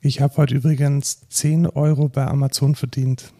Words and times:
Ich 0.00 0.20
habe 0.20 0.36
heute 0.36 0.54
übrigens 0.54 1.28
10 1.28 1.66
Euro 1.66 2.08
bei 2.08 2.26
Amazon 2.26 2.74
verdient, 2.74 3.32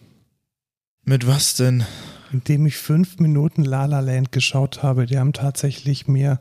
Mit 1.03 1.25
was 1.27 1.55
denn? 1.55 1.83
indem 2.31 2.65
ich 2.65 2.77
fünf 2.77 3.19
Minuten 3.19 3.63
La 3.65 3.85
La 3.85 3.99
Land 3.99 4.31
geschaut 4.31 4.83
habe. 4.83 5.05
Die 5.05 5.17
haben 5.17 5.33
tatsächlich 5.33 6.07
mir 6.07 6.39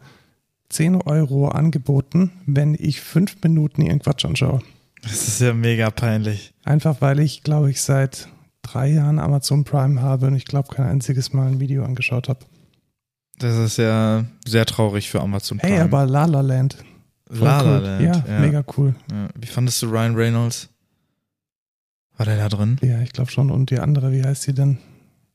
10 0.68 0.96
Euro 1.02 1.48
angeboten, 1.48 2.30
wenn 2.46 2.76
ich 2.78 3.00
fünf 3.00 3.36
Minuten 3.42 3.82
ihren 3.82 3.98
Quatsch 3.98 4.24
anschaue. 4.24 4.60
Das 5.02 5.26
ist 5.26 5.40
ja 5.40 5.52
mega 5.54 5.90
peinlich. 5.90 6.52
Einfach 6.64 7.00
weil 7.00 7.18
ich, 7.18 7.42
glaube 7.42 7.70
ich, 7.70 7.80
seit 7.80 8.28
drei 8.62 8.88
Jahren 8.92 9.18
Amazon 9.18 9.64
Prime 9.64 10.00
habe 10.02 10.26
und 10.28 10.36
ich 10.36 10.44
glaube 10.44 10.72
kein 10.74 10.86
einziges 10.86 11.32
Mal 11.32 11.48
ein 11.48 11.58
Video 11.60 11.82
angeschaut 11.84 12.28
habe. 12.28 12.40
Das 13.38 13.56
ist 13.56 13.78
ja 13.78 14.26
sehr 14.46 14.66
traurig 14.66 15.08
für 15.10 15.20
Amazon 15.22 15.58
Prime. 15.58 15.72
Hey, 15.72 15.80
aber 15.80 16.04
La 16.06 16.26
La 16.26 16.42
Land. 16.42 16.76
La 17.30 17.60
La. 17.60 17.78
Land. 17.78 18.26
Ja, 18.26 18.40
mega 18.40 18.64
cool. 18.76 18.94
Ja. 19.10 19.28
Wie 19.38 19.46
fandest 19.46 19.80
du 19.82 19.86
Ryan 19.86 20.14
Reynolds? 20.14 20.68
War 22.16 22.26
der 22.26 22.36
da 22.36 22.48
drin? 22.48 22.78
Ja, 22.82 23.00
ich 23.00 23.12
glaube 23.12 23.30
schon. 23.30 23.50
Und 23.50 23.70
die 23.70 23.78
andere, 23.78 24.12
wie 24.12 24.22
heißt 24.22 24.42
sie 24.42 24.52
denn? 24.52 24.78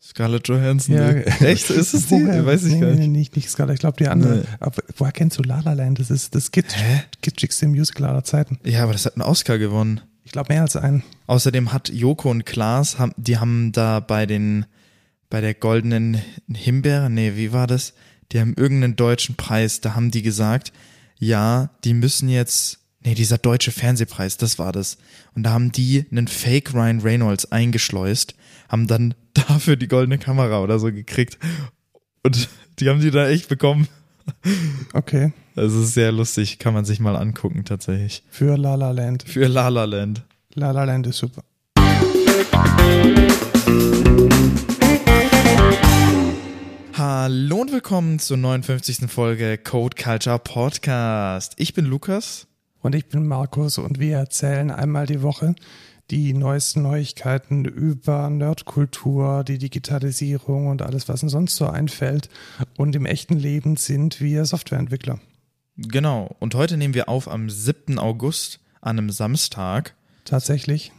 Scarlett 0.02 0.48
Johansson? 0.48 0.96
Ja. 0.96 1.10
Echt? 1.40 1.70
Ist 1.72 1.94
es 1.94 2.08
die? 2.08 2.24
Woher? 2.24 2.46
Weiß 2.46 2.64
ich 2.64 2.74
nee, 2.74 2.80
gar 2.80 2.90
nicht. 2.90 3.00
Nee, 3.00 3.08
nicht, 3.08 3.36
nicht 3.36 3.50
Scarlett. 3.50 3.76
Ich 3.76 3.80
glaube 3.80 3.98
die 3.98 4.08
andere. 4.08 4.38
Nee. 4.38 4.44
Aber 4.60 4.84
woher 4.98 5.12
kennst 5.12 5.40
du 5.40 5.44
La 5.44 5.62
La 5.62 5.74
Land? 5.74 6.00
Das 6.00 6.12
ist 6.12 6.36
das 6.36 6.52
kitsch, 6.52 6.76
Hä? 6.76 7.02
kitschigste 7.22 7.68
Musical 7.68 8.08
aller 8.08 8.24
Zeiten. 8.24 8.60
Ja, 8.64 8.84
aber 8.84 8.94
das 8.94 9.06
hat 9.06 9.16
einen 9.16 9.24
Oscar 9.24 9.58
gewonnen. 9.58 10.02
Ich 10.24 10.32
glaube 10.32 10.54
mehr 10.54 10.62
als 10.62 10.76
einen. 10.76 11.04
Außerdem 11.28 11.74
hat 11.74 11.90
Joko 11.90 12.30
und 12.30 12.46
Klaas, 12.46 13.00
haben, 13.00 13.14
die 13.18 13.38
haben 13.38 13.72
da 13.72 14.00
bei 14.00 14.26
den, 14.26 14.66
bei 15.30 15.42
der 15.42 15.54
goldenen 15.54 16.22
Himbeere, 16.52 17.10
nee, 17.10 17.34
wie 17.36 17.52
war 17.52 17.68
das? 17.68 17.94
Die 18.32 18.40
haben 18.40 18.54
irgendeinen 18.58 18.96
deutschen 18.96 19.36
Preis, 19.36 19.82
da 19.82 19.96
haben 19.96 20.12
die 20.12 20.24
gesagt, 20.24 20.72
ja, 21.18 21.70
die 21.84 21.94
müssen 21.94 22.30
jetzt, 22.30 22.80
nee, 23.04 23.16
dieser 23.16 23.38
deutsche 23.38 23.72
Fernsehpreis, 23.72 24.38
das 24.38 24.60
war 24.60 24.72
das. 24.72 24.98
Und 25.36 25.44
da 25.44 25.52
haben 25.52 25.72
die 25.72 26.06
einen 26.12 26.28
Fake 26.28 26.74
Ryan 26.74 27.02
Reynolds 27.02 27.52
eingeschleust, 27.52 28.36
haben 28.70 28.88
dann 28.88 29.14
dafür 29.34 29.76
die 29.76 29.88
goldene 29.88 30.18
Kamera 30.18 30.62
oder 30.62 30.80
so 30.80 30.92
gekriegt. 30.92 31.38
Und 32.24 32.50
die 32.80 32.90
haben 32.90 33.02
die 33.02 33.12
da 33.12 33.28
echt 33.28 33.50
bekommen. 33.50 33.88
Okay. 34.94 35.34
Das 35.56 35.74
ist 35.74 35.94
sehr 35.94 36.12
lustig, 36.12 36.60
kann 36.60 36.74
man 36.74 36.84
sich 36.84 37.00
mal 37.00 37.16
angucken 37.16 37.64
tatsächlich. 37.64 38.24
Für 38.30 38.58
La 38.58 38.76
La 38.76 38.92
Land. 38.92 39.24
Für 39.24 39.48
La 39.48 39.70
La 39.70 39.86
Land. 39.86 40.24
La 40.54 40.72
La 40.72 40.84
Land 40.84 41.08
ist 41.08 41.18
super. 41.18 41.44
Hallo 47.08 47.62
und 47.62 47.72
willkommen 47.72 48.18
zur 48.18 48.38
59. 48.38 49.12
Folge 49.12 49.60
Code 49.60 49.96
Culture 49.96 50.40
Podcast. 50.40 51.54
Ich 51.58 51.76
bin 51.76 51.86
Lukas. 51.86 52.48
Und 52.82 52.96
ich 52.96 53.06
bin 53.10 53.28
Markus 53.28 53.78
und 53.78 54.00
wir 54.00 54.18
erzählen 54.18 54.72
einmal 54.72 55.06
die 55.06 55.22
Woche 55.22 55.54
die 56.10 56.34
neuesten 56.34 56.82
Neuigkeiten 56.82 57.64
über 57.66 58.32
Nerdkultur, 58.32 59.44
die 59.44 59.60
Digitalisierung 59.60 60.66
und 60.66 60.82
alles, 60.82 61.08
was 61.08 61.22
uns 61.22 61.34
sonst 61.34 61.58
so 61.58 61.68
einfällt. 61.68 62.28
Und 62.76 62.96
im 62.96 63.06
echten 63.06 63.38
Leben 63.38 63.78
sind 63.78 64.20
wir 64.20 64.44
Softwareentwickler. 64.46 65.20
Genau. 65.78 66.36
Und 66.40 66.56
heute 66.56 66.76
nehmen 66.76 66.96
wir 66.96 67.08
auf 67.08 67.28
am 67.28 67.52
7. 67.52 68.00
August 68.00 68.62
an 68.82 68.98
einem 68.98 69.12
Samstag. 69.12 69.94
Tatsächlich. 70.24 70.92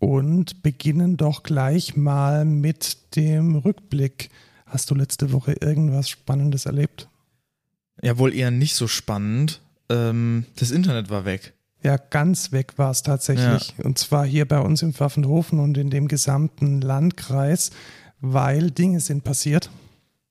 Und 0.00 0.64
beginnen 0.64 1.16
doch 1.16 1.44
gleich 1.44 1.94
mal 1.94 2.44
mit 2.44 3.14
dem 3.14 3.54
Rückblick. 3.54 4.30
Hast 4.74 4.90
du 4.90 4.96
letzte 4.96 5.30
Woche 5.30 5.52
irgendwas 5.60 6.08
Spannendes 6.08 6.66
erlebt? 6.66 7.08
Ja, 8.02 8.18
wohl 8.18 8.34
eher 8.34 8.50
nicht 8.50 8.74
so 8.74 8.88
spannend. 8.88 9.60
Ähm, 9.88 10.46
das 10.56 10.72
Internet 10.72 11.10
war 11.10 11.24
weg. 11.24 11.54
Ja, 11.84 11.96
ganz 11.96 12.50
weg 12.50 12.72
war 12.76 12.90
es 12.90 13.04
tatsächlich. 13.04 13.72
Und 13.84 13.98
zwar 13.98 14.26
hier 14.26 14.48
bei 14.48 14.58
uns 14.58 14.82
im 14.82 14.92
Pfaffenhofen 14.92 15.60
und 15.60 15.78
in 15.78 15.90
dem 15.90 16.08
gesamten 16.08 16.80
Landkreis, 16.80 17.70
weil 18.20 18.72
Dinge 18.72 18.98
sind 18.98 19.22
passiert. 19.22 19.70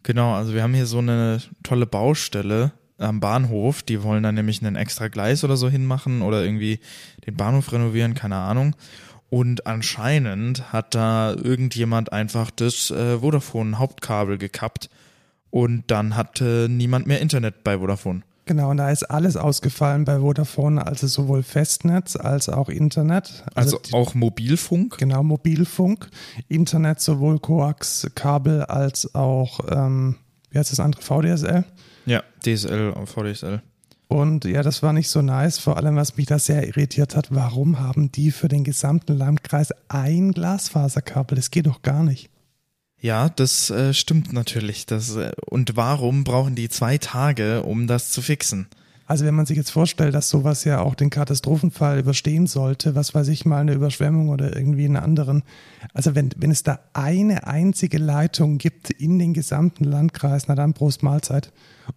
Genau, 0.04 0.34
also 0.34 0.54
wir 0.54 0.62
haben 0.62 0.74
hier 0.74 0.88
so 0.88 0.98
eine 0.98 1.42
tolle 1.64 1.86
Baustelle 1.86 2.74
am 2.98 3.22
Bahnhof. 3.22 3.82
Die 3.82 4.04
wollen 4.04 4.24
da 4.24 4.34
nämlich 4.34 4.62
einen 4.62 4.76
extra 4.76 5.08
Gleis 5.08 5.46
oder 5.46 5.56
so 5.56 5.70
hinmachen 5.70 6.22
oder 6.22 6.44
irgendwie 6.44 6.82
den 7.26 7.38
Bahnhof 7.38 7.72
renovieren, 7.72 8.14
keine 8.14 8.36
Ahnung. 8.36 8.76
Und 9.34 9.66
anscheinend 9.66 10.72
hat 10.72 10.94
da 10.94 11.34
irgendjemand 11.34 12.14
einfach 12.14 12.52
das 12.52 12.92
äh, 12.92 13.18
Vodafone-Hauptkabel 13.18 14.38
gekappt 14.38 14.92
und 15.50 15.86
dann 15.88 16.16
hatte 16.16 16.68
niemand 16.70 17.08
mehr 17.08 17.20
Internet 17.20 17.64
bei 17.64 17.80
Vodafone. 17.80 18.22
Genau, 18.46 18.70
und 18.70 18.78
da 18.78 18.92
ist 18.92 19.02
alles 19.10 19.36
ausgefallen 19.36 20.06
bei 20.06 20.20
Vodafone, 20.20 20.86
also 20.86 21.08
sowohl 21.08 21.42
Festnetz 21.42 22.16
als 22.16 22.48
auch 22.48 22.70
Internet. 22.70 23.44
Also 23.56 23.80
die- 23.80 23.94
auch 23.94 24.14
Mobilfunk. 24.14 25.00
Genau, 25.00 25.24
Mobilfunk, 25.24 26.10
Internet, 26.48 27.00
sowohl 27.02 27.40
Coax, 27.40 28.12
Kabel 28.14 28.62
als 28.66 29.16
auch, 29.16 29.62
ähm, 29.72 30.18
wie 30.52 30.60
heißt 30.60 30.72
das 30.72 30.80
andere, 30.80 31.02
VDSL. 31.02 31.64
Ja, 32.06 32.22
DSL, 32.46 32.94
VDSL. 33.08 33.64
Und 34.14 34.46
ja, 34.46 34.62
das 34.62 34.84
war 34.84 34.94
nicht 34.94 35.10
so 35.10 35.24
nice. 35.24 35.58
Vor 35.58 35.76
allem, 35.76 35.96
was 35.96 36.18
mich 36.18 36.28
da 36.28 36.38
sehr 36.38 36.68
irritiert 36.68 37.16
hat, 37.16 37.30
warum 37.32 37.80
haben 37.80 38.12
die 38.12 38.30
für 38.30 38.48
den 38.48 38.64
gesamten 38.64 39.18
Landkreis 39.18 39.74
ein 39.88 40.34
Glasfaserkabel? 40.34 41.36
Das 41.36 41.50
geht 41.50 41.66
doch 41.66 41.82
gar 41.82 42.04
nicht. 42.04 42.30
Ja, 43.02 43.28
das 43.30 43.72
äh, 43.72 43.92
stimmt 43.92 44.32
natürlich. 44.32 44.86
Das, 44.86 45.16
äh, 45.16 45.32
und 45.48 45.76
warum 45.78 46.24
brauchen 46.26 46.54
die 46.54 46.70
zwei 46.70 47.00
Tage, 47.00 47.64
um 47.64 47.88
das 47.88 48.12
zu 48.12 48.22
fixen? 48.22 48.68
Also 49.08 49.26
wenn 49.26 49.34
man 49.34 49.48
sich 49.48 49.58
jetzt 49.58 49.72
vorstellt, 49.72 50.14
dass 50.14 50.30
sowas 50.30 50.64
ja 50.64 50.80
auch 50.80 50.94
den 50.94 51.10
Katastrophenfall 51.10 51.98
überstehen 51.98 52.46
sollte, 52.46 52.94
was 52.94 53.16
weiß 53.16 53.30
ich 53.30 53.46
mal, 53.46 53.62
eine 53.62 53.74
Überschwemmung 53.74 54.30
oder 54.30 54.56
irgendwie 54.56 54.86
einen 54.86 54.96
anderen. 54.96 55.42
Also 55.92 56.14
wenn, 56.14 56.30
wenn 56.38 56.52
es 56.52 56.62
da 56.62 56.80
eine 56.94 57.48
einzige 57.48 57.98
Leitung 57.98 58.60
gibt 58.60 58.92
in 58.92 59.18
den 59.18 59.34
gesamten 59.34 59.86
Landkreis, 59.86 60.48
na 60.48 60.54
dann 60.54 60.76
Prost 60.76 61.02
Mahlzeit. 61.02 61.52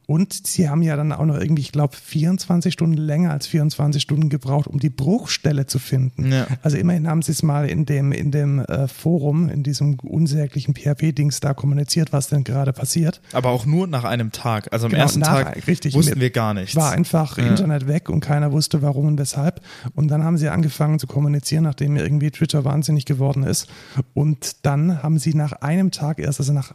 Und 0.07 0.47
sie 0.47 0.69
haben 0.69 0.83
ja 0.83 0.97
dann 0.97 1.13
auch 1.13 1.25
noch 1.25 1.37
irgendwie, 1.39 1.63
ich 1.63 1.73
glaube, 1.73 1.97
24 1.97 2.73
Stunden 2.73 2.97
länger 2.97 3.31
als 3.33 3.47
24 3.47 4.01
Stunden 4.03 4.29
gebraucht, 4.29 4.67
um 4.67 4.79
die 4.79 4.91
Bruchstelle 4.91 5.67
zu 5.67 5.79
finden. 5.79 6.31
Ja. 6.33 6.47
Also 6.63 6.77
immerhin 6.77 7.09
haben 7.09 7.23
sie 7.23 7.33
es 7.33 7.43
mal 7.43 7.69
in 7.69 7.87
dem, 7.87 8.13
in 8.13 8.31
dem 8.31 8.61
äh, 8.61 8.89
Forum, 8.89 9.49
in 9.49 9.63
diesem 9.63 9.99
unsäglichen 10.01 10.75
PHP-Dings 10.75 11.41
da 11.41 11.55
kommuniziert, 11.55 12.13
was 12.13 12.29
denn 12.29 12.45
gerade 12.45 12.73
passiert. 12.73 13.21
Aber 13.33 13.51
auch 13.51 13.67
nur 13.67 13.87
nach 13.87 14.05
einem 14.05 14.33
Tag. 14.33 14.73
Also 14.73 14.87
am 14.87 14.91
Genau, 14.93 15.03
ersten 15.03 15.21
nach- 15.21 15.43
Tag 15.43 15.67
richtig, 15.67 15.95
wussten 15.95 16.21
wir 16.21 16.31
gar 16.31 16.55
nichts. 16.55 16.77
War 16.77 16.93
einfach 16.93 17.39
Ja. 17.39 17.47
Internet 17.47 17.87
weg 17.89 18.09
und 18.09 18.21
keiner 18.21 18.53
wusste 18.53 18.83
warum 18.83 19.07
und 19.07 19.19
weshalb. 19.19 19.61
Und 19.95 20.09
dann 20.09 20.23
haben 20.25 20.37
sie 20.39 20.49
angefangen 20.49 20.99
zu 20.99 21.07
kommunizieren, 21.07 21.65
nachdem 21.65 21.97
irgendwie 21.97 22.31
Twitter 22.31 22.65
wahnsinnig 22.65 23.05
geworden 23.07 23.43
ist. 23.43 23.67
Und 24.15 24.65
dann 24.67 25.03
haben 25.03 25.19
sie 25.19 25.35
nach 25.35 25.53
einem 25.53 25.91
Tag 25.91 26.19
erst, 26.19 26.41
also 26.41 26.53
nach 26.53 26.75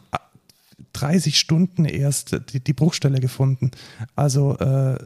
30 0.92 1.38
Stunden 1.38 1.84
erst 1.84 2.36
die, 2.52 2.60
die 2.60 2.72
Bruchstelle 2.72 3.20
gefunden. 3.20 3.70
Also 4.14 4.56
äh, 4.58 4.98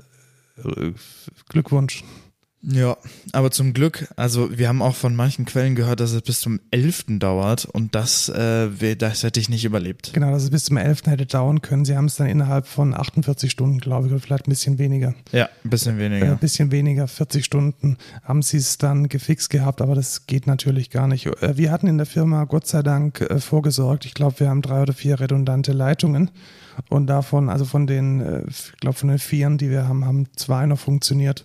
Glückwunsch. 1.48 2.04
Ja, 2.68 2.96
aber 3.32 3.52
zum 3.52 3.74
Glück, 3.74 4.08
also 4.16 4.58
wir 4.58 4.66
haben 4.68 4.82
auch 4.82 4.96
von 4.96 5.14
manchen 5.14 5.44
Quellen 5.44 5.76
gehört, 5.76 6.00
dass 6.00 6.10
es 6.10 6.20
bis 6.22 6.40
zum 6.40 6.58
11. 6.72 7.04
dauert 7.20 7.64
und 7.64 7.94
das, 7.94 8.28
äh, 8.28 8.96
das 8.96 9.22
hätte 9.22 9.38
ich 9.38 9.48
nicht 9.48 9.64
überlebt. 9.64 10.10
Genau, 10.12 10.32
dass 10.32 10.42
es 10.42 10.50
bis 10.50 10.64
zum 10.64 10.76
11. 10.76 11.02
hätte 11.06 11.26
dauern 11.26 11.62
können. 11.62 11.84
Sie 11.84 11.96
haben 11.96 12.06
es 12.06 12.16
dann 12.16 12.26
innerhalb 12.26 12.66
von 12.66 12.92
48 12.92 13.52
Stunden, 13.52 13.78
glaube 13.78 14.08
ich, 14.08 14.12
oder 14.12 14.20
vielleicht 14.20 14.48
ein 14.48 14.50
bisschen 14.50 14.78
weniger. 14.78 15.14
Ja, 15.30 15.48
ein 15.64 15.70
bisschen 15.70 15.98
Äh, 15.98 16.02
weniger. 16.02 16.32
Ein 16.32 16.38
bisschen 16.38 16.72
weniger, 16.72 17.06
40 17.06 17.44
Stunden 17.44 17.98
haben 18.24 18.42
sie 18.42 18.56
es 18.56 18.78
dann 18.78 19.08
gefixt 19.08 19.48
gehabt, 19.50 19.80
aber 19.80 19.94
das 19.94 20.26
geht 20.26 20.48
natürlich 20.48 20.90
gar 20.90 21.06
nicht. 21.06 21.26
Äh, 21.26 21.56
Wir 21.56 21.70
hatten 21.70 21.86
in 21.86 21.98
der 21.98 22.06
Firma 22.06 22.44
Gott 22.44 22.66
sei 22.66 22.82
Dank 22.82 23.20
äh, 23.20 23.38
vorgesorgt. 23.38 24.06
Ich 24.06 24.14
glaube, 24.14 24.40
wir 24.40 24.48
haben 24.48 24.62
drei 24.62 24.82
oder 24.82 24.92
vier 24.92 25.20
redundante 25.20 25.70
Leitungen 25.72 26.30
und 26.88 27.06
davon, 27.06 27.48
also 27.48 27.64
von 27.64 27.86
den, 27.86 28.20
äh, 28.20 28.42
ich 28.48 28.72
glaube, 28.80 28.98
von 28.98 29.08
den 29.08 29.20
vieren, 29.20 29.56
die 29.56 29.70
wir 29.70 29.86
haben, 29.86 30.04
haben 30.04 30.26
zwei 30.34 30.66
noch 30.66 30.80
funktioniert. 30.80 31.44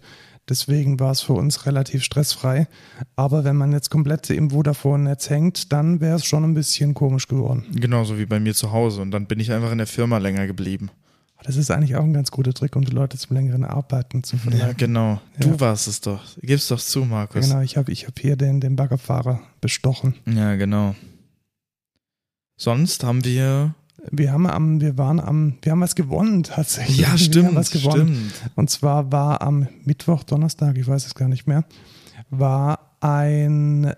Deswegen 0.49 0.99
war 0.99 1.11
es 1.11 1.21
für 1.21 1.33
uns 1.33 1.65
relativ 1.65 2.03
stressfrei. 2.03 2.67
Aber 3.15 3.43
wenn 3.43 3.55
man 3.55 3.71
jetzt 3.71 3.89
komplett 3.89 4.29
im 4.29 4.49
Vodafone-Netz 4.51 5.29
hängt, 5.29 5.71
dann 5.71 6.01
wäre 6.01 6.15
es 6.17 6.25
schon 6.25 6.43
ein 6.43 6.53
bisschen 6.53 6.93
komisch 6.93 7.27
geworden. 7.27 7.65
Genauso 7.73 8.17
wie 8.17 8.25
bei 8.25 8.39
mir 8.39 8.53
zu 8.53 8.71
Hause 8.71 9.01
und 9.01 9.11
dann 9.11 9.27
bin 9.27 9.39
ich 9.39 9.51
einfach 9.51 9.71
in 9.71 9.77
der 9.77 9.87
Firma 9.87 10.17
länger 10.17 10.47
geblieben. 10.47 10.89
Das 11.43 11.55
ist 11.55 11.71
eigentlich 11.71 11.95
auch 11.95 12.03
ein 12.03 12.13
ganz 12.13 12.29
guter 12.29 12.53
Trick, 12.53 12.75
um 12.75 12.85
die 12.85 12.91
Leute 12.91 13.17
zum 13.17 13.35
längeren 13.35 13.63
Arbeiten 13.63 14.23
zu 14.23 14.35
Ja, 14.35 14.41
verleiten. 14.43 14.77
genau. 14.77 15.19
Ja. 15.39 15.47
Du 15.47 15.59
warst 15.59 15.87
es 15.87 15.99
doch. 16.01 16.21
Gib's 16.41 16.67
doch 16.67 16.79
zu, 16.79 17.03
Markus. 17.05 17.47
Genau, 17.47 17.61
ich 17.61 17.77
habe 17.77 17.91
ich 17.91 18.05
hab 18.05 18.19
hier 18.19 18.35
den, 18.35 18.61
den 18.61 18.75
Baggerfahrer 18.75 19.41
bestochen. 19.59 20.13
Ja, 20.27 20.55
genau. 20.55 20.93
Sonst 22.57 23.03
haben 23.03 23.23
wir. 23.25 23.73
Wir 24.09 24.31
haben 24.31 24.47
am, 24.47 24.81
wir 24.81 24.97
waren 24.97 25.19
am, 25.19 25.57
wir 25.61 25.71
haben 25.71 25.81
was 25.81 25.95
gewonnen 25.95 26.43
tatsächlich. 26.43 26.99
Ja, 26.99 27.17
stimmt. 27.17 27.55
was 27.55 27.71
gewonnen. 27.71 28.31
Stimmt. 28.35 28.51
Und 28.55 28.69
zwar 28.69 29.11
war 29.11 29.41
am 29.41 29.67
Mittwoch, 29.83 30.23
Donnerstag, 30.23 30.77
ich 30.77 30.87
weiß 30.87 31.05
es 31.05 31.15
gar 31.15 31.27
nicht 31.27 31.47
mehr, 31.47 31.65
war 32.29 32.95
ein 32.99 33.93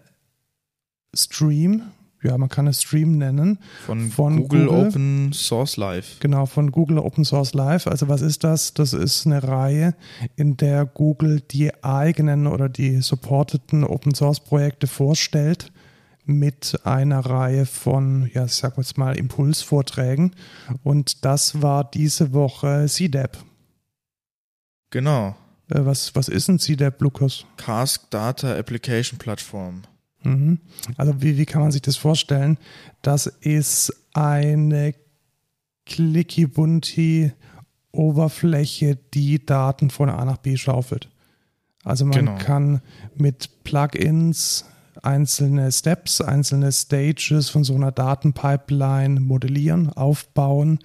Stream. 1.15 1.83
ja, 2.21 2.37
man 2.37 2.49
kann 2.49 2.67
es 2.67 2.81
Stream 2.81 3.17
nennen. 3.17 3.59
Von, 3.85 4.09
von 4.11 4.41
Google, 4.41 4.65
Google, 4.65 4.87
Open 4.87 5.33
Source 5.33 5.77
Live. 5.77 6.19
Genau, 6.19 6.47
von 6.47 6.71
Google 6.71 6.99
Open 6.99 7.23
Source 7.23 7.53
Live. 7.53 7.87
Also 7.87 8.09
was 8.09 8.21
ist 8.21 8.43
das? 8.43 8.73
Das 8.73 8.93
ist 8.93 9.25
eine 9.25 9.43
Reihe, 9.43 9.95
in 10.35 10.57
der 10.57 10.85
Google 10.85 11.41
die 11.41 11.71
eigenen 11.83 12.47
oder 12.47 12.67
die 12.67 13.01
supporteten 13.01 13.83
Open 13.83 14.15
Source 14.15 14.41
Projekte 14.41 14.87
vorstellt 14.87 15.71
mit 16.25 16.79
einer 16.85 17.19
Reihe 17.19 17.65
von, 17.65 18.29
ja, 18.33 18.45
ich 18.45 18.53
sag 18.53 18.77
jetzt 18.77 18.97
mal, 18.97 19.17
Impulsvorträgen. 19.17 20.35
Und 20.83 21.25
das 21.25 21.61
war 21.61 21.83
diese 21.83 22.33
Woche 22.33 22.85
CDAP. 22.87 23.37
Genau. 24.89 25.35
Äh, 25.69 25.85
was, 25.85 26.15
was 26.15 26.29
ist 26.29 26.47
ein 26.49 26.59
CDAP, 26.59 27.01
Lukas? 27.01 27.45
Cask 27.57 28.09
Data 28.09 28.55
Application 28.55 29.17
Platform. 29.19 29.81
Mhm. 30.23 30.59
Also 30.97 31.21
wie, 31.21 31.37
wie 31.37 31.45
kann 31.45 31.61
man 31.61 31.71
sich 31.71 31.81
das 31.81 31.97
vorstellen? 31.97 32.57
Das 33.01 33.27
ist 33.27 33.93
eine 34.13 34.93
clicky 35.85 36.47
bunti 36.47 37.31
Oberfläche, 37.91 38.97
die 39.13 39.45
Daten 39.45 39.89
von 39.89 40.09
A 40.09 40.25
nach 40.25 40.37
B 40.37 40.57
schaufelt. 40.57 41.09
Also 41.83 42.05
man 42.05 42.25
genau. 42.25 42.37
kann 42.37 42.81
mit 43.15 43.63
Plugins 43.63 44.65
einzelne 45.01 45.71
Steps, 45.71 46.21
einzelne 46.21 46.71
Stages 46.71 47.49
von 47.49 47.63
so 47.63 47.75
einer 47.75 47.91
Datenpipeline 47.91 49.19
modellieren, 49.19 49.89
aufbauen 49.89 50.79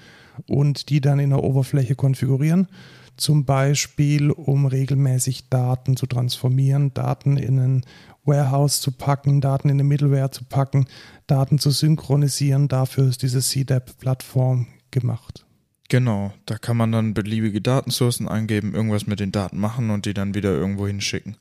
und 0.46 0.88
die 0.88 1.00
dann 1.00 1.18
in 1.18 1.30
der 1.30 1.42
Oberfläche 1.42 1.94
konfigurieren. 1.94 2.68
Zum 3.16 3.44
Beispiel, 3.44 4.30
um 4.30 4.66
regelmäßig 4.66 5.48
Daten 5.48 5.96
zu 5.96 6.06
transformieren, 6.06 6.94
Daten 6.94 7.36
in 7.36 7.58
einen 7.58 7.86
Warehouse 8.24 8.80
zu 8.80 8.92
packen, 8.92 9.40
Daten 9.40 9.68
in 9.68 9.76
eine 9.76 9.84
Middleware 9.84 10.30
zu 10.30 10.44
packen, 10.44 10.86
Daten 11.26 11.58
zu 11.58 11.70
synchronisieren. 11.70 12.68
Dafür 12.68 13.08
ist 13.08 13.22
diese 13.22 13.40
CDAP-Plattform 13.40 14.66
gemacht. 14.90 15.44
Genau, 15.88 16.32
da 16.46 16.58
kann 16.58 16.76
man 16.76 16.92
dann 16.92 17.14
beliebige 17.14 17.62
Datensourcen 17.62 18.28
eingeben, 18.28 18.74
irgendwas 18.74 19.06
mit 19.06 19.20
den 19.20 19.32
Daten 19.32 19.58
machen 19.58 19.90
und 19.90 20.04
die 20.04 20.14
dann 20.14 20.34
wieder 20.34 20.50
irgendwo 20.50 20.86
hinschicken. 20.86 21.36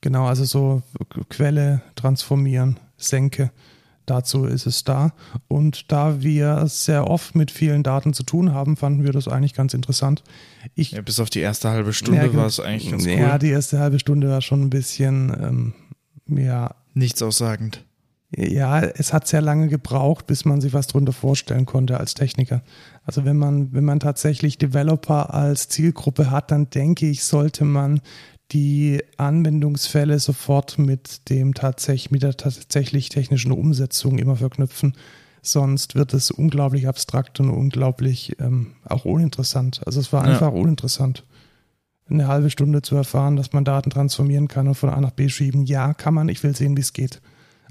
Genau, 0.00 0.26
also 0.26 0.44
so 0.44 0.82
Quelle 1.28 1.82
transformieren, 1.94 2.78
Senke. 2.96 3.50
Dazu 4.06 4.44
ist 4.44 4.66
es 4.66 4.82
da. 4.82 5.12
Und 5.46 5.92
da 5.92 6.20
wir 6.22 6.66
sehr 6.66 7.06
oft 7.08 7.36
mit 7.36 7.50
vielen 7.50 7.82
Daten 7.82 8.12
zu 8.12 8.24
tun 8.24 8.52
haben, 8.52 8.76
fanden 8.76 9.04
wir 9.04 9.12
das 9.12 9.28
eigentlich 9.28 9.54
ganz 9.54 9.72
interessant. 9.72 10.24
Ich, 10.74 10.92
ja, 10.92 11.02
bis 11.02 11.20
auf 11.20 11.30
die 11.30 11.40
erste 11.40 11.70
halbe 11.70 11.92
Stunde 11.92 12.26
ja, 12.26 12.34
war 12.34 12.46
es 12.46 12.58
eigentlich 12.58 12.90
ganz 12.90 13.04
cool. 13.04 13.12
Ja, 13.12 13.38
die 13.38 13.50
erste 13.50 13.78
halbe 13.78 13.98
Stunde 14.00 14.28
war 14.28 14.40
schon 14.40 14.62
ein 14.62 14.70
bisschen 14.70 15.36
ähm, 15.40 15.74
ja. 16.38 16.74
Nichts 16.94 17.22
aussagend. 17.22 17.84
Ja, 18.36 18.80
es 18.80 19.12
hat 19.12 19.26
sehr 19.26 19.40
lange 19.40 19.68
gebraucht, 19.68 20.26
bis 20.26 20.44
man 20.44 20.60
sich 20.60 20.72
was 20.72 20.86
darunter 20.86 21.12
vorstellen 21.12 21.66
konnte 21.66 21.98
als 21.98 22.14
Techniker. 22.14 22.62
Also 23.02 23.24
wenn 23.24 23.36
man, 23.36 23.72
wenn 23.72 23.84
man 23.84 23.98
tatsächlich 23.98 24.56
Developer 24.56 25.34
als 25.34 25.68
Zielgruppe 25.68 26.30
hat, 26.30 26.52
dann 26.52 26.70
denke 26.70 27.08
ich, 27.08 27.24
sollte 27.24 27.64
man 27.64 28.00
die 28.52 29.02
Anwendungsfälle 29.16 30.18
sofort 30.18 30.78
mit 30.78 31.28
dem 31.30 31.54
tatsächlich, 31.54 32.10
mit 32.10 32.22
der 32.22 32.36
tatsächlich 32.36 33.08
technischen 33.08 33.52
Umsetzung 33.52 34.18
immer 34.18 34.36
verknüpfen. 34.36 34.94
Sonst 35.42 35.94
wird 35.94 36.12
es 36.12 36.30
unglaublich 36.30 36.86
abstrakt 36.86 37.40
und 37.40 37.50
unglaublich 37.50 38.36
ähm, 38.40 38.72
auch 38.84 39.04
uninteressant. 39.04 39.80
Also 39.86 40.00
es 40.00 40.12
war 40.12 40.22
einfach 40.22 40.52
ja. 40.52 40.60
uninteressant 40.60 41.24
eine 42.10 42.28
halbe 42.28 42.50
Stunde 42.50 42.82
zu 42.82 42.96
erfahren, 42.96 43.36
dass 43.36 43.52
man 43.52 43.64
Daten 43.64 43.90
transformieren 43.90 44.48
kann 44.48 44.68
und 44.68 44.74
von 44.74 44.90
A 44.90 45.00
nach 45.00 45.12
B 45.12 45.28
schieben. 45.28 45.64
Ja, 45.64 45.94
kann 45.94 46.14
man. 46.14 46.28
Ich 46.28 46.42
will 46.42 46.54
sehen, 46.56 46.76
wie 46.76 46.80
es 46.80 46.92
geht. 46.92 47.20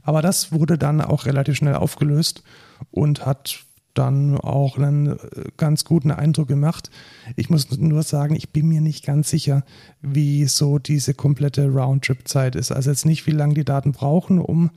Aber 0.04 0.22
das 0.22 0.52
wurde 0.52 0.78
dann 0.78 1.02
auch 1.02 1.26
relativ 1.26 1.58
schnell 1.58 1.76
aufgelöst 1.76 2.44
und 2.90 3.26
hat 3.26 3.66
dann 4.00 4.38
auch 4.38 4.78
einen 4.78 5.08
äh, 5.08 5.18
ganz 5.58 5.84
guten 5.84 6.12
Eindruck 6.12 6.48
gemacht. 6.48 6.90
Ich 7.36 7.50
muss 7.50 7.70
nur 7.78 8.04
sagen, 8.04 8.36
ich 8.36 8.50
bin 8.50 8.68
mir 8.68 8.82
nicht 8.82 9.06
ganz 9.06 9.30
sicher, 9.30 9.64
wie 10.02 10.46
so 10.46 10.80
diese 10.80 11.14
komplette 11.14 11.68
Roundtrip-Zeit 11.70 12.56
ist. 12.56 12.72
Also 12.72 12.90
jetzt 12.90 13.06
nicht, 13.06 13.28
wie 13.28 13.32
lange 13.32 13.54
die 13.54 13.66
Daten 13.66 13.92
brauchen, 13.92 14.40
um 14.40 14.72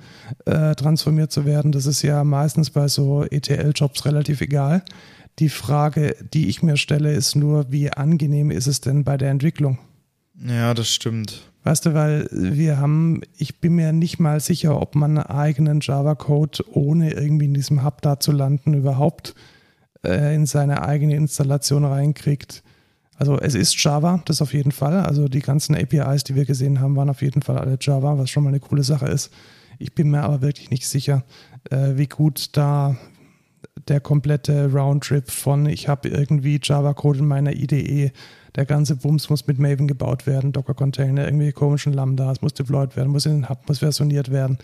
äh, 0.44 0.74
transformiert 0.74 1.32
zu 1.32 1.44
werden. 1.44 1.72
Das 1.72 1.86
ist 1.86 2.02
ja 2.02 2.24
meistens 2.24 2.70
bei 2.70 2.88
so 2.88 3.24
ETL-Jobs 3.24 4.04
relativ 4.04 4.40
egal. 4.40 4.82
Die 5.38 5.48
Frage, 5.48 6.14
die 6.34 6.48
ich 6.48 6.62
mir 6.62 6.76
stelle, 6.76 7.12
ist 7.12 7.36
nur, 7.36 7.70
wie 7.70 7.90
angenehm 7.90 8.50
ist 8.50 8.66
es 8.66 8.80
denn 8.80 9.04
bei 9.04 9.16
der 9.16 9.30
Entwicklung? 9.30 9.78
Ja, 10.34 10.74
das 10.74 10.88
stimmt. 10.88 11.42
Weißt 11.64 11.86
du, 11.86 11.94
weil 11.94 12.28
wir 12.32 12.78
haben, 12.78 13.20
ich 13.36 13.60
bin 13.60 13.74
mir 13.74 13.92
nicht 13.92 14.18
mal 14.18 14.40
sicher, 14.40 14.80
ob 14.80 14.96
man 14.96 15.18
einen 15.18 15.26
eigenen 15.26 15.80
Java-Code 15.80 16.64
ohne 16.72 17.12
irgendwie 17.12 17.44
in 17.44 17.54
diesem 17.54 17.84
Hub 17.84 18.02
da 18.02 18.18
zu 18.18 18.32
landen 18.32 18.74
überhaupt 18.74 19.34
äh, 20.04 20.34
in 20.34 20.46
seine 20.46 20.82
eigene 20.82 21.14
Installation 21.14 21.84
reinkriegt. 21.84 22.64
Also 23.16 23.38
es 23.38 23.54
ist 23.54 23.80
Java, 23.82 24.20
das 24.24 24.42
auf 24.42 24.52
jeden 24.52 24.72
Fall. 24.72 25.00
Also 25.00 25.28
die 25.28 25.40
ganzen 25.40 25.76
APIs, 25.76 26.24
die 26.24 26.34
wir 26.34 26.44
gesehen 26.44 26.80
haben, 26.80 26.96
waren 26.96 27.10
auf 27.10 27.22
jeden 27.22 27.42
Fall 27.42 27.58
alle 27.58 27.78
Java, 27.80 28.18
was 28.18 28.30
schon 28.30 28.42
mal 28.42 28.48
eine 28.48 28.58
coole 28.58 28.82
Sache 28.82 29.06
ist. 29.06 29.30
Ich 29.78 29.94
bin 29.94 30.10
mir 30.10 30.22
aber 30.22 30.42
wirklich 30.42 30.70
nicht 30.70 30.88
sicher, 30.88 31.22
äh, 31.70 31.96
wie 31.96 32.08
gut 32.08 32.56
da 32.56 32.96
der 33.88 34.00
komplette 34.00 34.72
Roundtrip 34.72 35.30
von, 35.30 35.66
ich 35.66 35.88
habe 35.88 36.08
irgendwie 36.08 36.60
Java-Code 36.62 37.20
in 37.20 37.26
meiner 37.26 37.52
IDE, 37.52 38.12
der 38.54 38.66
ganze 38.66 38.96
Bums 38.96 39.30
muss 39.30 39.46
mit 39.46 39.58
Maven 39.58 39.88
gebaut 39.88 40.26
werden, 40.26 40.52
Docker-Container, 40.52 41.24
irgendwelche 41.24 41.54
komischen 41.54 41.92
Lambdas, 41.92 42.42
muss 42.42 42.54
deployed 42.54 42.96
werden, 42.96 43.10
muss 43.10 43.26
in 43.26 43.32
den 43.32 43.48
Hub, 43.48 43.66
muss 43.68 43.78
versioniert 43.78 44.30
werden. 44.30 44.58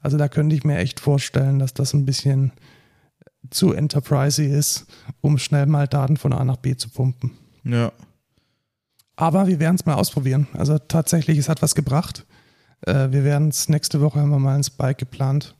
Also 0.00 0.16
da 0.16 0.28
könnte 0.28 0.54
ich 0.54 0.64
mir 0.64 0.78
echt 0.78 1.00
vorstellen, 1.00 1.58
dass 1.58 1.74
das 1.74 1.92
ein 1.92 2.04
bisschen 2.04 2.52
zu 3.50 3.72
enterprisey 3.72 4.46
ist, 4.46 4.86
um 5.20 5.38
schnell 5.38 5.66
mal 5.66 5.86
Daten 5.86 6.16
von 6.16 6.32
A 6.32 6.44
nach 6.44 6.56
B 6.56 6.76
zu 6.76 6.88
pumpen. 6.88 7.32
Ja. 7.64 7.92
Aber 9.16 9.46
wir 9.46 9.60
werden 9.60 9.76
es 9.76 9.86
mal 9.86 9.94
ausprobieren. 9.94 10.46
Also 10.54 10.78
tatsächlich, 10.78 11.38
es 11.38 11.48
hat 11.48 11.62
was 11.62 11.74
gebracht. 11.74 12.26
Äh, 12.82 13.12
wir 13.12 13.24
werden 13.24 13.48
es 13.48 13.68
nächste 13.68 14.00
Woche 14.00 14.20
haben 14.20 14.30
wir 14.30 14.38
mal 14.38 14.56
ein 14.56 14.64
Spike 14.64 14.96
geplant. 14.96 15.54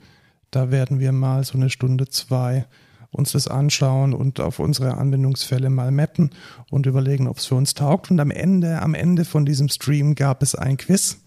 Da 0.51 0.71
werden 0.71 1.01
wir 1.01 1.13
mal 1.13 1.45
so 1.45 1.55
eine 1.55 1.71
Stunde, 1.71 2.09
zwei 2.09 2.67
uns 3.15 3.33
das 3.33 3.49
anschauen 3.49 4.13
und 4.13 4.41
auf 4.41 4.59
unsere 4.59 4.97
Anwendungsfälle 4.97 5.71
mal 5.71 5.91
mappen 5.91 6.31
und 6.71 6.87
überlegen, 6.87 7.29
ob 7.29 7.39
es 7.39 7.47
für 7.47 7.55
uns 7.55 7.75
taugt. 7.75 8.11
Und 8.11 8.21
am 8.21 8.31
Ende, 8.31 8.83
am 8.83 8.95
Ende 8.95 9.25
von 9.25 9.45
diesem 9.45 9.69
Stream 9.69 10.15
gab 10.15 10.43
es 10.43 10.55
ein 10.55 10.77
Quiz 10.77 11.19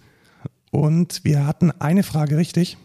und 0.72 1.24
wir 1.24 1.46
hatten 1.46 1.72
eine 1.72 2.04
Frage 2.04 2.38
richtig. 2.38 2.78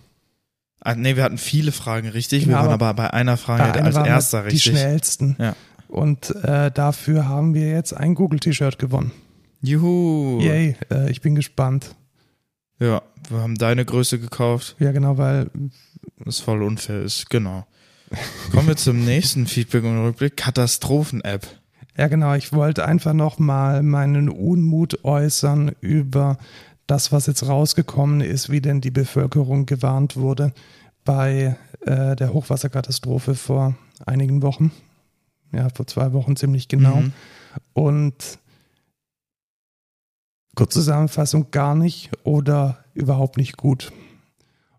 Ah, 0.81 0.95
nee, 0.95 1.17
wir 1.17 1.23
hatten 1.23 1.39
viele 1.39 1.73
Fragen 1.73 2.09
richtig. 2.09 2.47
Wir 2.47 2.55
ja, 2.55 2.61
waren 2.61 2.71
aber 2.71 2.95
bei 2.95 3.13
einer 3.13 3.37
Frage 3.37 3.79
bei 3.79 3.85
als 3.85 3.97
erster 3.97 4.45
richtig. 4.45 4.65
Die 4.65 4.71
schnellsten. 4.71 5.37
Ja. 5.39 5.55
Und 5.89 6.35
äh, 6.45 6.71
dafür 6.71 7.29
haben 7.29 7.55
wir 7.55 7.71
jetzt 7.71 7.93
ein 7.93 8.15
Google-T-Shirt 8.15 8.79
gewonnen. 8.79 9.13
Juhu. 9.61 10.41
Yay, 10.41 10.77
äh, 10.91 11.11
ich 11.11 11.21
bin 11.21 11.35
gespannt. 11.35 11.95
Ja, 12.81 13.03
wir 13.29 13.39
haben 13.39 13.57
deine 13.57 13.85
Größe 13.85 14.19
gekauft. 14.19 14.75
Ja, 14.81 14.91
genau, 14.91 15.19
weil 15.19 15.51
es 16.27 16.41
voll 16.41 16.63
unfair 16.63 17.03
ist, 17.03 17.31
genau. 17.31 17.65
Kommen 18.53 18.69
wir 18.69 18.77
zum 18.77 19.05
nächsten 19.05 19.47
Feedback 19.47 19.85
und 19.85 20.05
Rückblick. 20.05 20.37
Katastrophen-App. 20.37 21.47
Ja, 21.97 22.09
genau. 22.09 22.35
Ich 22.35 22.53
wollte 22.53 22.87
einfach 22.87 23.13
nochmal 23.13 23.83
meinen 23.83 24.29
Unmut 24.29 25.05
äußern 25.05 25.73
über 25.81 26.39
das, 26.87 27.13
was 27.13 27.27
jetzt 27.27 27.47
rausgekommen 27.47 28.21
ist, 28.21 28.51
wie 28.51 28.61
denn 28.61 28.81
die 28.81 28.91
Bevölkerung 28.91 29.67
gewarnt 29.67 30.17
wurde 30.17 30.53
bei 31.05 31.57
äh, 31.81 32.17
der 32.17 32.33
Hochwasserkatastrophe 32.33 33.35
vor 33.35 33.77
einigen 34.07 34.43
Wochen. 34.43 34.73
Ja, 35.53 35.69
vor 35.69 35.87
zwei 35.87 36.13
Wochen 36.13 36.37
ziemlich 36.37 36.69
genau. 36.69 36.97
Mhm. 36.97 37.13
Und 37.75 38.39
kurze 40.55 40.81
Zusammenfassung 40.81 41.51
gar 41.51 41.75
nicht 41.75 42.11
oder 42.25 42.85
überhaupt 42.95 43.37
nicht 43.37 43.57
gut. 43.57 43.93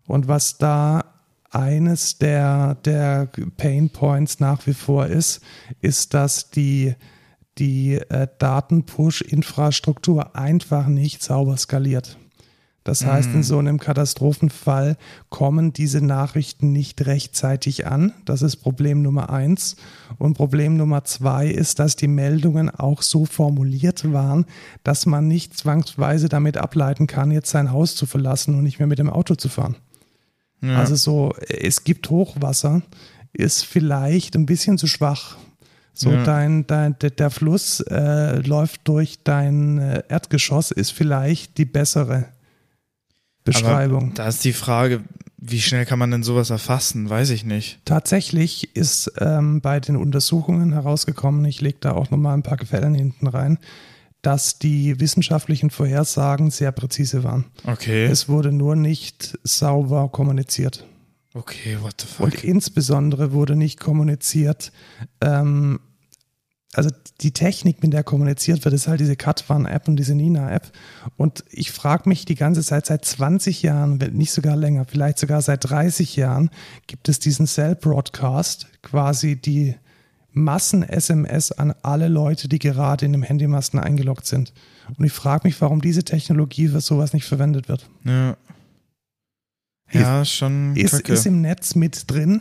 Und 0.06 0.28
was 0.28 0.58
da 0.58 1.13
eines 1.54 2.18
der, 2.18 2.76
der 2.84 3.28
Pain 3.56 3.90
Points 3.90 4.40
nach 4.40 4.66
wie 4.66 4.74
vor 4.74 5.06
ist, 5.06 5.40
ist, 5.80 6.14
dass 6.14 6.50
die, 6.50 6.94
die 7.58 7.94
äh, 7.94 8.28
Datenpush-Infrastruktur 8.38 10.36
einfach 10.36 10.86
nicht 10.86 11.22
sauber 11.22 11.56
skaliert. 11.56 12.18
Das 12.84 13.06
heißt, 13.06 13.30
in 13.30 13.38
mhm. 13.38 13.42
so 13.42 13.58
einem 13.58 13.78
Katastrophenfall 13.78 14.98
kommen 15.30 15.72
diese 15.72 16.02
Nachrichten 16.02 16.70
nicht 16.70 17.06
rechtzeitig 17.06 17.86
an. 17.86 18.12
Das 18.26 18.42
ist 18.42 18.56
Problem 18.56 19.00
Nummer 19.00 19.30
eins. 19.30 19.76
Und 20.18 20.34
Problem 20.34 20.76
Nummer 20.76 21.02
zwei 21.04 21.48
ist, 21.48 21.78
dass 21.78 21.96
die 21.96 22.08
Meldungen 22.08 22.68
auch 22.68 23.00
so 23.00 23.24
formuliert 23.24 24.12
waren, 24.12 24.44
dass 24.82 25.06
man 25.06 25.26
nicht 25.26 25.56
zwangsweise 25.56 26.28
damit 26.28 26.58
ableiten 26.58 27.06
kann, 27.06 27.30
jetzt 27.30 27.48
sein 27.50 27.72
Haus 27.72 27.96
zu 27.96 28.04
verlassen 28.04 28.54
und 28.54 28.64
nicht 28.64 28.78
mehr 28.78 28.88
mit 28.88 28.98
dem 28.98 29.08
Auto 29.08 29.34
zu 29.34 29.48
fahren. 29.48 29.76
Ja. 30.64 30.78
Also 30.78 30.94
so, 30.96 31.34
es 31.48 31.84
gibt 31.84 32.10
Hochwasser, 32.10 32.82
ist 33.32 33.64
vielleicht 33.64 34.36
ein 34.36 34.46
bisschen 34.46 34.78
zu 34.78 34.86
schwach. 34.86 35.36
So 35.92 36.10
ja. 36.10 36.24
dein, 36.24 36.66
dein, 36.66 36.96
der 36.98 37.30
Fluss 37.30 37.80
äh, 37.80 38.40
läuft 38.40 38.80
durch 38.84 39.20
dein 39.22 39.78
äh, 39.78 40.02
Erdgeschoss, 40.08 40.72
ist 40.72 40.90
vielleicht 40.90 41.56
die 41.56 41.64
bessere 41.64 42.26
Beschreibung. 43.44 44.06
Aber 44.06 44.14
da 44.14 44.28
ist 44.28 44.44
die 44.44 44.52
Frage, 44.52 45.02
wie 45.46 45.60
schnell 45.60 45.84
kann 45.84 45.98
man 45.98 46.10
denn 46.10 46.22
sowas 46.22 46.50
erfassen? 46.50 47.10
Weiß 47.10 47.30
ich 47.30 47.44
nicht. 47.44 47.78
Tatsächlich 47.84 48.74
ist 48.74 49.12
ähm, 49.18 49.60
bei 49.60 49.78
den 49.78 49.96
Untersuchungen 49.96 50.72
herausgekommen, 50.72 51.44
ich 51.44 51.60
lege 51.60 51.78
da 51.80 51.92
auch 51.92 52.10
nochmal 52.10 52.34
ein 52.34 52.42
paar 52.42 52.56
Quellen 52.56 52.94
hinten 52.94 53.26
rein, 53.26 53.58
dass 54.24 54.58
die 54.58 54.98
wissenschaftlichen 55.00 55.70
Vorhersagen 55.70 56.50
sehr 56.50 56.72
präzise 56.72 57.24
waren. 57.24 57.44
Okay. 57.66 58.06
Es 58.06 58.28
wurde 58.28 58.52
nur 58.52 58.74
nicht 58.74 59.38
sauber 59.44 60.08
kommuniziert. 60.08 60.86
Okay, 61.34 61.76
what 61.82 62.00
the 62.00 62.06
fuck? 62.06 62.26
Und 62.26 62.44
insbesondere 62.44 63.32
wurde 63.32 63.54
nicht 63.54 63.80
kommuniziert, 63.80 64.72
ähm, 65.20 65.80
also 66.72 66.90
die 67.20 67.32
Technik, 67.32 67.82
mit 67.82 67.92
der 67.92 68.02
kommuniziert 68.02 68.64
wird, 68.64 68.74
ist 68.74 68.88
halt 68.88 68.98
diese 68.98 69.14
Katwan-App 69.14 69.86
und 69.86 69.96
diese 69.96 70.14
Nina-App. 70.14 70.72
Und 71.16 71.44
ich 71.50 71.70
frage 71.70 72.08
mich 72.08 72.24
die 72.24 72.34
ganze 72.34 72.62
Zeit, 72.62 72.86
seit 72.86 73.04
20 73.04 73.62
Jahren, 73.62 74.00
wenn 74.00 74.14
nicht 74.14 74.32
sogar 74.32 74.56
länger, 74.56 74.84
vielleicht 74.84 75.18
sogar 75.18 75.40
seit 75.42 75.68
30 75.68 76.16
Jahren, 76.16 76.50
gibt 76.86 77.08
es 77.08 77.20
diesen 77.20 77.46
Cell-Broadcast, 77.46 78.66
quasi 78.82 79.36
die 79.36 79.76
Massen-SMS 80.34 81.52
an 81.52 81.74
alle 81.82 82.08
Leute, 82.08 82.48
die 82.48 82.58
gerade 82.58 83.06
in 83.06 83.12
dem 83.12 83.22
Handymasten 83.22 83.78
eingeloggt 83.78 84.26
sind. 84.26 84.52
Und 84.98 85.04
ich 85.04 85.12
frage 85.12 85.46
mich, 85.46 85.60
warum 85.60 85.80
diese 85.80 86.04
Technologie 86.04 86.68
für 86.68 86.80
sowas 86.80 87.12
nicht 87.12 87.24
verwendet 87.24 87.68
wird. 87.68 87.88
Ja. 88.04 88.36
Ja, 89.92 90.24
schon. 90.24 90.74
Ist, 90.76 91.08
ist 91.08 91.26
im 91.26 91.40
Netz 91.40 91.74
mit 91.74 92.10
drin, 92.10 92.40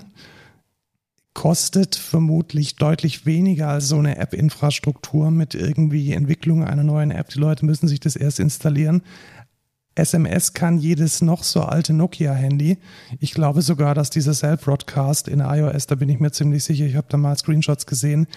kostet 1.33 1.95
vermutlich 1.95 2.75
deutlich 2.75 3.25
weniger 3.25 3.69
als 3.69 3.89
so 3.89 3.97
eine 3.97 4.17
App-Infrastruktur 4.17 5.31
mit 5.31 5.55
irgendwie 5.55 6.13
Entwicklung 6.13 6.63
einer 6.63 6.83
neuen 6.83 7.11
App. 7.11 7.29
Die 7.29 7.39
Leute 7.39 7.65
müssen 7.65 7.87
sich 7.87 7.99
das 7.99 8.15
erst 8.15 8.39
installieren. 8.39 9.03
SMS 9.95 10.53
kann 10.53 10.79
jedes 10.79 11.21
noch 11.21 11.43
so 11.43 11.61
alte 11.61 11.93
Nokia-Handy. 11.93 12.79
Ich 13.19 13.33
glaube 13.33 13.61
sogar, 13.61 13.93
dass 13.93 14.09
dieser 14.09 14.33
Cell-Broadcast 14.33 15.27
in 15.27 15.39
iOS, 15.39 15.85
da 15.87 15.95
bin 15.95 16.09
ich 16.09 16.19
mir 16.19 16.31
ziemlich 16.31 16.63
sicher, 16.63 16.85
ich 16.85 16.95
habe 16.95 17.07
da 17.09 17.17
mal 17.17 17.37
Screenshots 17.37 17.85
gesehen, 17.85 18.27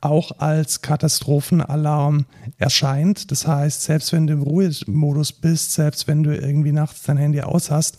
auch 0.00 0.32
als 0.38 0.82
Katastrophenalarm 0.82 2.26
erscheint. 2.58 3.30
Das 3.30 3.46
heißt, 3.46 3.82
selbst 3.82 4.12
wenn 4.12 4.26
du 4.26 4.34
im 4.34 4.42
Ruhemodus 4.42 5.32
bist, 5.32 5.72
selbst 5.72 6.06
wenn 6.06 6.22
du 6.22 6.36
irgendwie 6.36 6.72
nachts 6.72 7.02
dein 7.04 7.16
Handy 7.16 7.40
aus 7.40 7.70
hast, 7.70 7.98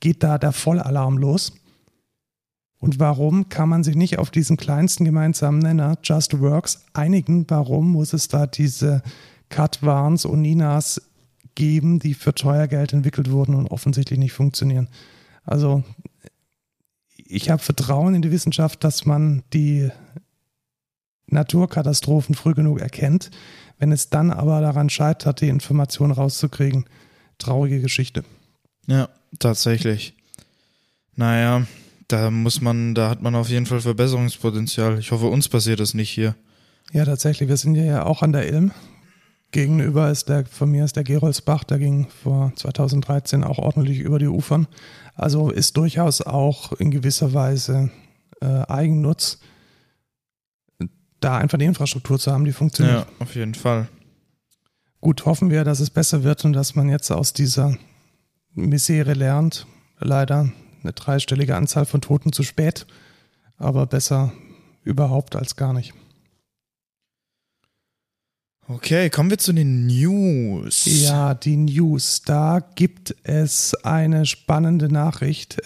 geht 0.00 0.22
da 0.22 0.38
der 0.38 0.52
Vollalarm 0.52 1.18
los. 1.18 1.52
Und 2.80 3.00
warum 3.00 3.48
kann 3.48 3.68
man 3.68 3.82
sich 3.82 3.96
nicht 3.96 4.18
auf 4.18 4.30
diesen 4.30 4.56
kleinsten 4.56 5.04
gemeinsamen 5.04 5.58
Nenner, 5.58 5.98
Just 6.02 6.40
Works, 6.40 6.84
einigen? 6.94 7.44
Warum 7.48 7.90
muss 7.90 8.12
es 8.12 8.28
da 8.28 8.46
diese 8.46 9.02
Cut-Warns 9.48 10.24
und 10.24 10.42
Ninas 10.42 11.02
geben, 11.58 11.98
die 11.98 12.14
für 12.14 12.32
teuer 12.34 12.68
Geld 12.68 12.92
entwickelt 12.92 13.32
wurden 13.32 13.56
und 13.56 13.66
offensichtlich 13.66 14.18
nicht 14.18 14.32
funktionieren? 14.32 14.88
Also, 15.44 15.82
ich 17.16 17.50
habe 17.50 17.60
Vertrauen 17.60 18.14
in 18.14 18.22
die 18.22 18.30
Wissenschaft, 18.30 18.84
dass 18.84 19.04
man 19.04 19.42
die 19.52 19.90
Naturkatastrophen 21.26 22.36
früh 22.36 22.54
genug 22.54 22.80
erkennt. 22.80 23.30
Wenn 23.76 23.90
es 23.90 24.08
dann 24.08 24.30
aber 24.30 24.60
daran 24.60 24.88
scheitert, 24.88 25.40
die 25.40 25.48
Informationen 25.48 26.12
rauszukriegen, 26.12 26.86
traurige 27.38 27.80
Geschichte. 27.80 28.24
Ja, 28.86 29.08
tatsächlich. 29.40 30.14
Naja, 31.16 31.66
da 32.06 32.30
muss 32.30 32.60
man, 32.60 32.94
da 32.94 33.10
hat 33.10 33.20
man 33.20 33.34
auf 33.34 33.48
jeden 33.48 33.66
Fall 33.66 33.80
Verbesserungspotenzial. 33.80 34.98
Ich 35.00 35.10
hoffe, 35.10 35.26
uns 35.26 35.48
passiert 35.48 35.80
das 35.80 35.92
nicht 35.92 36.10
hier. 36.10 36.36
Ja, 36.92 37.04
tatsächlich. 37.04 37.48
Wir 37.48 37.56
sind 37.56 37.74
ja 37.74 38.06
auch 38.06 38.22
an 38.22 38.32
der 38.32 38.48
Ilm. 38.48 38.70
Gegenüber 39.50 40.10
ist 40.10 40.28
der, 40.28 40.44
von 40.44 40.70
mir 40.70 40.84
ist 40.84 40.96
der 40.96 41.04
Geroldsbach, 41.04 41.64
der 41.64 41.78
ging 41.78 42.08
vor 42.22 42.52
2013 42.56 43.44
auch 43.44 43.58
ordentlich 43.58 44.00
über 44.00 44.18
die 44.18 44.26
Ufern. 44.26 44.66
Also 45.14 45.50
ist 45.50 45.76
durchaus 45.76 46.20
auch 46.20 46.72
in 46.74 46.90
gewisser 46.90 47.32
Weise 47.32 47.90
äh, 48.40 48.46
Eigennutz, 48.46 49.38
da 51.20 51.38
einfach 51.38 51.58
die 51.58 51.64
Infrastruktur 51.64 52.18
zu 52.18 52.30
haben, 52.30 52.44
die 52.44 52.52
funktioniert. 52.52 53.06
Ja, 53.06 53.24
auf 53.24 53.34
jeden 53.34 53.54
Fall. 53.54 53.88
Gut, 55.00 55.24
hoffen 55.26 55.50
wir, 55.50 55.64
dass 55.64 55.80
es 55.80 55.90
besser 55.90 56.24
wird 56.24 56.44
und 56.44 56.52
dass 56.52 56.74
man 56.74 56.88
jetzt 56.88 57.10
aus 57.10 57.32
dieser 57.32 57.76
Misere 58.54 59.14
lernt. 59.14 59.66
Leider 59.98 60.52
eine 60.82 60.92
dreistellige 60.92 61.56
Anzahl 61.56 61.86
von 61.86 62.00
Toten 62.00 62.32
zu 62.32 62.42
spät, 62.42 62.86
aber 63.56 63.86
besser 63.86 64.32
überhaupt 64.84 65.36
als 65.36 65.56
gar 65.56 65.72
nicht. 65.72 65.94
Okay, 68.70 69.08
kommen 69.08 69.30
wir 69.30 69.38
zu 69.38 69.54
den 69.54 69.86
News. 69.86 70.82
Ja, 70.84 71.32
die 71.32 71.56
News. 71.56 72.20
Da 72.20 72.60
gibt 72.74 73.16
es 73.22 73.74
eine 73.82 74.26
spannende 74.26 74.92
Nachricht. 74.92 75.56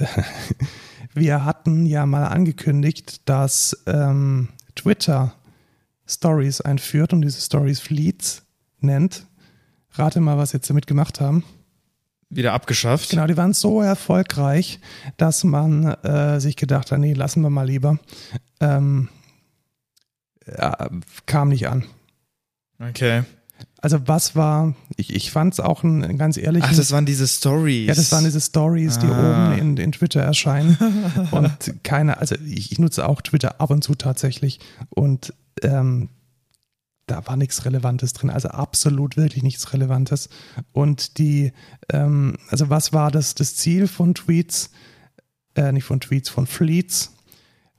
Wir 1.12 1.44
hatten 1.44 1.84
ja 1.84 2.06
mal 2.06 2.26
angekündigt, 2.26 3.28
dass 3.28 3.76
ähm, 3.86 4.50
Twitter 4.76 5.34
Stories 6.06 6.60
einführt 6.60 7.12
und 7.12 7.22
diese 7.22 7.40
Stories 7.40 7.80
Fleets 7.80 8.42
nennt. 8.78 9.26
Rate 9.94 10.20
mal, 10.20 10.38
was 10.38 10.52
jetzt 10.52 10.70
damit 10.70 10.86
gemacht 10.86 11.20
haben. 11.20 11.42
Wieder 12.30 12.52
abgeschafft. 12.52 13.10
Genau, 13.10 13.26
die 13.26 13.36
waren 13.36 13.52
so 13.52 13.82
erfolgreich, 13.82 14.78
dass 15.16 15.42
man 15.42 15.86
äh, 16.04 16.38
sich 16.38 16.54
gedacht 16.54 16.92
hat, 16.92 17.00
nee, 17.00 17.14
lassen 17.14 17.42
wir 17.42 17.50
mal 17.50 17.66
lieber. 17.66 17.98
Ähm, 18.60 19.08
ja, 20.46 20.88
kam 21.26 21.48
nicht 21.48 21.66
an. 21.66 21.84
Okay. 22.88 23.22
Also 23.80 23.98
was 24.06 24.34
war, 24.36 24.74
ich, 24.96 25.14
ich 25.14 25.30
fand 25.30 25.54
es 25.54 25.60
auch 25.60 25.82
ein, 25.82 26.16
ganz 26.18 26.36
ehrlich. 26.36 26.64
Ach, 26.64 26.74
das 26.74 26.90
waren 26.92 27.06
diese 27.06 27.26
Stories. 27.28 27.88
Ja, 27.88 27.94
das 27.94 28.10
waren 28.12 28.24
diese 28.24 28.40
Stories, 28.40 28.98
die 28.98 29.06
Ah. 29.06 29.48
oben 29.52 29.58
in, 29.58 29.76
in 29.76 29.92
Twitter 29.92 30.20
erscheinen. 30.20 30.76
und 31.30 31.52
keine, 31.84 32.18
also 32.18 32.34
ich, 32.46 32.72
ich 32.72 32.78
nutze 32.78 33.08
auch 33.08 33.20
Twitter 33.22 33.60
ab 33.60 33.70
und 33.70 33.82
zu 33.82 33.94
tatsächlich. 33.94 34.60
Und 34.90 35.32
ähm, 35.62 36.08
da 37.06 37.26
war 37.26 37.36
nichts 37.36 37.64
Relevantes 37.64 38.12
drin, 38.12 38.30
also 38.30 38.48
absolut 38.48 39.16
wirklich 39.16 39.42
nichts 39.42 39.72
Relevantes. 39.72 40.28
Und 40.72 41.18
die, 41.18 41.52
ähm, 41.90 42.36
also 42.48 42.70
was 42.70 42.92
war 42.92 43.10
das, 43.10 43.34
das 43.34 43.56
Ziel 43.56 43.86
von 43.88 44.14
Tweets, 44.14 44.70
äh, 45.56 45.72
nicht 45.72 45.84
von 45.84 46.00
Tweets, 46.00 46.30
von 46.30 46.46
Fleets, 46.46 47.12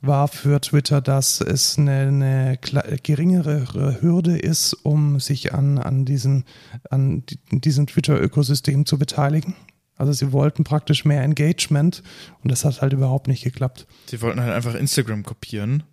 war 0.06 0.28
für 0.28 0.60
Twitter, 0.62 1.00
dass 1.02 1.40
es 1.42 1.78
eine, 1.80 2.08
eine 2.08 2.60
geringere 3.02 4.02
Hürde 4.02 4.38
ist, 4.38 4.74
um 4.74 5.20
sich 5.20 5.54
an, 5.54 5.78
an, 5.78 6.04
diesen, 6.06 6.44
an 6.90 7.26
di- 7.26 7.40
diesem 7.52 7.88
Twitter-Ökosystem 7.88 8.86
zu 8.86 8.98
beteiligen. 9.00 9.56
Also 9.96 10.12
sie 10.12 10.32
wollten 10.34 10.64
praktisch 10.64 11.06
mehr 11.06 11.24
Engagement 11.24 12.04
und 12.44 12.52
das 12.52 12.66
hat 12.66 12.82
halt 12.82 12.94
überhaupt 12.94 13.28
nicht 13.28 13.44
geklappt. 13.44 13.88
Sie 14.08 14.22
wollten 14.22 14.42
halt 14.42 14.52
einfach 14.54 14.76
Instagram 14.76 15.24
kopieren 15.24 15.84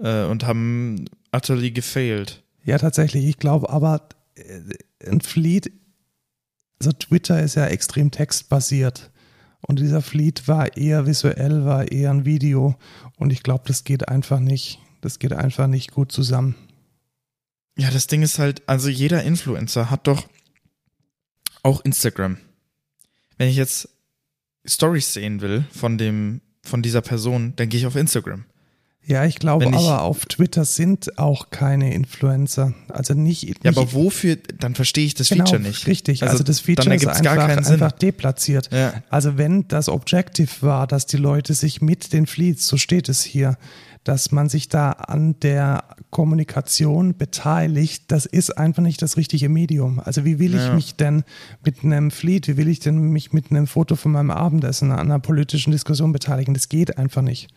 äh, 0.00 0.24
und 0.24 0.46
haben 0.46 1.04
utterly 1.34 1.72
gefailed. 1.72 2.42
Ja, 2.64 2.78
tatsächlich. 2.78 3.26
Ich 3.26 3.38
glaube 3.38 3.68
aber, 3.70 4.08
äh, 4.36 4.60
ein 5.06 5.20
Fleet, 5.20 5.70
also 6.80 6.92
Twitter 6.92 7.42
ist 7.42 7.56
ja 7.56 7.66
extrem 7.66 8.10
textbasiert. 8.10 9.10
Und 9.62 9.80
dieser 9.80 10.02
Fleet 10.02 10.48
war 10.48 10.76
eher 10.76 11.06
visuell, 11.06 11.64
war 11.64 11.90
eher 11.90 12.10
ein 12.10 12.24
Video. 12.24 12.76
Und 13.16 13.32
ich 13.32 13.42
glaube, 13.42 13.64
das 13.66 13.84
geht 13.84 14.08
einfach 14.08 14.40
nicht. 14.40 14.78
Das 15.00 15.18
geht 15.18 15.32
einfach 15.32 15.66
nicht 15.66 15.92
gut 15.92 16.12
zusammen. 16.12 16.54
Ja, 17.78 17.90
das 17.90 18.06
Ding 18.06 18.22
ist 18.22 18.38
halt, 18.38 18.62
also 18.66 18.88
jeder 18.88 19.22
Influencer 19.22 19.90
hat 19.90 20.06
doch 20.06 20.26
auch 21.62 21.84
Instagram. 21.84 22.38
Wenn 23.36 23.48
ich 23.48 23.56
jetzt 23.56 23.88
Stories 24.64 25.12
sehen 25.12 25.40
will 25.40 25.64
von 25.70 25.98
dem, 25.98 26.40
von 26.62 26.82
dieser 26.82 27.02
Person, 27.02 27.52
dann 27.56 27.68
gehe 27.68 27.80
ich 27.80 27.86
auf 27.86 27.96
Instagram. 27.96 28.44
Ja, 29.08 29.24
ich 29.24 29.36
glaube 29.36 29.66
ich- 29.66 29.72
aber 29.74 30.02
auf 30.02 30.26
Twitter 30.26 30.64
sind 30.64 31.16
auch 31.18 31.50
keine 31.50 31.94
Influencer. 31.94 32.74
Also 32.88 33.14
nicht. 33.14 33.42
Ja, 33.44 33.54
nicht 33.62 33.66
aber 33.78 33.92
wofür, 33.92 34.36
dann 34.58 34.74
verstehe 34.74 35.06
ich 35.06 35.14
das 35.14 35.28
genau, 35.28 35.44
Feature 35.44 35.62
nicht. 35.62 35.86
Richtig, 35.86 36.22
also, 36.24 36.42
das 36.42 36.58
Feature 36.60 36.92
ist 36.94 37.06
einfach, 37.06 37.70
einfach 37.70 37.92
deplatziert. 37.92 38.68
Ja. 38.72 38.94
Also 39.08 39.38
wenn 39.38 39.68
das 39.68 39.88
Objective 39.88 40.50
war, 40.60 40.88
dass 40.88 41.06
die 41.06 41.18
Leute 41.18 41.54
sich 41.54 41.80
mit 41.80 42.12
den 42.12 42.26
Fleets, 42.26 42.66
so 42.66 42.76
steht 42.78 43.08
es 43.08 43.22
hier, 43.22 43.56
dass 44.02 44.30
man 44.32 44.48
sich 44.48 44.68
da 44.68 44.90
an 44.92 45.38
der 45.40 45.84
Kommunikation 46.10 47.16
beteiligt, 47.16 48.04
das 48.08 48.24
ist 48.26 48.56
einfach 48.56 48.82
nicht 48.82 49.02
das 49.02 49.16
richtige 49.16 49.48
Medium. 49.48 50.00
Also 50.00 50.24
wie 50.24 50.38
will 50.38 50.54
ich 50.54 50.62
Ja. 50.62 50.74
mich 50.74 50.96
denn 50.96 51.24
mit 51.64 51.84
einem 51.84 52.10
Fleet, 52.10 52.48
wie 52.48 52.56
will 52.56 52.68
ich 52.68 52.80
denn 52.80 52.98
mich 52.98 53.32
mit 53.32 53.50
einem 53.50 53.66
Foto 53.66 53.94
von 53.96 54.12
meinem 54.12 54.30
Abendessen 54.30 54.90
an 54.92 54.98
einer 54.98 55.18
politischen 55.18 55.70
Diskussion 55.70 56.12
beteiligen? 56.12 56.54
Das 56.54 56.68
geht 56.68 56.98
einfach 56.98 57.22
nicht. 57.22 57.48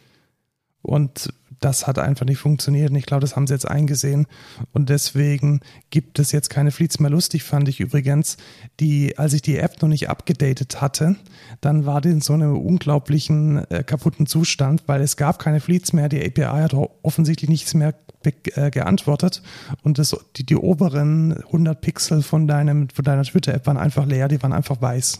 Und 0.89 1.31
das 1.60 1.86
hat 1.86 2.00
einfach 2.00 2.25
nicht 2.25 2.39
funktioniert. 2.39 2.89
Und 2.89 2.96
ich 2.96 3.05
glaube, 3.05 3.22
das 3.22 3.36
haben 3.36 3.46
sie 3.46 3.53
jetzt 3.53 3.67
eingesehen. 3.67 4.25
Und 4.72 4.89
deswegen 4.89 5.60
gibt 5.91 6.17
es 6.17 6.31
jetzt 6.31 6.50
keine 6.50 6.72
Fleets 6.72 7.00
mehr. 7.00 7.12
Lustig 7.12 7.43
fand 7.43 7.69
ich 7.69 7.79
übrigens, 7.79 8.38
die, 8.79 9.17
als 9.19 9.34
ich 9.34 9.43
die 9.43 9.58
App 9.58 9.79
noch 9.84 9.89
nicht 9.89 10.10
abgedatet 10.10 10.81
hatte, 10.81 11.15
dann 11.62 11.86
war 11.86 12.01
die 12.01 12.10
in 12.10 12.22
so 12.22 12.34
einem 12.34 12.58
unglaublichen 12.58 13.69
äh, 13.69 13.84
kaputten 13.84 14.25
Zustand, 14.25 14.84
weil 14.88 15.01
es 15.01 15.15
gab 15.15 15.38
keine 15.38 15.60
Fleets 15.60 15.93
mehr. 15.93 16.10
Die 16.10 16.25
API 16.25 16.62
hat 16.62 16.74
offensichtlich 17.03 17.50
nichts 17.50 17.75
mehr 17.75 17.93
äh, 18.24 18.72
geantwortet. 18.72 19.43
Und 19.84 20.00
das, 20.00 20.17
die, 20.38 20.46
die 20.48 20.55
oberen 20.55 21.34
100 21.34 21.79
Pixel 21.81 22.24
von, 22.24 22.48
deinem, 22.48 22.89
von 22.89 23.05
deiner 23.05 23.24
Twitter-App 23.24 23.67
waren 23.67 23.77
einfach 23.77 24.08
leer. 24.08 24.27
Die 24.27 24.41
waren 24.41 24.53
einfach 24.53 24.81
weiß. 24.81 25.19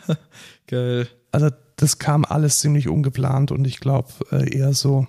Geil. 0.66 1.08
also 1.30 1.50
das 1.78 1.98
kam 1.98 2.24
alles 2.24 2.58
ziemlich 2.58 2.88
ungeplant 2.88 3.52
und 3.52 3.64
ich 3.66 3.80
glaube 3.80 4.08
äh, 4.32 4.54
eher 4.54 4.74
so 4.74 5.06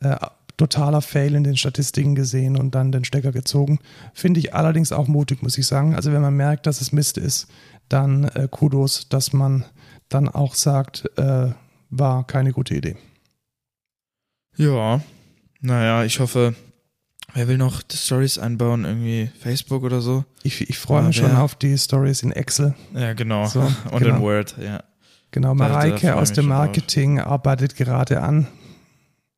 äh, 0.00 0.16
totaler 0.56 1.02
Fail 1.02 1.34
in 1.34 1.42
den 1.42 1.56
Statistiken 1.56 2.14
gesehen 2.14 2.56
und 2.56 2.74
dann 2.74 2.92
den 2.92 3.04
Stecker 3.04 3.32
gezogen. 3.32 3.80
Finde 4.14 4.40
ich 4.40 4.54
allerdings 4.54 4.92
auch 4.92 5.08
mutig, 5.08 5.42
muss 5.42 5.58
ich 5.58 5.66
sagen. 5.66 5.94
Also 5.94 6.12
wenn 6.12 6.22
man 6.22 6.36
merkt, 6.36 6.66
dass 6.66 6.80
es 6.80 6.92
Mist 6.92 7.18
ist, 7.18 7.48
dann 7.88 8.24
äh, 8.24 8.46
Kudos, 8.48 9.08
dass 9.08 9.32
man 9.32 9.64
dann 10.08 10.28
auch 10.28 10.54
sagt, 10.54 11.10
äh, 11.16 11.50
war 11.90 12.26
keine 12.26 12.52
gute 12.52 12.74
Idee. 12.76 12.96
Ja, 14.56 15.00
naja, 15.60 16.04
ich 16.04 16.20
hoffe, 16.20 16.54
wer 17.34 17.48
will 17.48 17.58
noch 17.58 17.82
die 17.82 17.96
Stories 17.96 18.38
einbauen? 18.38 18.84
Irgendwie 18.84 19.30
Facebook 19.40 19.82
oder 19.82 20.00
so? 20.00 20.24
Ich, 20.44 20.68
ich 20.68 20.78
freue 20.78 21.02
mich 21.02 21.16
schon 21.16 21.34
auf 21.34 21.56
die 21.56 21.76
Stories 21.76 22.22
in 22.22 22.30
Excel. 22.30 22.74
Ja, 22.94 23.14
genau. 23.14 23.46
So, 23.46 23.60
Und 23.90 24.02
genau. 24.02 24.16
in 24.16 24.22
Word, 24.22 24.54
ja. 24.62 24.84
Genau, 25.30 25.54
Mareike 25.54 26.16
aus 26.16 26.32
dem 26.32 26.46
Marketing 26.46 27.20
arbeitet 27.20 27.76
gerade 27.76 28.22
an. 28.22 28.48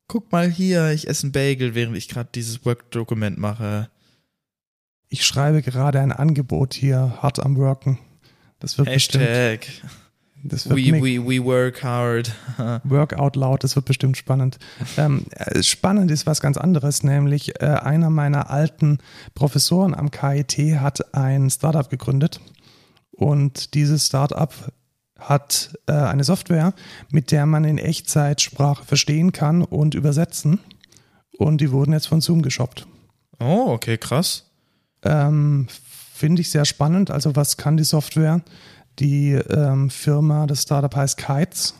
Guck 0.07 0.31
mal 0.31 0.49
hier, 0.49 0.91
ich 0.91 1.07
esse 1.07 1.27
ein 1.27 1.31
Bagel, 1.31 1.75
während 1.75 1.95
ich 1.95 2.07
gerade 2.07 2.29
dieses 2.33 2.65
Work-Dokument 2.65 3.37
mache. 3.37 3.89
Ich 5.09 5.25
schreibe 5.25 5.61
gerade 5.61 5.99
ein 5.99 6.11
Angebot 6.11 6.73
hier, 6.73 7.19
hart 7.21 7.39
am 7.39 7.55
Worken. 7.57 7.99
Das 8.59 8.77
wird 8.77 8.87
Hashtag. 8.87 9.59
bestimmt. 9.59 9.91
Das 10.45 10.67
wird 10.67 10.77
we, 10.77 10.91
we, 11.01 11.25
we 11.25 11.43
work 11.43 11.83
hard. 11.83 12.33
work 12.83 13.13
out 13.13 13.35
loud, 13.35 13.63
das 13.63 13.75
wird 13.75 13.85
bestimmt 13.85 14.17
spannend. 14.17 14.57
Ähm, 14.97 15.25
äh, 15.31 15.63
spannend 15.63 16.11
ist 16.11 16.25
was 16.25 16.41
ganz 16.41 16.57
anderes, 16.57 17.03
nämlich 17.03 17.61
äh, 17.61 17.65
einer 17.65 18.09
meiner 18.09 18.49
alten 18.49 18.97
Professoren 19.35 19.95
am 19.95 20.11
KIT 20.11 20.79
hat 20.81 21.15
ein 21.15 21.49
Startup 21.49 21.89
gegründet 21.89 22.41
und 23.11 23.73
dieses 23.73 24.07
Startup 24.07 24.53
hat 25.19 25.77
äh, 25.87 25.93
eine 25.93 26.23
Software, 26.23 26.73
mit 27.09 27.31
der 27.31 27.45
man 27.45 27.63
in 27.63 27.77
Echtzeit 27.77 28.41
Sprache 28.41 28.85
verstehen 28.85 29.31
kann 29.31 29.61
und 29.61 29.95
übersetzen. 29.95 30.59
Und 31.37 31.61
die 31.61 31.71
wurden 31.71 31.93
jetzt 31.93 32.07
von 32.07 32.21
Zoom 32.21 32.41
geshoppt. 32.41 32.87
Oh, 33.39 33.67
okay, 33.69 33.97
krass. 33.97 34.49
Ähm, 35.03 35.67
Finde 36.13 36.41
ich 36.41 36.51
sehr 36.51 36.65
spannend. 36.65 37.11
Also, 37.11 37.35
was 37.35 37.57
kann 37.57 37.77
die 37.77 37.83
Software? 37.83 38.41
Die 38.99 39.31
ähm, 39.31 39.89
Firma, 39.89 40.45
das 40.45 40.61
Startup 40.61 40.95
heißt 40.95 41.17
Kites, 41.17 41.73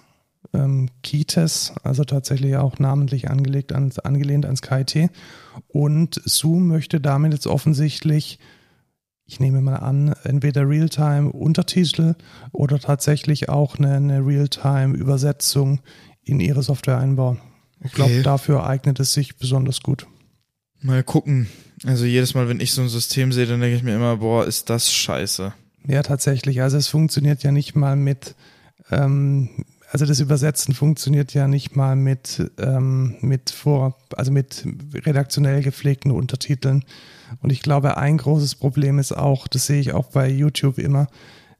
ähm, 0.54 0.90
Kites, 1.04 1.74
also 1.84 2.04
tatsächlich 2.04 2.56
auch 2.56 2.80
namentlich 2.80 3.30
angelegt 3.30 3.72
ans, 3.72 4.00
angelehnt 4.00 4.46
ans 4.46 4.62
KIT. 4.62 5.10
Und 5.68 6.22
Zoom 6.25 6.68
möchte 6.68 7.00
damit 7.00 7.34
jetzt 7.34 7.48
offensichtlich 7.48 8.40
ich 9.25 9.39
nehme 9.39 9.62
mal 9.62 9.77
an, 9.77 10.13
entweder 10.24 10.68
Realtime-Untertitel 10.68 12.15
oder 12.51 12.80
tatsächlich 12.80 13.50
auch 13.50 13.77
eine, 13.77 13.96
eine 13.96 14.25
Realtime-Übersetzung 14.25 15.82
in 16.24 16.39
ihre 16.39 16.63
Software 16.63 16.98
einbauen. 16.98 17.39
Ich 17.80 17.88
okay. 17.88 17.96
glaube, 17.96 18.22
dafür 18.24 18.65
eignet 18.65 19.00
es 19.00 19.13
sich 19.13 19.38
besonders 19.38 19.82
gut. 19.82 20.08
Mal 20.82 21.03
gucken. 21.03 21.48
Also 21.86 22.06
jedes 22.06 22.34
Mal, 22.34 22.50
wenn 22.50 22.60
ich 22.60 22.74
so 22.74 22.82
ein 22.82 22.89
System 22.89 23.32
sehe, 23.32 23.46
dann 23.46 23.62
denke 23.62 23.75
ich 23.75 23.84
mir 23.84 23.96
immer, 23.96 24.18
boah, 24.18 24.46
ist 24.46 24.70
das 24.70 24.92
scheiße. 24.92 25.53
Ja, 25.88 26.03
tatsächlich. 26.03 26.62
Also 26.62 26.77
es 26.77 26.88
funktioniert 26.88 27.44
ja 27.44 27.51
nicht 27.51 27.75
mal 27.75 27.96
mit, 27.96 28.36
ähm, 28.92 29.50
also 29.94 30.08
das 30.08 30.20
Übersetzen 30.20 30.74
funktioniert 30.74 31.36
ja 31.36 31.48
nicht 31.48 31.76
mal 31.76 31.96
mit, 31.96 32.52
ähm, 32.58 33.16
mit 33.22 33.52
vor, 33.52 33.96
also 34.18 34.32
mit 34.32 34.66
redaktionell 34.96 35.62
gepflegten 35.62 36.10
Untertiteln. 36.10 36.84
Und 37.44 37.52
ich 37.52 37.62
glaube, 37.62 37.96
ein 37.98 38.18
großes 38.18 38.56
Problem 38.56 38.98
ist 38.98 39.12
auch, 39.12 39.48
das 39.48 39.68
sehe 39.68 39.80
ich 39.80 39.94
auch 39.94 40.08
bei 40.08 40.28
YouTube 40.28 40.80
immer, 40.80 41.06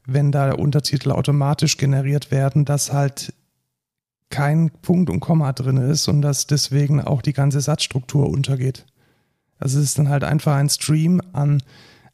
wenn 0.04 0.32
da 0.32 0.52
Untertitel 0.52 1.12
automatisch 1.12 1.76
generiert 1.76 2.32
werden, 2.32 2.64
dass 2.64 2.92
halt 2.92 3.32
kein 4.30 4.72
Punkt 4.82 5.10
und 5.10 5.20
Komma 5.20 5.52
drin 5.52 5.76
ist 5.76 6.08
und 6.08 6.20
dass 6.20 6.48
deswegen 6.48 7.00
auch 7.00 7.22
die 7.22 7.34
ganze 7.34 7.60
Satzstruktur 7.60 8.28
untergeht. 8.28 8.84
Also 9.60 9.78
es 9.78 9.84
ist 9.84 9.98
dann 9.98 10.08
halt 10.08 10.24
einfach 10.24 10.56
ein 10.56 10.70
Stream 10.70 11.22
an, 11.32 11.62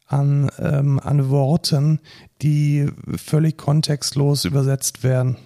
an, 0.07 0.51
ähm, 0.59 1.01
an 1.03 1.31
Worten, 1.31 1.99
die 2.43 2.89
völlig 3.17 3.57
kontextlos 3.57 4.45
übersetzt 4.45 5.03
werden. 5.03 5.39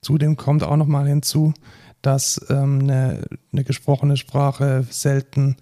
Zudem 0.00 0.36
kommt 0.36 0.62
auch 0.62 0.76
nochmal 0.76 1.06
hinzu, 1.06 1.54
dass 2.02 2.40
ähm, 2.50 2.80
eine, 2.82 3.22
eine 3.52 3.64
gesprochene 3.64 4.16
Sprache 4.16 4.86
selten 4.90 5.56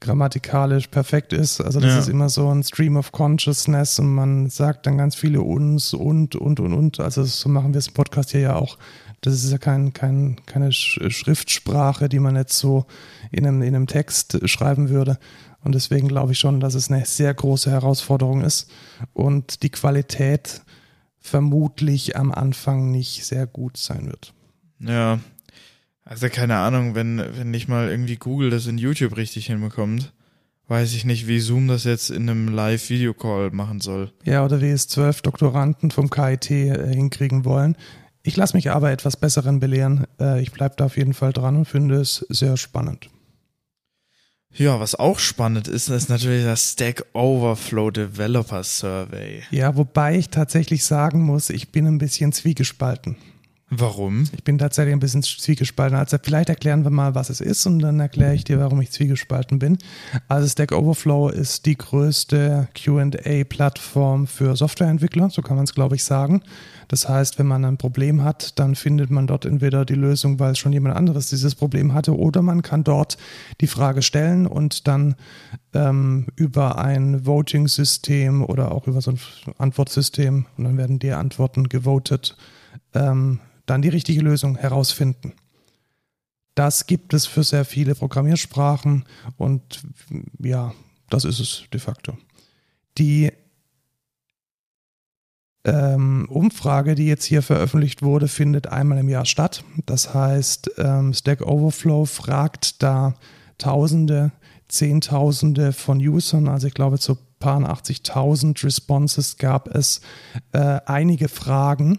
grammatikalisch 0.00 0.88
perfekt 0.88 1.32
ist. 1.32 1.60
Also 1.60 1.80
das 1.80 1.90
ja. 1.90 1.98
ist 1.98 2.08
immer 2.08 2.28
so 2.28 2.48
ein 2.54 2.62
Stream 2.62 2.96
of 2.96 3.10
Consciousness 3.10 3.98
und 3.98 4.14
man 4.14 4.48
sagt 4.48 4.86
dann 4.86 4.96
ganz 4.96 5.16
viele 5.16 5.40
uns 5.40 5.92
und 5.92 6.36
und 6.36 6.60
und 6.60 6.72
und. 6.72 7.00
Also 7.00 7.24
so 7.24 7.48
machen 7.48 7.74
wir 7.74 7.78
es 7.78 7.88
im 7.88 7.94
Podcast 7.94 8.30
hier 8.30 8.40
ja 8.40 8.56
auch. 8.56 8.78
Das 9.20 9.34
ist 9.34 9.50
ja 9.50 9.58
kein, 9.58 9.92
kein, 9.92 10.36
keine 10.46 10.70
Schriftsprache, 10.70 12.08
die 12.08 12.20
man 12.20 12.36
jetzt 12.36 12.56
so 12.56 12.86
in 13.32 13.44
einem, 13.44 13.62
in 13.62 13.74
einem 13.74 13.88
Text 13.88 14.48
schreiben 14.48 14.88
würde. 14.88 15.18
Und 15.64 15.74
deswegen 15.74 16.06
glaube 16.06 16.32
ich 16.32 16.38
schon, 16.38 16.60
dass 16.60 16.74
es 16.74 16.90
eine 16.90 17.04
sehr 17.04 17.34
große 17.34 17.70
Herausforderung 17.70 18.42
ist 18.42 18.70
und 19.12 19.64
die 19.64 19.70
Qualität 19.70 20.62
vermutlich 21.28 22.16
am 22.16 22.32
Anfang 22.32 22.90
nicht 22.90 23.24
sehr 23.24 23.46
gut 23.46 23.76
sein 23.76 24.06
wird. 24.06 24.34
Ja, 24.80 25.20
also 26.04 26.28
keine 26.28 26.56
Ahnung, 26.56 26.94
wenn, 26.94 27.18
wenn 27.18 27.50
nicht 27.50 27.68
mal 27.68 27.90
irgendwie 27.90 28.16
Google 28.16 28.50
das 28.50 28.66
in 28.66 28.78
YouTube 28.78 29.16
richtig 29.16 29.46
hinbekommt, 29.46 30.12
weiß 30.68 30.94
ich 30.94 31.04
nicht, 31.04 31.26
wie 31.26 31.40
Zoom 31.40 31.68
das 31.68 31.84
jetzt 31.84 32.10
in 32.10 32.28
einem 32.28 32.48
Live-Video-Call 32.48 33.50
machen 33.50 33.80
soll. 33.80 34.12
Ja, 34.24 34.44
oder 34.44 34.60
wie 34.60 34.70
es 34.70 34.88
zwölf 34.88 35.22
Doktoranden 35.22 35.90
vom 35.90 36.10
KIT 36.10 36.50
äh, 36.50 36.94
hinkriegen 36.94 37.44
wollen. 37.44 37.76
Ich 38.22 38.36
lasse 38.36 38.56
mich 38.56 38.70
aber 38.70 38.90
etwas 38.90 39.16
Besseren 39.16 39.60
belehren. 39.60 40.06
Äh, 40.20 40.42
ich 40.42 40.52
bleibe 40.52 40.76
da 40.76 40.86
auf 40.86 40.96
jeden 40.96 41.14
Fall 41.14 41.32
dran 41.32 41.56
und 41.56 41.64
finde 41.66 41.96
es 41.96 42.26
sehr 42.28 42.56
spannend. 42.56 43.10
Ja, 44.54 44.80
was 44.80 44.94
auch 44.94 45.18
spannend 45.18 45.68
ist, 45.68 45.88
ist 45.88 46.08
natürlich 46.08 46.44
das 46.44 46.72
Stack 46.72 47.04
Overflow 47.12 47.90
Developer 47.90 48.64
Survey. 48.64 49.42
Ja, 49.50 49.76
wobei 49.76 50.18
ich 50.18 50.30
tatsächlich 50.30 50.84
sagen 50.84 51.22
muss, 51.22 51.50
ich 51.50 51.70
bin 51.70 51.86
ein 51.86 51.98
bisschen 51.98 52.32
zwiegespalten. 52.32 53.16
Warum? 53.70 54.24
Ich 54.32 54.44
bin 54.44 54.56
tatsächlich 54.56 54.94
ein 54.94 55.00
bisschen 55.00 55.22
zwiegespalten. 55.22 55.98
Also 55.98 56.16
vielleicht 56.22 56.48
erklären 56.48 56.84
wir 56.84 56.90
mal, 56.90 57.14
was 57.14 57.28
es 57.28 57.42
ist 57.42 57.66
und 57.66 57.80
dann 57.80 58.00
erkläre 58.00 58.34
ich 58.34 58.44
dir, 58.44 58.58
warum 58.58 58.80
ich 58.80 58.90
zwiegespalten 58.90 59.58
bin. 59.58 59.76
Also 60.26 60.48
Stack 60.48 60.72
Overflow 60.72 61.28
ist 61.28 61.66
die 61.66 61.76
größte 61.76 62.68
QA-Plattform 62.74 64.26
für 64.26 64.56
Softwareentwickler, 64.56 65.28
so 65.28 65.42
kann 65.42 65.56
man 65.56 65.64
es, 65.64 65.74
glaube 65.74 65.96
ich, 65.96 66.04
sagen. 66.04 66.42
Das 66.88 67.08
heißt, 67.08 67.38
wenn 67.38 67.46
man 67.46 67.64
ein 67.64 67.76
Problem 67.76 68.24
hat, 68.24 68.58
dann 68.58 68.74
findet 68.74 69.10
man 69.10 69.26
dort 69.26 69.44
entweder 69.44 69.84
die 69.84 69.94
Lösung, 69.94 70.40
weil 70.40 70.56
schon 70.56 70.72
jemand 70.72 70.96
anderes 70.96 71.28
dieses 71.28 71.54
Problem 71.54 71.92
hatte, 71.94 72.16
oder 72.16 72.42
man 72.42 72.62
kann 72.62 72.82
dort 72.82 73.18
die 73.60 73.66
Frage 73.66 74.02
stellen 74.02 74.46
und 74.46 74.88
dann 74.88 75.14
ähm, 75.74 76.26
über 76.36 76.78
ein 76.78 77.26
Voting-System 77.26 78.42
oder 78.42 78.72
auch 78.72 78.86
über 78.86 79.02
so 79.02 79.12
ein 79.12 79.20
Antwortsystem 79.58 80.46
und 80.56 80.64
dann 80.64 80.78
werden 80.78 80.98
die 80.98 81.12
Antworten 81.12 81.68
gewotet 81.68 82.36
ähm, 82.94 83.40
dann 83.66 83.82
die 83.82 83.88
richtige 83.88 84.20
Lösung 84.20 84.56
herausfinden. 84.56 85.34
Das 86.54 86.86
gibt 86.86 87.14
es 87.14 87.26
für 87.26 87.44
sehr 87.44 87.64
viele 87.64 87.94
Programmiersprachen 87.94 89.04
und 89.36 89.82
ja, 90.40 90.72
das 91.08 91.24
ist 91.24 91.38
es 91.38 91.64
de 91.72 91.78
facto. 91.78 92.18
Die 92.96 93.30
ähm, 95.68 96.26
Umfrage, 96.28 96.94
die 96.94 97.06
jetzt 97.06 97.24
hier 97.24 97.42
veröffentlicht 97.42 98.02
wurde, 98.02 98.28
findet 98.28 98.68
einmal 98.68 98.98
im 98.98 99.08
Jahr 99.08 99.24
statt. 99.24 99.64
Das 99.86 100.14
heißt, 100.14 100.72
ähm, 100.78 101.12
Stack 101.12 101.42
Overflow 101.42 102.06
fragt 102.06 102.82
da 102.82 103.14
Tausende, 103.58 104.30
Zehntausende 104.68 105.72
von 105.72 105.98
Usern, 105.98 106.46
also 106.46 106.68
ich 106.68 106.74
glaube 106.74 106.98
zu 106.98 107.18
paar 107.38 107.58
80.000 107.58 108.64
Responses 108.64 109.36
gab 109.36 109.74
es 109.74 110.00
äh, 110.52 110.80
einige 110.86 111.28
Fragen 111.28 111.98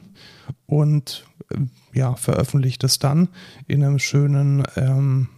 und 0.66 1.26
ja, 1.94 2.16
veröffentlicht 2.16 2.84
es 2.84 3.00
dann 3.00 3.30
in 3.68 3.84
einem 3.84 4.00
schönen 4.00 4.64
ähm, 4.76 5.30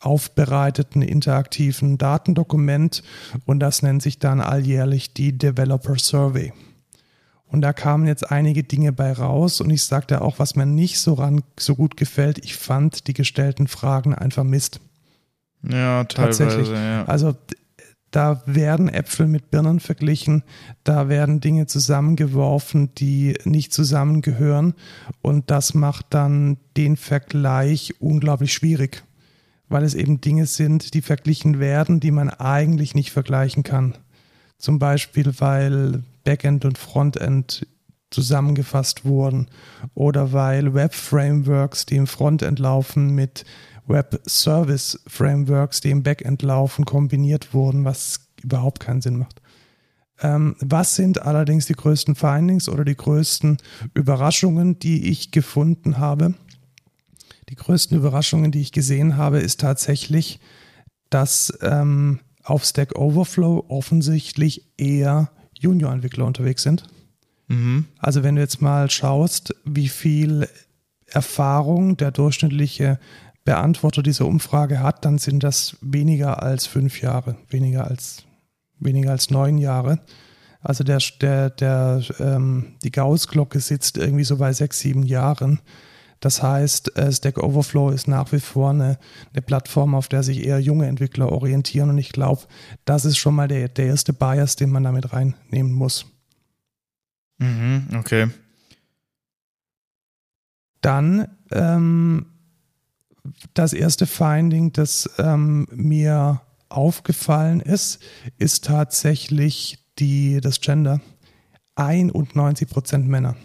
aufbereiteten 0.00 1.02
interaktiven 1.02 1.98
Datendokument 1.98 3.02
und 3.46 3.58
das 3.60 3.82
nennt 3.82 4.02
sich 4.02 4.18
dann 4.18 4.40
alljährlich 4.40 5.12
die 5.12 5.36
Developer 5.36 5.98
Survey. 5.98 6.52
Und 7.50 7.62
da 7.62 7.72
kamen 7.72 8.06
jetzt 8.06 8.30
einige 8.30 8.62
Dinge 8.62 8.92
bei 8.92 9.12
raus 9.12 9.60
und 9.60 9.70
ich 9.70 9.84
sagte 9.84 10.20
auch, 10.20 10.38
was 10.38 10.54
mir 10.54 10.66
nicht 10.66 10.98
so, 10.98 11.14
ran, 11.14 11.42
so 11.58 11.74
gut 11.74 11.96
gefällt, 11.96 12.44
ich 12.44 12.56
fand 12.56 13.06
die 13.06 13.14
gestellten 13.14 13.68
Fragen 13.68 14.14
einfach 14.14 14.44
Mist. 14.44 14.80
Ja, 15.62 16.04
teilweise. 16.04 16.44
Tatsächlich. 16.44 16.68
Ja. 16.68 17.04
Also 17.06 17.34
da 18.10 18.42
werden 18.46 18.88
Äpfel 18.88 19.26
mit 19.26 19.50
Birnen 19.50 19.80
verglichen, 19.80 20.42
da 20.84 21.08
werden 21.08 21.40
Dinge 21.40 21.66
zusammengeworfen, 21.66 22.94
die 22.94 23.34
nicht 23.44 23.72
zusammengehören 23.72 24.74
und 25.20 25.50
das 25.50 25.74
macht 25.74 26.06
dann 26.10 26.56
den 26.76 26.96
Vergleich 26.96 27.94
unglaublich 27.98 28.52
schwierig, 28.52 29.04
weil 29.68 29.84
es 29.84 29.94
eben 29.94 30.20
Dinge 30.20 30.46
sind, 30.46 30.94
die 30.94 31.02
verglichen 31.02 31.60
werden, 31.60 32.00
die 32.00 32.10
man 32.10 32.30
eigentlich 32.30 32.94
nicht 32.94 33.10
vergleichen 33.10 33.62
kann. 33.62 33.94
Zum 34.56 34.78
Beispiel, 34.78 35.32
weil 35.38 36.02
Backend 36.28 36.66
und 36.66 36.76
Frontend 36.76 37.66
zusammengefasst 38.10 39.06
wurden 39.06 39.48
oder 39.94 40.34
weil 40.34 40.74
Web-Frameworks, 40.74 41.86
die 41.86 41.96
im 41.96 42.06
Frontend 42.06 42.58
laufen, 42.58 43.14
mit 43.14 43.46
Web-Service-Frameworks, 43.86 45.80
die 45.80 45.88
im 45.90 46.02
Backend 46.02 46.42
laufen, 46.42 46.84
kombiniert 46.84 47.54
wurden, 47.54 47.86
was 47.86 48.28
überhaupt 48.42 48.80
keinen 48.80 49.00
Sinn 49.00 49.16
macht. 49.16 49.40
Ähm, 50.20 50.54
was 50.60 50.96
sind 50.96 51.22
allerdings 51.22 51.64
die 51.64 51.72
größten 51.72 52.14
Findings 52.14 52.68
oder 52.68 52.84
die 52.84 52.96
größten 52.96 53.56
Überraschungen, 53.94 54.78
die 54.78 55.08
ich 55.08 55.30
gefunden 55.30 55.96
habe? 55.96 56.34
Die 57.48 57.56
größten 57.56 57.96
Überraschungen, 57.96 58.52
die 58.52 58.60
ich 58.60 58.72
gesehen 58.72 59.16
habe, 59.16 59.38
ist 59.38 59.60
tatsächlich, 59.60 60.40
dass 61.08 61.56
ähm, 61.62 62.20
auf 62.44 62.66
Stack 62.66 62.98
Overflow 62.98 63.64
offensichtlich 63.68 64.66
eher 64.76 65.30
Junior-Entwickler 65.60 66.24
unterwegs 66.24 66.62
sind. 66.62 66.84
Mhm. 67.48 67.86
Also 67.98 68.22
wenn 68.22 68.36
du 68.36 68.40
jetzt 68.40 68.62
mal 68.62 68.90
schaust, 68.90 69.54
wie 69.64 69.88
viel 69.88 70.48
Erfahrung 71.06 71.96
der 71.96 72.10
durchschnittliche 72.10 72.98
Beantworter 73.44 74.02
dieser 74.02 74.26
Umfrage 74.26 74.80
hat, 74.80 75.04
dann 75.04 75.18
sind 75.18 75.42
das 75.42 75.76
weniger 75.80 76.42
als 76.42 76.66
fünf 76.66 77.00
Jahre, 77.00 77.36
weniger 77.48 77.86
als, 77.86 78.24
weniger 78.78 79.10
als 79.10 79.30
neun 79.30 79.56
Jahre. 79.58 80.00
Also 80.60 80.84
der, 80.84 80.98
der, 81.20 81.50
der, 81.50 82.02
ähm, 82.18 82.74
die 82.82 82.90
Gauss-Glocke 82.90 83.60
sitzt 83.60 83.96
irgendwie 83.96 84.24
so 84.24 84.36
bei 84.36 84.52
sechs, 84.52 84.80
sieben 84.80 85.02
Jahren. 85.02 85.60
Das 86.20 86.42
heißt, 86.42 86.96
äh, 86.96 87.12
Stack 87.12 87.38
Overflow 87.38 87.90
ist 87.90 88.08
nach 88.08 88.32
wie 88.32 88.40
vor 88.40 88.70
eine, 88.70 88.98
eine 89.32 89.42
Plattform, 89.42 89.94
auf 89.94 90.08
der 90.08 90.22
sich 90.22 90.44
eher 90.44 90.58
junge 90.60 90.86
Entwickler 90.86 91.30
orientieren. 91.30 91.90
Und 91.90 91.98
ich 91.98 92.12
glaube, 92.12 92.42
das 92.84 93.04
ist 93.04 93.18
schon 93.18 93.34
mal 93.34 93.48
der, 93.48 93.68
der 93.68 93.86
erste 93.86 94.12
Bias, 94.12 94.56
den 94.56 94.70
man 94.70 94.84
damit 94.84 95.12
reinnehmen 95.12 95.72
muss. 95.72 96.06
Mhm, 97.38 97.88
okay. 97.96 98.28
Dann 100.80 101.28
ähm, 101.52 102.26
das 103.54 103.72
erste 103.72 104.06
Finding, 104.06 104.72
das 104.72 105.10
ähm, 105.18 105.66
mir 105.70 106.40
aufgefallen 106.68 107.60
ist, 107.60 108.00
ist 108.38 108.64
tatsächlich 108.64 109.84
die, 109.98 110.40
das 110.40 110.60
Gender. 110.60 111.00
91 111.76 112.68
Prozent 112.68 113.08
Männer. 113.08 113.36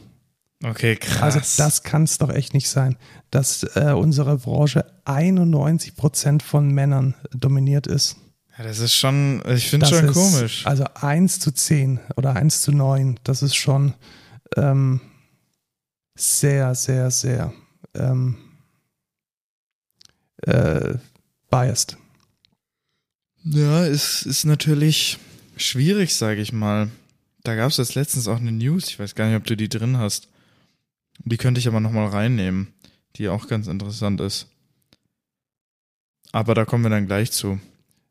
Okay, 0.64 0.96
krass. 0.96 1.36
Also 1.36 1.40
das 1.58 1.84
kann 1.84 2.04
es 2.04 2.18
doch 2.18 2.30
echt 2.30 2.54
nicht 2.54 2.70
sein, 2.70 2.98
dass 3.32 3.64
äh, 3.76 3.94
unsere 3.96 4.38
Branche 4.38 4.86
91 5.06 5.96
Prozent 5.96 6.42
von 6.42 6.70
Männern 6.70 7.16
dominiert 7.34 7.86
ist. 7.86 8.16
Ja, 8.58 8.64
das 8.64 8.80
ist 8.80 8.96
schon, 8.96 9.42
ich 9.48 9.70
finde 9.70 9.88
schon 9.88 10.06
ist, 10.06 10.14
komisch. 10.14 10.66
Also 10.66 10.86
1 11.02 11.40
zu 11.40 11.52
10 11.52 12.00
oder 12.16 12.36
1 12.36 12.62
zu 12.62 12.72
9, 12.72 13.20
das 13.24 13.42
ist 13.42 13.56
schon 13.56 13.94
ähm, 14.56 15.02
sehr, 16.16 16.76
sehr, 16.76 17.12
sehr 17.12 17.52
ähm, 17.96 18.38
äh, 20.44 20.96
biased. 21.50 21.98
Ja, 23.44 23.86
es 23.86 24.24
ist 24.24 24.46
natürlich 24.46 25.18
schwierig, 25.58 26.16
sage 26.16 26.40
ich 26.40 26.54
mal. 26.54 26.90
Da 27.44 27.56
gab 27.56 27.72
es 27.72 27.78
jetzt 27.78 27.96
letztens 27.96 28.28
auch 28.30 28.38
eine 28.38 28.54
News, 28.54 28.88
ich 28.88 29.00
weiß 29.00 29.16
gar 29.16 29.28
nicht, 29.28 29.36
ob 29.36 29.46
du 29.46 29.58
die 29.58 29.68
drin 29.68 29.98
hast. 29.98 30.30
Die 31.20 31.38
könnte 31.38 31.60
ich 31.60 31.68
aber 31.68 31.80
nochmal 31.80 32.08
reinnehmen, 32.08 32.74
die 33.16 33.30
auch 33.30 33.48
ganz 33.48 33.68
interessant 33.68 34.22
ist. 34.22 34.48
Aber 36.32 36.56
da 36.56 36.66
kommen 36.66 36.84
wir 36.84 36.90
dann 36.90 37.06
gleich 37.06 37.32
zu. 37.32 37.60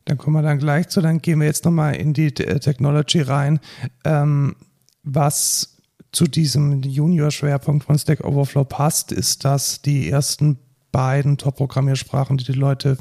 Dann 0.05 0.19
kommen 0.19 0.37
wir 0.37 0.43
dann 0.43 0.59
gleich 0.59 0.89
zu. 0.89 1.01
Dann 1.01 1.21
gehen 1.21 1.41
wir 1.41 1.47
jetzt 1.47 1.65
nochmal 1.65 1.97
in 1.97 2.15
die 2.15 2.29
äh, 2.37 2.59
Technology 2.61 3.21
rein. 3.21 3.61
Ähm, 4.05 4.57
was 5.03 5.77
zu 6.13 6.27
diesem 6.27 6.83
Junior-Schwerpunkt 6.83 7.85
von 7.85 7.99
Stack 7.99 8.25
Overflow 8.25 8.65
passt, 8.65 9.13
ist, 9.13 9.45
dass 9.45 9.83
die 9.83 10.11
ersten 10.11 10.59
beiden 10.93 11.39
Top-Programmiersprachen, 11.39 12.37
die 12.37 12.45
die 12.45 12.53
Leute 12.53 12.99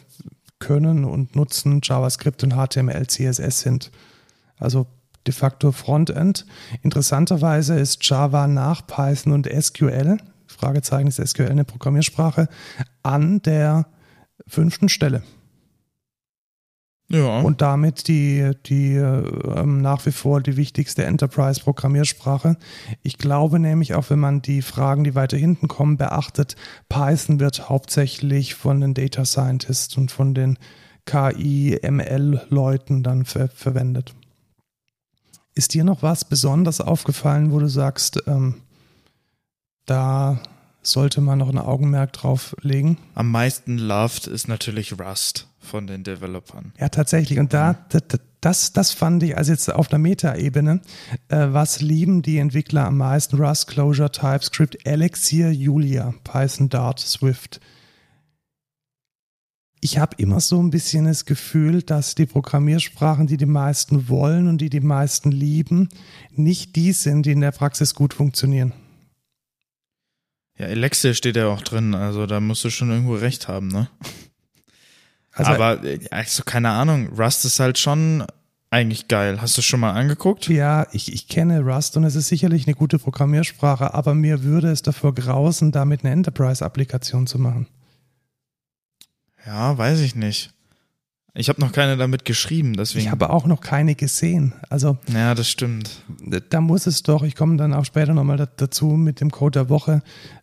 können 0.60 1.04
und 1.04 1.36
nutzen, 1.36 1.82
JavaScript 1.84 2.44
und 2.44 2.54
HTML, 2.54 3.06
CSS 3.08 3.62
sind. 3.62 3.92
Also 4.58 4.88
de 5.28 5.34
facto 5.34 5.72
Frontend. 5.72 6.46
Interessanterweise 6.82 7.80
ist 7.80 8.08
Java 8.08 8.48
nach 8.48 8.86
Python 8.88 9.34
und 9.34 9.48
SQL, 9.48 10.18
Fragezeichen 10.48 11.08
ist 11.08 11.26
SQL 11.26 11.50
eine 11.50 11.66
Programmiersprache, 11.66 12.48
an 13.04 13.42
der 13.42 13.88
fünften 14.48 14.90
Stelle. 14.90 15.24
Ja. 17.12 17.42
Und 17.42 17.62
damit 17.62 18.08
die, 18.08 18.52
die 18.68 18.94
ähm, 18.96 19.82
nach 19.82 20.06
wie 20.06 20.12
vor 20.12 20.40
die 20.40 20.56
wichtigste 20.56 21.04
Enterprise-Programmiersprache. 21.04 22.56
Ich 23.04 23.18
glaube 23.18 23.60
nämlich, 23.60 23.96
auch 23.96 24.10
wenn 24.10 24.20
man 24.20 24.42
die 24.42 24.62
Fragen, 24.62 25.04
die 25.04 25.14
weiter 25.14 25.36
hinten 25.36 25.68
kommen, 25.68 25.98
beachtet, 25.98 26.56
Python 26.88 27.42
wird 27.42 27.68
hauptsächlich 27.68 28.56
von 28.56 28.80
den 28.80 28.94
Data 28.94 29.26
Scientists 29.26 29.98
und 29.98 30.10
von 30.10 30.34
den 30.34 30.58
KI-ML-Leuten 31.06 33.04
dann 33.04 33.26
ver 33.26 33.50
verwendet. 33.50 34.16
Ist 35.54 35.74
dir 35.74 35.84
noch 35.84 36.02
was 36.02 36.26
besonders 36.26 36.80
aufgefallen, 36.82 37.52
wo 37.52 37.60
du 37.60 37.68
sagst, 37.68 38.24
ähm, 38.28 38.62
da 39.86 40.40
sollte 40.82 41.22
man 41.22 41.40
noch 41.40 41.50
ein 41.50 41.58
Augenmerk 41.58 42.14
drauf 42.14 42.56
legen? 42.62 42.98
Am 43.14 43.30
meisten 43.30 43.78
loved 43.78 44.28
ist 44.28 44.48
natürlich 44.48 44.94
Rust 45.00 45.48
von 45.60 45.88
den 45.88 46.04
Developern. 46.04 46.74
Ja, 46.80 46.90
tatsächlich. 46.90 47.40
Und 47.40 47.54
da, 47.54 47.86
das, 48.42 48.74
das 48.74 48.92
fand 48.92 49.22
ich, 49.24 49.38
also 49.38 49.52
jetzt 49.52 49.72
auf 49.72 49.88
der 49.88 50.00
Meta-Ebene, 50.00 50.82
äh, 51.30 51.48
was 51.50 51.82
lieben 51.82 52.22
die 52.22 52.40
Entwickler 52.40 52.86
am 52.86 52.98
meisten? 52.98 53.38
Rust, 53.38 53.68
Closure, 53.68 54.12
TypeScript, 54.12 54.86
Elixir, 54.86 55.52
Julia, 55.52 56.14
Python, 56.24 56.70
Dart, 56.70 57.00
Swift 57.00 57.60
ich 59.82 59.98
habe 59.98 60.16
immer 60.18 60.40
so 60.40 60.62
ein 60.62 60.70
bisschen 60.70 61.06
das 61.06 61.26
Gefühl, 61.26 61.82
dass 61.82 62.14
die 62.14 62.28
Programmiersprachen, 62.28 63.26
die 63.26 63.38
die 63.38 63.48
meisten 63.48 64.08
wollen 64.08 64.48
und 64.48 64.60
die 64.60 64.70
die 64.70 64.80
meisten 64.80 65.32
lieben, 65.32 65.90
nicht 66.32 66.76
die 66.76 66.92
sind, 66.94 67.26
die 67.26 67.32
in 67.32 67.42
der 67.42 67.52
Praxis 67.52 67.96
gut 67.96 68.14
funktionieren. 68.14 68.74
Ja, 70.58 70.68
Elixir 70.68 71.16
steht 71.16 71.36
ja 71.36 71.48
auch 71.48 71.62
drin, 71.62 71.96
also 71.96 72.28
da 72.28 72.40
musst 72.40 72.64
du 72.64 72.70
schon 72.70 72.92
irgendwo 72.92 73.16
recht 73.16 73.48
haben, 73.48 73.68
ne? 73.68 73.90
Also, 75.34 75.52
Aber, 75.52 75.80
also 76.10 76.44
keine 76.44 76.72
Ahnung, 76.72 77.08
Rust 77.18 77.46
ist 77.46 77.62
halt 77.62 77.78
schon 77.78 78.26
eigentlich 78.70 79.08
geil. 79.08 79.42
Hast 79.42 79.58
du 79.58 79.62
schon 79.62 79.80
mal 79.80 79.94
angeguckt? 79.94 80.50
Ja, 80.50 80.88
ich, 80.92 81.14
ich 81.14 81.30
kenne 81.30 81.62
Rust 81.62 81.96
und 81.96 82.04
es 82.04 82.18
ist 82.18 82.28
sicherlich 82.28 82.68
eine 82.68 82.76
gute 82.76 83.00
Programmiersprache, 83.00 83.94
aber 83.94 84.14
mir 84.14 84.44
würde 84.44 84.70
es 84.70 84.82
davor 84.82 85.16
grausen, 85.16 85.72
damit 85.72 86.04
eine 86.04 86.12
Enterprise-Applikation 86.12 87.28
zu 87.28 87.40
machen. 87.40 87.68
Ja, 89.46 89.78
weiß 89.78 90.00
ich 90.00 90.16
nicht. 90.16 90.54
Ich 91.34 91.48
habe 91.48 91.62
noch 91.62 91.72
keine 91.72 91.96
damit 91.96 92.26
geschrieben, 92.26 92.74
deswegen. 92.74 93.06
Ich 93.06 93.12
habe 93.12 93.30
auch 93.30 93.46
noch 93.46 93.62
keine 93.62 93.96
gesehen. 93.96 94.54
Also. 94.70 94.98
Ja, 95.14 95.34
das 95.34 95.48
stimmt. 95.48 96.04
Da 96.50 96.60
muss 96.60 96.88
es 96.88 97.04
doch, 97.04 97.24
ich 97.24 97.36
komme 97.36 97.56
dann 97.56 97.74
auch 97.74 97.86
später 97.86 98.14
nochmal 98.14 98.50
dazu 98.58 98.88
mit 98.88 99.22
dem 99.22 99.32
Code 99.32 99.60
der 99.60 99.70
Woche, 99.70 100.02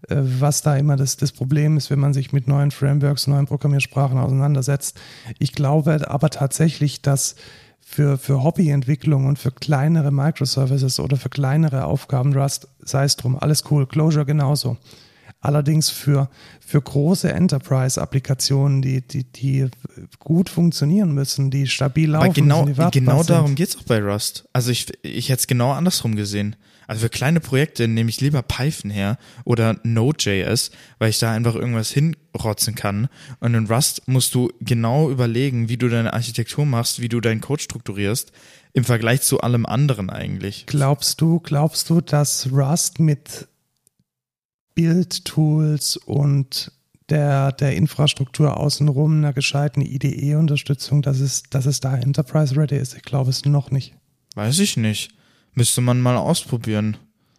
äh, 0.09 0.17
was 0.17 0.63
da 0.63 0.77
immer 0.77 0.97
das, 0.97 1.19
das 1.19 1.33
Problem 1.33 1.77
ist, 1.77 1.91
wenn 1.91 1.99
man 1.99 2.15
sich 2.15 2.33
mit 2.33 2.49
neuen 2.49 2.71
Frameworks, 2.71 3.27
neuen 3.27 3.45
Programmiersprachen 3.45 4.17
auseinandersetzt. 4.19 4.99
Ich 5.39 5.53
glaube 5.53 6.09
aber 6.09 6.31
tatsächlich, 6.31 7.03
dass 7.03 7.35
für, 7.81 8.17
für 8.17 8.43
Hobbyentwicklung 8.43 9.27
und 9.27 9.39
für 9.39 9.51
kleinere 9.51 10.11
Microservices 10.11 11.01
oder 11.01 11.19
für 11.19 11.29
kleinere 11.29 11.85
Aufgaben, 11.85 12.33
Rust, 12.33 12.69
sei 12.81 13.05
es 13.05 13.17
drum, 13.17 13.39
alles 13.39 13.65
cool, 13.71 13.87
Closure 13.87 14.25
genauso 14.25 14.79
Allerdings 15.41 15.89
für, 15.89 16.29
für 16.59 16.83
große 16.83 17.33
Enterprise-Applikationen, 17.33 18.83
die, 18.83 19.07
die, 19.07 19.23
die 19.25 19.69
gut 20.19 20.49
funktionieren 20.49 21.13
müssen, 21.13 21.51
die 21.51 21.69
stabil 21.69 22.11
laufen. 22.11 22.25
Aber 22.25 22.35
genau, 22.35 22.65
müssen, 22.65 22.91
genau 22.91 23.23
darum 23.23 23.55
geht 23.55 23.69
es 23.69 23.77
auch 23.77 23.85
bei 23.85 24.03
Rust. 24.03 24.49
Also 24.53 24.73
ich, 24.73 24.87
ich 25.03 25.29
hätte 25.29 25.41
es 25.41 25.47
genau 25.47 25.73
andersrum 25.73 26.17
gesehen. 26.17 26.57
Also 26.89 27.03
für 27.03 27.11
kleine 27.11 27.39
Projekte 27.39 27.87
nehme 27.87 28.09
ich 28.09 28.21
lieber 28.21 28.43
Python 28.43 28.91
her 28.91 29.19
oder 29.45 29.77
Node.js, 29.85 30.71
weil 30.99 31.11
ich 31.11 31.19
da 31.19 31.31
einfach 31.33 31.55
irgendwas 31.55 31.91
hinrotzen 31.91 32.75
kann. 32.75 33.09
Und 33.41 33.55
in 33.55 33.67
Rust 33.67 34.09
musst 34.09 34.35
du 34.35 34.51
genau 34.61 35.11
überlegen, 35.11 35.69
wie 35.69 35.77
du 35.77 35.89
deine 35.89 36.15
Architektur 36.15 36.65
machst, 36.65 37.01
wie 37.01 37.11
du 37.11 37.21
deinen 37.21 37.43
Code 37.43 37.63
strukturierst, 37.63 38.33
im 38.73 38.85
Vergleich 38.85 39.21
zu 39.21 39.41
allem 39.43 39.67
anderen 39.67 40.09
eigentlich. 40.09 40.65
Glaubst 40.67 41.21
du, 41.21 41.41
glaubst 41.41 41.91
du, 41.91 42.01
dass 42.01 42.51
Rust 42.51 43.01
mit 43.01 43.48
Build-Tools 44.79 45.97
und 45.97 46.71
der, 47.09 47.51
der 47.51 47.75
Infrastruktur 47.75 48.57
außenrum 48.57 49.19
einer 49.19 49.33
gescheiten 49.33 49.83
IDE-Unterstützung, 49.83 51.03
dass 51.03 51.19
es, 51.19 51.43
dass 51.51 51.67
es 51.67 51.81
da 51.81 51.97
Enterprise-ready 51.97 52.77
ist. 52.77 52.95
Ich 52.95 53.03
glaube 53.03 53.31
es 53.31 53.45
noch 53.45 53.73
nicht. 53.73 53.97
Weiß 54.37 54.61
ich 54.61 54.77
nicht. 54.77 55.11
Müsste 55.53 55.81
man 55.81 56.01
mal 56.01 56.17
ausprobieren. 56.17 56.97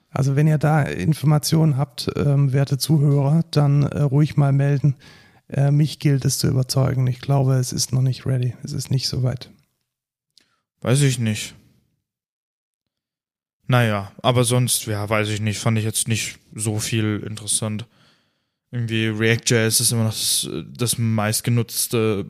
Also 0.10 0.36
wenn 0.36 0.48
ihr 0.48 0.58
da 0.58 0.82
Informationen 0.82 1.78
habt, 1.78 2.12
ähm, 2.18 2.52
werte 2.52 2.78
Zuhörer, 2.78 3.46
dann 3.52 3.84
äh, 3.84 4.02
ruhig 4.02 4.36
mal 4.36 4.52
melden. 4.52 4.96
Äh, 5.48 5.72
mich 5.72 6.00
gilt 6.00 6.26
es 6.26 6.40
zu 6.40 6.48
überzeugen. 6.50 7.08
Ich 7.08 7.22
glaube, 7.22 7.56
es 7.56 7.72
ist 7.72 7.94
noch 7.94 8.02
nicht 8.02 8.26
ready. 8.26 8.54
Es 8.64 8.74
ist 8.74 8.92
nicht 8.92 9.08
so 9.08 9.24
weit. 9.24 9.50
Weiß 10.82 11.02
ich 11.04 11.20
nicht. 11.20 11.56
Naja, 13.70 14.12
aber 14.24 14.46
sonst, 14.46 14.88
ja, 14.88 15.08
weiß 15.08 15.30
ich 15.30 15.42
nicht, 15.42 15.60
fand 15.60 15.78
ich 15.78 15.86
jetzt 15.86 16.08
nicht 16.08 16.40
so 16.56 16.80
viel 16.80 17.24
interessant. 17.24 17.86
Irgendwie 18.72 19.06
React.js 19.06 19.80
ist 19.80 19.92
immer 19.92 20.06
noch 20.06 20.12
das, 20.12 20.50
das 20.76 20.98
meistgenutzte 20.98 22.26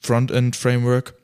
Frontend-Framework 0.00 1.14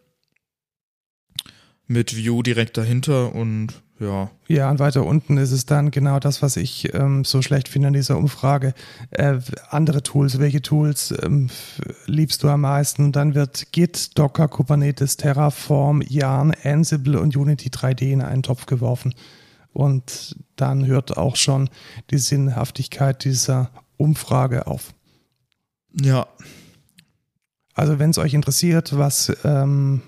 mit 1.89 2.17
Vue 2.17 2.45
direkt 2.45 2.77
dahinter 2.77 3.35
und 3.35 3.83
ja. 3.99 4.31
Ja, 4.47 4.71
und 4.71 4.79
weiter 4.79 5.05
unten 5.05 5.37
ist 5.37 5.51
es 5.51 5.67
dann 5.67 5.91
genau 5.91 6.21
das, 6.21 6.43
was 6.43 6.57
ich 6.57 6.95
ähm, 6.95 7.25
so 7.25 7.43
schlecht 7.43 7.67
finde 7.67 7.89
an 7.89 7.95
dieser 7.95 8.19
Umfrage. 8.19 8.73
Äh, 9.11 9.41
andere 9.71 10.05
Tools, 10.05 10.39
welche 10.39 10.63
Tools 10.63 11.13
ähm, 11.25 11.49
liebst 12.07 12.45
du 12.45 12.49
am 12.49 12.61
meisten? 12.61 13.07
Und 13.07 13.17
dann 13.17 13.35
wird 13.35 13.73
Git, 13.73 14.17
Docker, 14.17 14.47
Kubernetes, 14.47 15.17
Terraform, 15.17 16.03
Yarn, 16.03 16.53
Ansible 16.63 17.19
und 17.19 17.35
Unity 17.37 17.71
3D 17.71 18.13
in 18.13 18.23
einen 18.23 18.45
Topf 18.45 18.67
geworfen. 18.67 19.13
Und 19.77 20.37
dann 20.57 20.87
hört 20.87 21.19
auch 21.19 21.37
schon 21.37 21.69
die 22.11 22.17
Sinnhaftigkeit 22.17 23.25
dieser 23.25 23.71
Umfrage 23.99 24.67
auf. 24.67 24.95
Ja. 25.93 26.27
Also 27.75 27.99
wenn 27.99 28.09
es 28.09 28.17
euch 28.17 28.33
interessiert, 28.33 28.97
was 28.97 29.31
ähm, 29.45 30.01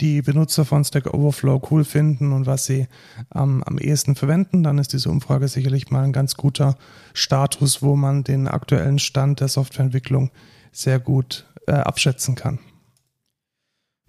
die 0.00 0.22
Benutzer 0.22 0.64
von 0.64 0.84
Stack 0.84 1.12
Overflow 1.12 1.60
cool 1.70 1.84
finden 1.84 2.32
und 2.32 2.46
was 2.46 2.64
sie 2.64 2.88
ähm, 3.34 3.62
am 3.66 3.76
ehesten 3.76 4.14
verwenden, 4.14 4.62
dann 4.62 4.78
ist 4.78 4.94
diese 4.94 5.10
Umfrage 5.10 5.48
sicherlich 5.48 5.90
mal 5.90 6.04
ein 6.04 6.14
ganz 6.14 6.34
guter 6.34 6.78
Status, 7.12 7.82
wo 7.82 7.96
man 7.96 8.24
den 8.24 8.48
aktuellen 8.48 8.98
Stand 8.98 9.40
der 9.40 9.48
Softwareentwicklung 9.48 10.30
sehr 10.72 10.98
gut 10.98 11.46
äh, 11.66 11.72
abschätzen 11.72 12.36
kann. 12.36 12.58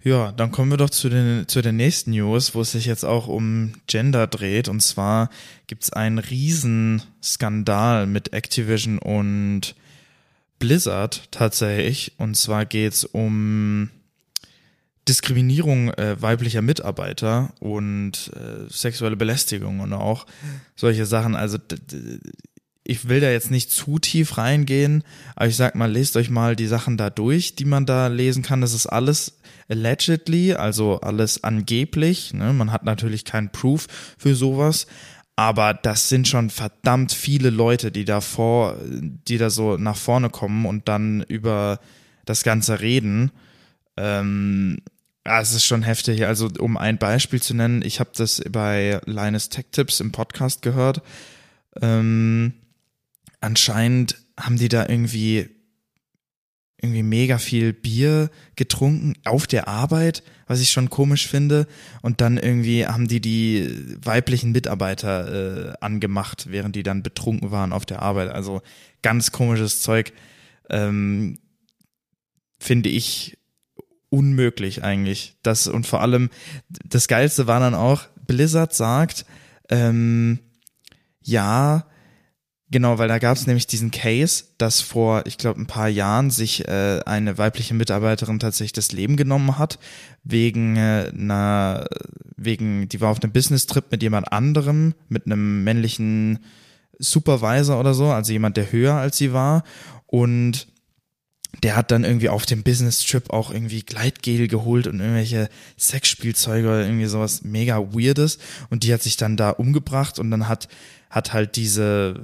Ja, 0.06 0.30
dann 0.30 0.52
kommen 0.52 0.70
wir 0.70 0.76
doch 0.76 0.90
zu, 0.90 1.08
den, 1.08 1.48
zu 1.48 1.62
der 1.62 1.72
nächsten 1.72 2.12
News, 2.12 2.54
wo 2.54 2.60
es 2.60 2.70
sich 2.70 2.86
jetzt 2.86 3.04
auch 3.04 3.26
um 3.26 3.72
Gender 3.88 4.28
dreht. 4.28 4.68
Und 4.68 4.80
zwar 4.80 5.30
gibt 5.66 5.82
es 5.82 5.92
einen 5.92 6.18
Riesenskandal 6.18 8.06
mit 8.06 8.32
Activision 8.32 9.00
und 9.00 9.74
Blizzard 10.60 11.26
tatsächlich. 11.32 12.12
Und 12.18 12.36
zwar 12.36 12.66
geht 12.66 12.92
es 12.92 13.04
um 13.04 13.90
Diskriminierung 15.08 15.92
äh, 15.94 16.22
weiblicher 16.22 16.62
Mitarbeiter 16.62 17.52
und 17.58 18.30
äh, 18.36 18.70
sexuelle 18.70 19.16
Belästigung 19.16 19.80
und 19.80 19.92
auch 19.92 20.26
solche 20.76 21.04
Sachen. 21.04 21.34
Also 21.34 21.58
ich 22.84 23.08
will 23.08 23.18
da 23.18 23.32
jetzt 23.32 23.50
nicht 23.50 23.72
zu 23.72 23.98
tief 23.98 24.38
reingehen, 24.38 25.02
aber 25.34 25.48
ich 25.48 25.56
sag 25.56 25.74
mal, 25.74 25.90
lest 25.90 26.16
euch 26.16 26.30
mal 26.30 26.54
die 26.54 26.68
Sachen 26.68 26.96
da 26.96 27.10
durch, 27.10 27.56
die 27.56 27.64
man 27.64 27.86
da 27.86 28.06
lesen 28.06 28.44
kann. 28.44 28.60
Das 28.60 28.72
ist 28.72 28.86
alles 28.86 29.32
allegedly, 29.68 30.54
also 30.54 31.00
alles 31.00 31.44
angeblich. 31.44 32.34
Ne? 32.34 32.52
Man 32.52 32.72
hat 32.72 32.84
natürlich 32.84 33.24
keinen 33.24 33.50
Proof 33.50 33.86
für 34.18 34.34
sowas, 34.34 34.86
aber 35.36 35.74
das 35.74 36.08
sind 36.08 36.28
schon 36.28 36.50
verdammt 36.50 37.12
viele 37.12 37.50
Leute, 37.50 37.92
die 37.92 38.04
da 38.04 38.20
vor, 38.20 38.76
die 38.82 39.38
da 39.38 39.50
so 39.50 39.76
nach 39.76 39.96
vorne 39.96 40.30
kommen 40.30 40.66
und 40.66 40.88
dann 40.88 41.22
über 41.22 41.80
das 42.24 42.42
Ganze 42.42 42.80
reden. 42.80 43.30
Ähm, 43.96 44.78
ja, 45.26 45.40
es 45.40 45.52
ist 45.52 45.64
schon 45.64 45.82
heftig. 45.82 46.24
Also, 46.26 46.48
um 46.58 46.76
ein 46.76 46.98
Beispiel 46.98 47.42
zu 47.42 47.54
nennen, 47.54 47.82
ich 47.82 47.98
habe 47.98 48.10
das 48.16 48.42
bei 48.48 49.00
Linus 49.06 49.48
Tech 49.48 49.66
Tips 49.72 50.00
im 50.00 50.12
Podcast 50.12 50.62
gehört. 50.62 51.02
Ähm, 51.82 52.54
anscheinend 53.40 54.16
haben 54.38 54.56
die 54.56 54.68
da 54.68 54.88
irgendwie 54.88 55.55
irgendwie 56.80 57.02
mega 57.02 57.38
viel 57.38 57.72
Bier 57.72 58.30
getrunken 58.54 59.14
auf 59.24 59.46
der 59.46 59.66
Arbeit, 59.66 60.22
was 60.46 60.60
ich 60.60 60.70
schon 60.70 60.90
komisch 60.90 61.26
finde. 61.26 61.66
Und 62.02 62.20
dann 62.20 62.36
irgendwie 62.36 62.86
haben 62.86 63.08
die 63.08 63.20
die 63.20 63.96
weiblichen 64.02 64.52
Mitarbeiter 64.52 65.72
äh, 65.72 65.74
angemacht, 65.80 66.48
während 66.50 66.76
die 66.76 66.82
dann 66.82 67.02
betrunken 67.02 67.50
waren 67.50 67.72
auf 67.72 67.86
der 67.86 68.02
Arbeit. 68.02 68.28
Also 68.28 68.60
ganz 69.02 69.32
komisches 69.32 69.80
Zeug. 69.80 70.12
Ähm, 70.68 71.38
finde 72.58 72.88
ich 72.88 73.38
unmöglich 74.10 74.82
eigentlich. 74.82 75.36
Das 75.42 75.66
und 75.66 75.86
vor 75.86 76.00
allem 76.00 76.30
das 76.68 77.08
Geilste 77.08 77.46
war 77.46 77.60
dann 77.60 77.74
auch, 77.74 78.02
Blizzard 78.26 78.74
sagt, 78.74 79.24
ähm, 79.70 80.40
ja, 81.22 81.86
genau, 82.70 82.98
weil 82.98 83.08
da 83.08 83.18
gab 83.18 83.36
es 83.36 83.46
nämlich 83.46 83.66
diesen 83.66 83.90
Case, 83.90 84.44
dass 84.58 84.80
vor, 84.80 85.24
ich 85.26 85.38
glaube, 85.38 85.60
ein 85.60 85.66
paar 85.66 85.88
Jahren 85.88 86.30
sich 86.30 86.66
äh, 86.68 87.00
eine 87.04 87.38
weibliche 87.38 87.74
Mitarbeiterin 87.74 88.38
tatsächlich 88.38 88.72
das 88.72 88.92
Leben 88.92 89.16
genommen 89.16 89.58
hat, 89.58 89.78
wegen 90.24 90.76
äh, 90.76 91.10
einer, 91.16 91.86
wegen, 92.36 92.88
die 92.88 93.00
war 93.00 93.10
auf 93.10 93.22
einem 93.22 93.32
Business-Trip 93.32 93.84
mit 93.90 94.02
jemand 94.02 94.32
anderem, 94.32 94.94
mit 95.08 95.26
einem 95.26 95.64
männlichen 95.64 96.40
Supervisor 96.98 97.78
oder 97.78 97.94
so, 97.94 98.06
also 98.06 98.32
jemand, 98.32 98.56
der 98.56 98.72
höher 98.72 98.94
als 98.94 99.18
sie 99.18 99.32
war. 99.32 99.62
Und 100.06 100.68
der 101.62 101.76
hat 101.76 101.90
dann 101.90 102.04
irgendwie 102.04 102.28
auf 102.28 102.46
dem 102.46 102.62
Business-Trip 102.62 103.30
auch 103.30 103.50
irgendwie 103.50 103.82
Gleitgel 103.82 104.48
geholt 104.48 104.86
und 104.86 105.00
irgendwelche 105.00 105.48
Sexspielzeuge 105.78 106.68
oder 106.68 106.84
irgendwie 106.84 107.06
sowas 107.06 107.42
mega 107.42 107.78
weirdes. 107.78 108.38
Und 108.68 108.82
die 108.82 108.92
hat 108.92 109.02
sich 109.02 109.16
dann 109.16 109.36
da 109.36 109.50
umgebracht 109.50 110.18
und 110.18 110.30
dann 110.30 110.48
hat, 110.48 110.68
hat 111.10 111.32
halt 111.32 111.56
diese, 111.56 112.20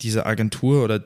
diese 0.00 0.26
Agentur 0.26 0.84
oder 0.84 1.04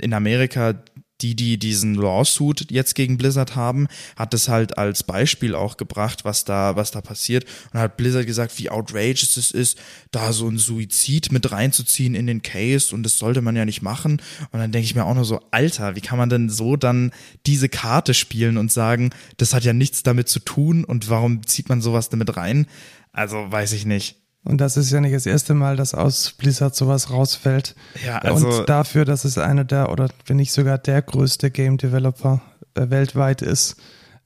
in 0.00 0.12
Amerika 0.12 0.74
die, 1.20 1.34
die 1.34 1.58
diesen 1.58 1.94
Lawsuit 1.94 2.70
jetzt 2.70 2.94
gegen 2.94 3.18
Blizzard 3.18 3.56
haben, 3.56 3.88
hat 4.16 4.34
es 4.34 4.48
halt 4.48 4.78
als 4.78 5.02
Beispiel 5.02 5.54
auch 5.54 5.76
gebracht, 5.76 6.24
was 6.24 6.44
da, 6.44 6.76
was 6.76 6.90
da 6.90 7.00
passiert. 7.00 7.44
Und 7.72 7.80
hat 7.80 7.96
Blizzard 7.96 8.26
gesagt, 8.26 8.56
wie 8.58 8.70
outrageous 8.70 9.36
es 9.36 9.50
ist, 9.50 9.78
da 10.10 10.32
so 10.32 10.48
ein 10.48 10.58
Suizid 10.58 11.32
mit 11.32 11.50
reinzuziehen 11.50 12.14
in 12.14 12.26
den 12.26 12.42
Case 12.42 12.94
und 12.94 13.02
das 13.02 13.18
sollte 13.18 13.42
man 13.42 13.56
ja 13.56 13.64
nicht 13.64 13.82
machen. 13.82 14.22
Und 14.52 14.60
dann 14.60 14.70
denke 14.70 14.84
ich 14.84 14.94
mir 14.94 15.04
auch 15.04 15.14
nur 15.14 15.24
so, 15.24 15.40
Alter, 15.50 15.96
wie 15.96 16.00
kann 16.00 16.18
man 16.18 16.30
denn 16.30 16.48
so 16.48 16.76
dann 16.76 17.10
diese 17.46 17.68
Karte 17.68 18.14
spielen 18.14 18.56
und 18.56 18.72
sagen, 18.72 19.10
das 19.38 19.54
hat 19.54 19.64
ja 19.64 19.72
nichts 19.72 20.04
damit 20.04 20.28
zu 20.28 20.38
tun 20.38 20.84
und 20.84 21.10
warum 21.10 21.44
zieht 21.46 21.68
man 21.68 21.80
sowas 21.80 22.10
damit 22.10 22.36
rein? 22.36 22.66
Also 23.12 23.50
weiß 23.50 23.72
ich 23.72 23.86
nicht. 23.86 24.16
Und 24.44 24.60
das 24.60 24.76
ist 24.76 24.90
ja 24.90 25.00
nicht 25.00 25.14
das 25.14 25.26
erste 25.26 25.54
Mal, 25.54 25.76
dass 25.76 25.94
aus 25.94 26.32
Blizzard 26.32 26.74
sowas 26.74 27.10
rausfällt. 27.10 27.74
Ja, 28.04 28.18
also 28.18 28.48
und 28.48 28.68
dafür, 28.68 29.04
dass 29.04 29.24
es 29.24 29.36
einer 29.36 29.64
der, 29.64 29.90
oder 29.90 30.08
wenn 30.26 30.36
nicht 30.36 30.52
sogar 30.52 30.78
der 30.78 31.02
größte 31.02 31.50
Game 31.50 31.76
Developer 31.76 32.40
äh, 32.74 32.88
weltweit 32.88 33.42
ist, 33.42 33.76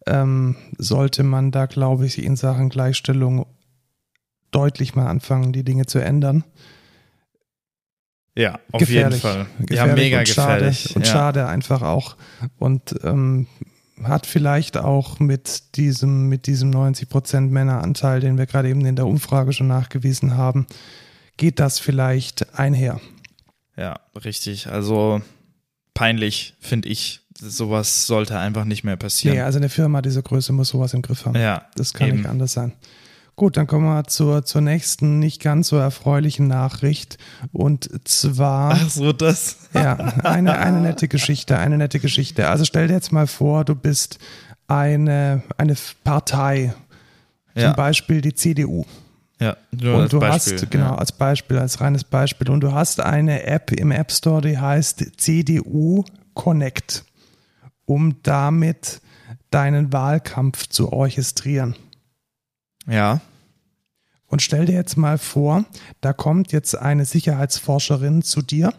ähm, 0.07 0.57
sollte 0.79 1.23
man 1.23 1.51
da, 1.51 1.67
glaube 1.67 2.07
ich, 2.07 2.23
in 2.23 2.37
Sachen 2.37 2.69
Gleichstellung 2.69 3.47
deutlich 4.51 4.95
mal 4.95 5.07
anfangen, 5.07 5.53
die 5.53 5.65
Dinge 5.65 5.87
zu 5.87 5.99
ändern. 5.99 6.45
Ja, 8.35 8.61
auf 8.71 8.81
gefährlich, 8.81 9.23
jeden 9.23 9.35
Fall. 9.35 9.47
Gefährlich 9.61 9.77
ja, 9.77 9.95
mega 9.95 10.19
und 10.21 10.27
gefährlich. 10.27 10.81
Schade, 10.81 10.95
und 10.95 11.07
ja. 11.07 11.13
schade 11.13 11.47
einfach 11.47 11.83
auch. 11.83 12.17
Und 12.59 12.95
ähm, 13.03 13.47
hat 14.09 14.27
vielleicht 14.27 14.77
auch 14.77 15.19
mit 15.19 15.77
diesem, 15.77 16.29
mit 16.29 16.47
diesem 16.47 16.71
90% 16.71 17.41
Männeranteil, 17.51 18.21
den 18.21 18.39
wir 18.39 18.47
gerade 18.47 18.69
eben 18.69 18.85
in 18.85 18.97
der 18.97 19.07
Umfrage 19.07 19.53
schon 19.53 19.69
nachgewiesen 19.69 20.37
haben, 20.37 20.67
geht 21.37 21.59
das 21.59 21.79
vielleicht 21.79 22.59
einher. 22.59 23.01
Ja, 23.77 24.01
richtig. 24.25 24.69
Also 24.69 25.23
peinlich, 25.95 26.55
finde 26.61 26.89
ich. 26.89 27.21
Sowas 27.39 28.07
sollte 28.07 28.39
einfach 28.39 28.65
nicht 28.65 28.85
mehr 28.85 28.97
passieren. 28.97 29.37
Ja, 29.37 29.47
also 29.47 29.59
eine 29.59 29.69
Firma 29.69 30.03
dieser 30.03 30.23
Größe 30.23 30.53
muss 30.53 30.69
sowas 30.69 30.95
im 30.95 31.03
Griff 31.03 31.27
haben. 31.27 31.35
Ja. 31.35 31.67
Das 31.75 31.93
kann 31.93 32.09
eben. 32.09 32.19
nicht 32.19 32.29
anders 32.29 32.53
sein. 32.53 32.73
Gut, 33.35 33.57
dann 33.57 33.67
kommen 33.67 33.87
wir 33.87 34.05
zur, 34.05 34.45
zur 34.45 34.61
nächsten 34.61 35.19
nicht 35.19 35.41
ganz 35.41 35.69
so 35.69 35.77
erfreulichen 35.77 36.49
Nachricht. 36.49 37.17
Und 37.53 37.89
zwar. 38.07 38.73
Ach 38.75 38.91
so, 38.91 39.13
das. 39.13 39.57
ja, 39.75 39.95
eine, 40.23 40.59
eine 40.59 40.81
nette 40.81 41.09
Geschichte, 41.09 41.59
eine 41.59 41.79
nette 41.79 41.99
Geschichte. 41.99 42.49
Also 42.49 42.65
stell 42.65 42.89
dir 42.89 42.95
jetzt 42.95 43.13
mal 43.13 43.27
vor, 43.27 43.65
du 43.65 43.75
bist 43.75 44.19
eine, 44.69 45.43
eine 45.57 45.75
Partei, 46.05 46.75
zum 47.55 47.63
ja. 47.63 47.73
Beispiel 47.73 48.21
die 48.21 48.35
CDU. 48.35 48.85
Ja, 49.41 49.57
nur 49.73 49.97
und 49.97 50.13
du 50.13 50.21
Beispiel, 50.21 50.53
hast, 50.55 50.71
genau, 50.71 50.93
ja. 50.93 50.95
als 50.95 51.11
Beispiel, 51.11 51.59
als 51.59 51.81
reines 51.81 52.05
Beispiel. 52.05 52.49
Und 52.51 52.61
du 52.61 52.73
hast 52.73 53.01
eine 53.01 53.45
App 53.45 53.73
im 53.73 53.91
App 53.91 54.13
Store, 54.13 54.41
die 54.41 54.59
heißt 54.59 55.05
CDU 55.17 56.05
Connect, 56.35 57.05
um 57.85 58.17
damit 58.23 59.01
deinen 59.51 59.93
Wahlkampf 59.93 60.69
zu 60.69 60.93
orchestrieren. 60.93 61.75
Ja. 62.87 63.21
Und 64.27 64.41
stell 64.41 64.67
dir 64.67 64.75
jetzt 64.75 64.97
mal 64.97 65.19
vor, 65.19 65.65
da 66.01 66.13
kommt 66.13 66.53
jetzt 66.53 66.77
eine 66.77 67.05
Sicherheitsforscherin 67.05 68.23
zu 68.23 68.41
dir 68.41 68.73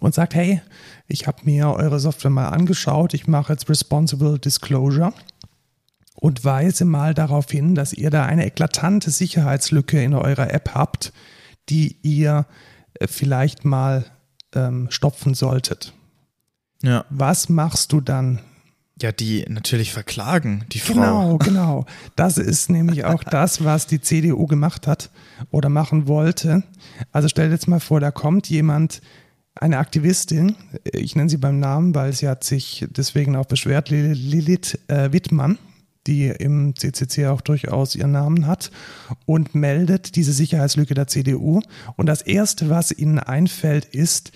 und 0.00 0.14
sagt, 0.14 0.34
hey, 0.34 0.60
ich 1.06 1.26
habe 1.26 1.44
mir 1.44 1.70
eure 1.70 2.00
Software 2.00 2.30
mal 2.30 2.48
angeschaut, 2.48 3.14
ich 3.14 3.28
mache 3.28 3.52
jetzt 3.52 3.68
Responsible 3.68 4.38
Disclosure 4.38 5.12
und 6.14 6.44
weise 6.44 6.84
mal 6.84 7.14
darauf 7.14 7.50
hin, 7.50 7.74
dass 7.74 7.92
ihr 7.92 8.10
da 8.10 8.24
eine 8.24 8.46
eklatante 8.46 9.10
Sicherheitslücke 9.10 10.02
in 10.02 10.14
eurer 10.14 10.52
App 10.52 10.74
habt, 10.74 11.12
die 11.68 11.96
ihr 12.02 12.46
äh, 12.94 13.06
vielleicht 13.06 13.64
mal 13.64 14.04
ähm, 14.54 14.88
stopfen 14.90 15.34
solltet. 15.34 15.92
Ja. 16.82 17.04
Was 17.10 17.48
machst 17.48 17.92
du 17.92 18.00
dann? 18.00 18.40
Ja, 19.00 19.12
die 19.12 19.44
natürlich 19.48 19.92
verklagen, 19.92 20.64
die 20.72 20.80
Frau. 20.80 20.94
Genau, 20.94 21.38
genau. 21.38 21.86
Das 22.16 22.36
ist 22.36 22.68
nämlich 22.68 23.04
auch 23.04 23.22
das, 23.30 23.62
was 23.62 23.86
die 23.86 24.00
CDU 24.00 24.46
gemacht 24.46 24.86
hat 24.86 25.10
oder 25.50 25.68
machen 25.68 26.08
wollte. 26.08 26.64
Also 27.12 27.28
stell 27.28 27.46
dir 27.48 27.54
jetzt 27.54 27.68
mal 27.68 27.80
vor, 27.80 28.00
da 28.00 28.10
kommt 28.10 28.48
jemand, 28.48 29.00
eine 29.60 29.78
Aktivistin, 29.78 30.54
ich 30.84 31.16
nenne 31.16 31.28
sie 31.28 31.36
beim 31.36 31.58
Namen, 31.58 31.94
weil 31.94 32.12
sie 32.12 32.28
hat 32.28 32.44
sich 32.44 32.86
deswegen 32.90 33.36
auch 33.36 33.46
beschwert, 33.46 33.90
Lilith 33.90 34.78
äh, 34.88 35.12
Wittmann, 35.12 35.58
die 36.06 36.28
im 36.28 36.74
CCC 36.76 37.26
auch 37.26 37.40
durchaus 37.40 37.94
ihren 37.94 38.12
Namen 38.12 38.46
hat, 38.46 38.70
und 39.26 39.54
meldet 39.54 40.16
diese 40.16 40.32
Sicherheitslücke 40.32 40.94
der 40.94 41.08
CDU. 41.08 41.60
Und 41.96 42.06
das 42.06 42.22
Erste, 42.22 42.70
was 42.70 42.92
ihnen 42.92 43.18
einfällt, 43.18 43.84
ist, 43.84 44.32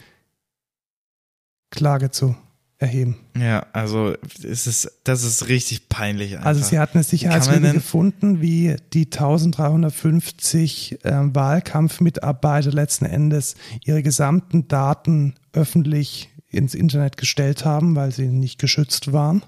Klage 1.71 2.11
zu 2.11 2.37
erheben. 2.83 3.17
Ja, 3.39 3.65
also 3.73 4.15
es 4.43 4.67
ist, 4.67 4.91
das 5.05 5.23
ist 5.23 5.49
richtig 5.49 5.89
peinlich. 5.89 6.35
Einfach. 6.35 6.47
Also 6.47 6.63
sie 6.63 6.79
hat 6.79 6.95
eine 6.95 7.05
Sicherheitslücke 7.05 7.73
gefunden, 7.73 8.43
wie 8.43 8.77
die 8.93 9.07
1350 9.07 11.05
äh, 11.05 11.13
Wahlkampfmitarbeiter 11.35 12.73
letzten 12.73 13.07
Endes 13.07 13.55
ihre 13.85 14.03
gesamten 14.03 14.67
Daten 14.69 15.35
öffentlich 15.53 16.29
ins 16.49 16.75
Internet 16.75 17.17
gestellt 17.17 17.65
haben, 17.65 17.97
weil 17.97 18.11
sie 18.13 18.27
nicht 18.27 18.59
geschützt 18.59 19.13
waren. 19.13 19.43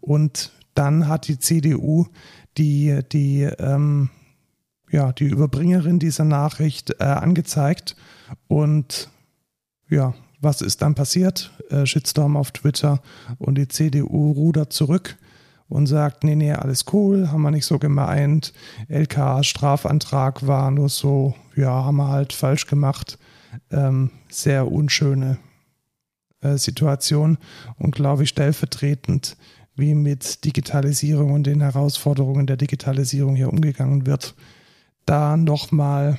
Und 0.00 0.50
dann 0.74 1.06
hat 1.06 1.28
die 1.28 1.38
CDU 1.38 2.06
die, 2.56 3.00
die, 3.12 3.42
ähm, 3.42 4.08
ja, 4.90 5.12
die 5.12 5.26
Überbringerin 5.26 5.98
dieser 5.98 6.24
Nachricht 6.24 6.94
äh, 6.98 7.04
angezeigt 7.04 7.94
und 8.48 9.10
ja, 9.88 10.14
was 10.40 10.62
ist 10.62 10.82
dann 10.82 10.94
passiert? 10.94 11.50
Äh, 11.70 11.86
Shitstorm 11.86 12.36
auf 12.36 12.50
Twitter 12.50 13.00
und 13.38 13.56
die 13.56 13.68
CDU 13.68 14.32
rudert 14.32 14.72
zurück 14.72 15.16
und 15.68 15.86
sagt, 15.86 16.24
nee, 16.24 16.34
nee, 16.34 16.52
alles 16.52 16.84
cool, 16.92 17.30
haben 17.30 17.42
wir 17.42 17.50
nicht 17.50 17.66
so 17.66 17.78
gemeint. 17.78 18.52
LKA-Strafantrag 18.88 20.46
war 20.46 20.70
nur 20.70 20.88
so, 20.88 21.34
ja, 21.54 21.84
haben 21.84 21.96
wir 21.96 22.08
halt 22.08 22.32
falsch 22.32 22.66
gemacht. 22.66 23.18
Ähm, 23.70 24.10
sehr 24.28 24.70
unschöne 24.70 25.38
äh, 26.40 26.56
Situation 26.56 27.38
und 27.78 27.94
glaube 27.94 28.24
ich 28.24 28.30
stellvertretend, 28.30 29.36
wie 29.76 29.94
mit 29.94 30.44
Digitalisierung 30.44 31.32
und 31.32 31.46
den 31.46 31.60
Herausforderungen 31.60 32.46
der 32.46 32.56
Digitalisierung 32.56 33.36
hier 33.36 33.48
umgegangen 33.48 34.06
wird. 34.06 34.34
Da 35.06 35.36
nochmal 35.36 36.18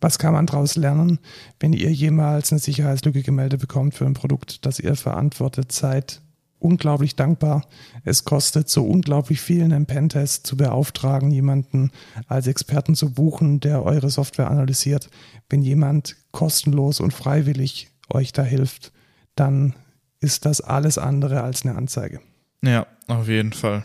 was 0.00 0.18
kann 0.18 0.32
man 0.32 0.46
daraus 0.46 0.76
lernen, 0.76 1.18
wenn 1.58 1.72
ihr 1.72 1.92
jemals 1.92 2.52
eine 2.52 2.58
Sicherheitslücke 2.58 3.22
gemeldet 3.22 3.60
bekommt 3.60 3.94
für 3.94 4.06
ein 4.06 4.14
Produkt, 4.14 4.64
das 4.64 4.80
ihr 4.80 4.96
verantwortet? 4.96 5.72
Seid 5.72 6.22
unglaublich 6.60 7.16
dankbar. 7.16 7.66
Es 8.04 8.24
kostet 8.24 8.68
so 8.68 8.84
unglaublich 8.84 9.40
viel, 9.40 9.64
einen 9.64 9.86
Pentest 9.86 10.46
zu 10.46 10.56
beauftragen, 10.56 11.30
jemanden 11.30 11.90
als 12.28 12.46
Experten 12.46 12.94
zu 12.94 13.12
buchen, 13.12 13.60
der 13.60 13.82
eure 13.82 14.10
Software 14.10 14.50
analysiert. 14.50 15.10
Wenn 15.48 15.62
jemand 15.62 16.16
kostenlos 16.30 17.00
und 17.00 17.12
freiwillig 17.12 17.90
euch 18.08 18.32
da 18.32 18.42
hilft, 18.42 18.92
dann 19.34 19.74
ist 20.20 20.44
das 20.44 20.60
alles 20.60 20.98
andere 20.98 21.42
als 21.42 21.64
eine 21.64 21.76
Anzeige. 21.76 22.20
Ja, 22.62 22.86
auf 23.08 23.28
jeden 23.28 23.52
Fall. 23.52 23.84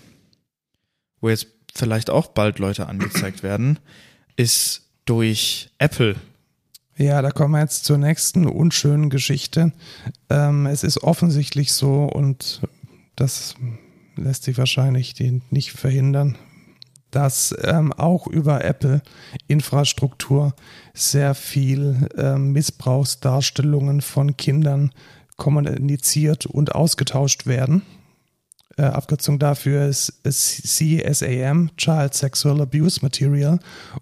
Wo 1.21 1.29
jetzt 1.29 1.47
vielleicht 1.73 2.09
auch 2.09 2.27
bald 2.27 2.59
Leute 2.59 2.87
angezeigt 2.87 3.41
werden, 3.41 3.79
ist 4.35 4.84
durch 5.05 5.69
Apple. 5.77 6.15
Ja, 6.97 7.21
da 7.21 7.31
kommen 7.31 7.53
wir 7.53 7.61
jetzt 7.61 7.85
zur 7.85 7.97
nächsten 7.97 8.47
unschönen 8.47 9.09
Geschichte. 9.09 9.73
Ähm, 10.29 10.65
es 10.65 10.83
ist 10.83 11.03
offensichtlich 11.03 11.73
so 11.73 12.05
und 12.05 12.61
das 13.15 13.55
lässt 14.15 14.43
sich 14.43 14.57
wahrscheinlich 14.57 15.15
nicht 15.49 15.71
verhindern, 15.71 16.37
dass 17.11 17.53
ähm, 17.63 17.91
auch 17.93 18.27
über 18.27 18.63
Apple 18.63 19.01
Infrastruktur 19.47 20.55
sehr 20.93 21.35
viel 21.35 22.09
ähm, 22.17 22.53
Missbrauchsdarstellungen 22.53 24.01
von 24.01 24.37
Kindern 24.37 24.91
kommuniziert 25.37 26.45
und 26.45 26.75
ausgetauscht 26.75 27.45
werden. 27.45 27.81
Äh, 28.77 28.83
Abkürzung 28.83 29.39
dafür 29.39 29.85
ist, 29.85 30.21
CSAM, 30.23 31.71
Child 31.77 32.13
Sexual 32.13 32.61
Abuse 32.61 32.99
Material. 33.01 33.59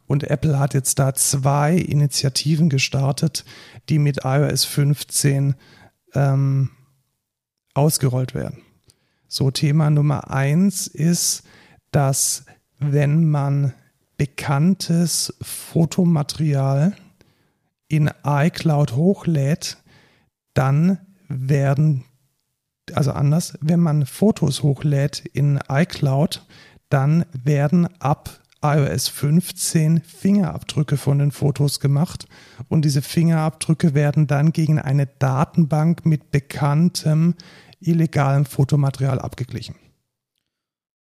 Und 0.08 0.24
Apple 0.24 0.58
hat 0.58 0.74
jetzt 0.74 0.98
da 0.98 1.14
zwei 1.14 1.76
Initiativen 1.76 2.70
gestartet, 2.70 3.46
die 3.90 4.00
mit 4.00 4.22
iOS 4.24 4.66
15 4.66 5.54
ähm, 6.16 6.72
ausgerollt 7.76 8.34
werden. 8.34 8.64
So, 9.28 9.52
Thema 9.52 9.92
Nummer 9.92 10.32
eins 10.32 10.88
ist, 10.88 11.44
dass 11.92 12.46
wenn 12.80 13.30
man 13.30 13.74
bekanntes 14.18 15.36
Fotomaterial 15.42 16.96
in 17.88 18.10
iCloud 18.26 18.96
hochlädt, 18.96 19.78
dann 20.54 21.00
werden 21.28 22.06
also 22.94 23.12
anders, 23.12 23.58
wenn 23.62 23.80
man 23.80 24.06
Fotos 24.06 24.64
hochlädt 24.64 25.20
in 25.34 25.60
iCloud, 25.70 26.46
dann 26.90 27.26
werden 27.32 27.88
ab 28.00 28.42
iOS 28.62 29.10
15 29.10 30.02
Fingerabdrücke 30.02 30.96
von 30.96 31.20
den 31.20 31.32
Fotos 31.32 31.80
gemacht 31.80 32.28
und 32.70 32.86
diese 32.86 33.02
Fingerabdrücke 33.02 33.94
werden 33.94 34.26
dann 34.28 34.54
gegen 34.54 34.80
eine 34.80 35.08
Datenbank 35.08 36.06
mit 36.06 36.32
bekanntem 36.32 37.36
illegalem 37.82 38.46
Fotomaterial 38.46 39.20
abgeglichen. 39.20 39.76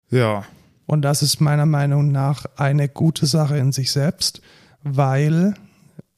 Ja. 0.09 0.43
Und 0.87 1.03
das 1.03 1.21
ist 1.21 1.39
meiner 1.39 1.67
Meinung 1.67 2.11
nach 2.11 2.45
eine 2.57 2.89
gute 2.89 3.27
Sache 3.27 3.57
in 3.57 3.71
sich 3.71 3.91
selbst, 3.91 4.41
weil 4.83 5.53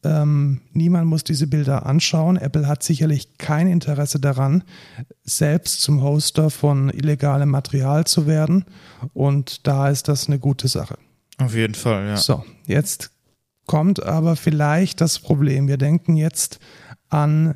ähm, 0.03 0.61
niemand 0.73 1.07
muss 1.07 1.23
diese 1.23 1.47
Bilder 1.47 1.85
anschauen. 1.85 2.37
Apple 2.37 2.67
hat 2.67 2.83
sicherlich 2.83 3.37
kein 3.37 3.67
Interesse 3.67 4.19
daran, 4.19 4.63
selbst 5.23 5.81
zum 5.81 6.03
Hoster 6.03 6.49
von 6.49 6.89
illegalem 6.89 7.49
Material 7.49 8.05
zu 8.05 8.27
werden. 8.27 8.65
Und 9.13 9.67
da 9.67 9.89
ist 9.89 10.07
das 10.07 10.27
eine 10.27 10.39
gute 10.39 10.67
Sache. 10.67 10.97
Auf 11.37 11.55
jeden 11.55 11.75
Fall, 11.75 12.07
ja. 12.07 12.17
So, 12.17 12.43
jetzt 12.67 13.11
kommt 13.65 14.03
aber 14.03 14.35
vielleicht 14.35 15.01
das 15.01 15.19
Problem. 15.19 15.67
Wir 15.67 15.77
denken 15.77 16.15
jetzt 16.15 16.59
an 17.09 17.55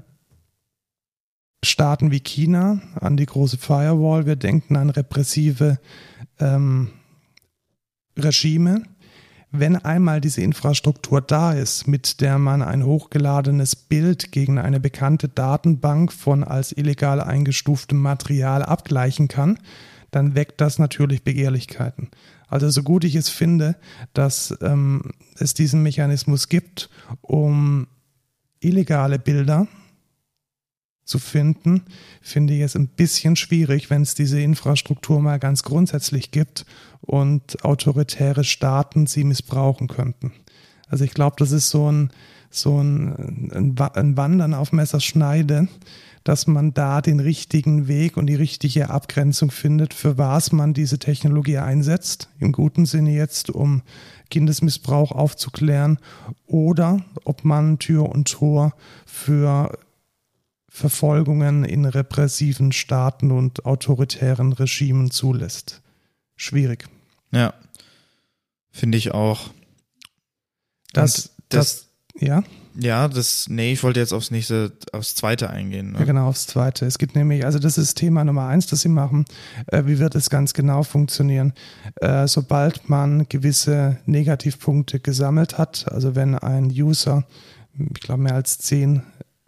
Staaten 1.64 2.12
wie 2.12 2.20
China, 2.20 2.82
an 2.96 3.18
die 3.18 3.26
große 3.26 3.58
Firewall. 3.58 4.26
Wir 4.26 4.36
denken 4.36 4.76
an 4.78 4.90
repressive 4.90 5.80
ähm, 6.40 6.92
Regime 8.18 8.84
wenn 9.52 9.78
einmal 9.78 10.20
diese 10.20 10.42
Infrastruktur 10.42 11.22
da 11.22 11.54
ist, 11.54 11.88
mit 11.88 12.22
der 12.22 12.38
man 12.38 12.62
ein 12.62 12.84
hochgeladenes 12.84 13.76
Bild 13.76 14.32
gegen 14.32 14.60
eine 14.60 14.80
bekannte 14.80 15.30
Datenbank 15.30 16.12
von 16.12 16.44
als 16.44 16.72
illegal 16.72 17.22
eingestuftem 17.22 17.98
Material 17.98 18.64
abgleichen 18.64 19.28
kann, 19.28 19.60
dann 20.12 20.36
weckt 20.36 20.62
das 20.62 20.80
natürlich 20.80 21.24
Begehrlichkeiten. 21.24 22.10
Also 22.48 22.70
so 22.70 22.84
gut 22.84 23.04
ich 23.04 23.16
es 23.16 23.30
finde, 23.30 23.76
dass 24.14 24.58
ähm, 24.62 25.12
es 25.38 25.54
diesen 25.54 25.84
Mechanismus 25.84 26.50
gibt, 26.50 26.90
um 27.22 27.88
illegale 28.60 29.20
Bilder 29.20 29.68
zu 31.04 31.20
finden, 31.20 31.84
finde 32.22 32.54
ich 32.54 32.62
es 32.62 32.76
ein 32.76 32.88
bisschen 32.88 33.36
schwierig, 33.36 33.90
wenn 33.90 34.02
es 34.02 34.14
diese 34.14 34.42
Infrastruktur 34.42 35.22
mal 35.22 35.40
ganz 35.40 35.64
grundsätzlich 35.64 36.32
gibt 36.32 36.66
und 37.02 37.64
autoritäre 37.64 38.44
Staaten 38.44 39.08
sie 39.08 39.24
missbrauchen 39.24 39.88
könnten. 39.88 40.34
Also 40.90 41.04
ich 41.04 41.14
glaube, 41.14 41.36
das 41.40 41.52
ist 41.52 41.70
so 41.70 41.92
ein, 41.92 42.12
so 42.50 42.82
ein, 42.82 43.52
ein 43.94 44.18
Wandern 44.18 44.54
auf 44.54 44.72
Messerschneide, 44.72 45.68
dass 46.24 46.48
man 46.48 46.74
da 46.74 47.02
den 47.02 47.22
richtigen 47.22 47.88
Weg 47.88 48.18
und 48.18 48.28
die 48.28 48.36
richtige 48.36 48.90
Abgrenzung 48.90 49.50
findet, 49.50 49.94
für 49.94 50.18
was 50.18 50.52
man 50.52 50.74
diese 50.74 51.00
Technologie 51.00 51.60
einsetzt. 51.60 52.30
Im 52.40 52.52
guten 52.52 52.86
Sinne 52.86 53.12
jetzt, 53.12 53.50
um 53.50 53.82
Kindesmissbrauch 54.30 55.12
aufzuklären 55.12 56.00
oder 56.46 57.02
ob 57.24 57.46
man 57.46 57.80
Tür 57.80 58.10
und 58.10 58.30
Tor 58.30 58.74
für 59.06 59.78
Verfolgungen 60.68 61.64
in 61.64 61.86
repressiven 61.86 62.72
Staaten 62.72 63.32
und 63.32 63.66
autoritären 63.66 64.52
Regimen 64.52 65.12
zulässt. 65.12 65.82
Schwierig. 66.38 66.88
Ja, 67.32 67.54
finde 68.72 68.98
ich 68.98 69.12
auch. 69.12 69.50
Das, 70.94 71.32
das, 71.50 71.90
das, 72.14 72.22
ja? 72.22 72.44
Ja, 72.80 73.08
das, 73.08 73.50
nee, 73.50 73.74
ich 73.74 73.82
wollte 73.82 74.00
jetzt 74.00 74.14
aufs 74.14 74.30
nächste, 74.30 74.72
aufs 74.92 75.16
zweite 75.16 75.50
eingehen. 75.50 75.94
Ne? 75.94 76.00
Ja, 76.00 76.06
genau, 76.06 76.28
aufs 76.28 76.46
zweite. 76.46 76.86
Es 76.86 77.00
gibt 77.00 77.16
nämlich, 77.16 77.44
also 77.44 77.58
das 77.58 77.80
ist 77.80 77.96
Thema 77.96 78.24
Nummer 78.24 78.48
eins, 78.48 78.68
das 78.68 78.82
Sie 78.82 78.90
machen. 78.90 79.26
Äh, 79.66 79.84
wie 79.88 79.98
wird 79.98 80.14
es 80.14 80.30
ganz 80.30 80.54
genau 80.54 80.84
funktionieren? 80.84 81.54
Äh, 81.96 82.28
sobald 82.28 82.88
man 82.88 83.28
gewisse 83.30 83.98
Negativpunkte 84.06 85.00
gesammelt 85.00 85.58
hat, 85.58 85.92
also 85.92 86.16
wenn 86.16 86.36
ein 86.36 86.66
User, 86.66 87.26
ich 87.80 88.02
glaube 88.02 88.22
mehr 88.22 88.36
als 88.36 88.60
zehn 88.60 89.02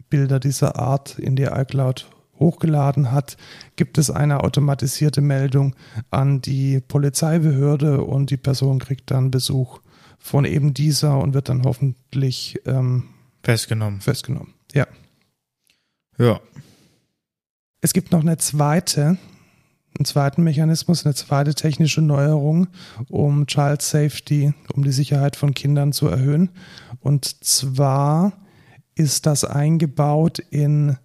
Bilder 0.08 0.40
dieser 0.40 0.76
Art 0.76 1.16
in 1.18 1.36
die 1.36 1.44
iCloud 1.44 2.09
hochgeladen 2.40 3.12
hat, 3.12 3.36
gibt 3.76 3.98
es 3.98 4.10
eine 4.10 4.42
automatisierte 4.42 5.20
Meldung 5.20 5.76
an 6.10 6.40
die 6.40 6.80
Polizeibehörde 6.80 8.02
und 8.02 8.30
die 8.30 8.36
Person 8.36 8.78
kriegt 8.80 9.10
dann 9.10 9.30
Besuch 9.30 9.80
von 10.18 10.44
eben 10.44 10.74
dieser 10.74 11.18
und 11.18 11.34
wird 11.34 11.48
dann 11.48 11.62
hoffentlich 11.64 12.58
ähm, 12.66 13.04
festgenommen. 13.42 14.00
Festgenommen, 14.00 14.54
ja. 14.72 14.86
Ja. 16.18 16.40
Es 17.80 17.94
gibt 17.94 18.12
noch 18.12 18.20
eine 18.20 18.36
zweite, 18.36 19.16
einen 19.98 20.04
zweiten 20.04 20.42
Mechanismus, 20.42 21.06
eine 21.06 21.14
zweite 21.14 21.54
technische 21.54 22.02
Neuerung, 22.02 22.68
um 23.08 23.46
Child 23.46 23.80
Safety, 23.80 24.52
um 24.74 24.84
die 24.84 24.92
Sicherheit 24.92 25.36
von 25.36 25.54
Kindern 25.54 25.92
zu 25.92 26.08
erhöhen. 26.08 26.50
Und 27.00 27.42
zwar 27.44 28.32
ist 28.94 29.24
das 29.24 29.44
eingebaut 29.44 30.40
in 30.50 30.98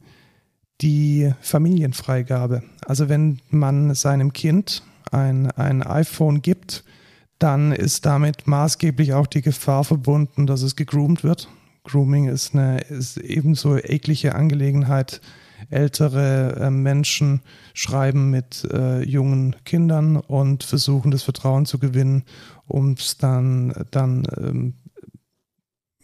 die 0.81 1.31
Familienfreigabe. 1.41 2.63
Also 2.85 3.09
wenn 3.09 3.39
man 3.49 3.95
seinem 3.95 4.33
Kind 4.33 4.83
ein, 5.11 5.51
ein 5.51 5.83
iPhone 5.83 6.41
gibt, 6.41 6.83
dann 7.39 7.71
ist 7.71 8.05
damit 8.05 8.47
maßgeblich 8.47 9.13
auch 9.13 9.27
die 9.27 9.41
Gefahr 9.41 9.83
verbunden, 9.83 10.47
dass 10.47 10.61
es 10.61 10.75
gegroomt 10.75 11.23
wird. 11.23 11.49
Grooming 11.83 12.27
ist 12.27 12.53
eine 12.55 12.79
ist 12.79 13.17
ebenso 13.17 13.77
eklige 13.77 14.35
Angelegenheit. 14.35 15.21
Ältere 15.69 16.57
äh, 16.59 16.69
Menschen 16.69 17.41
schreiben 17.73 18.29
mit 18.29 18.67
äh, 18.71 19.01
jungen 19.03 19.55
Kindern 19.63 20.17
und 20.17 20.63
versuchen 20.63 21.11
das 21.11 21.23
Vertrauen 21.23 21.65
zu 21.65 21.79
gewinnen, 21.79 22.23
um 22.67 22.93
es 22.93 23.17
dann, 23.17 23.73
dann 23.91 24.27
ähm, 24.37 24.73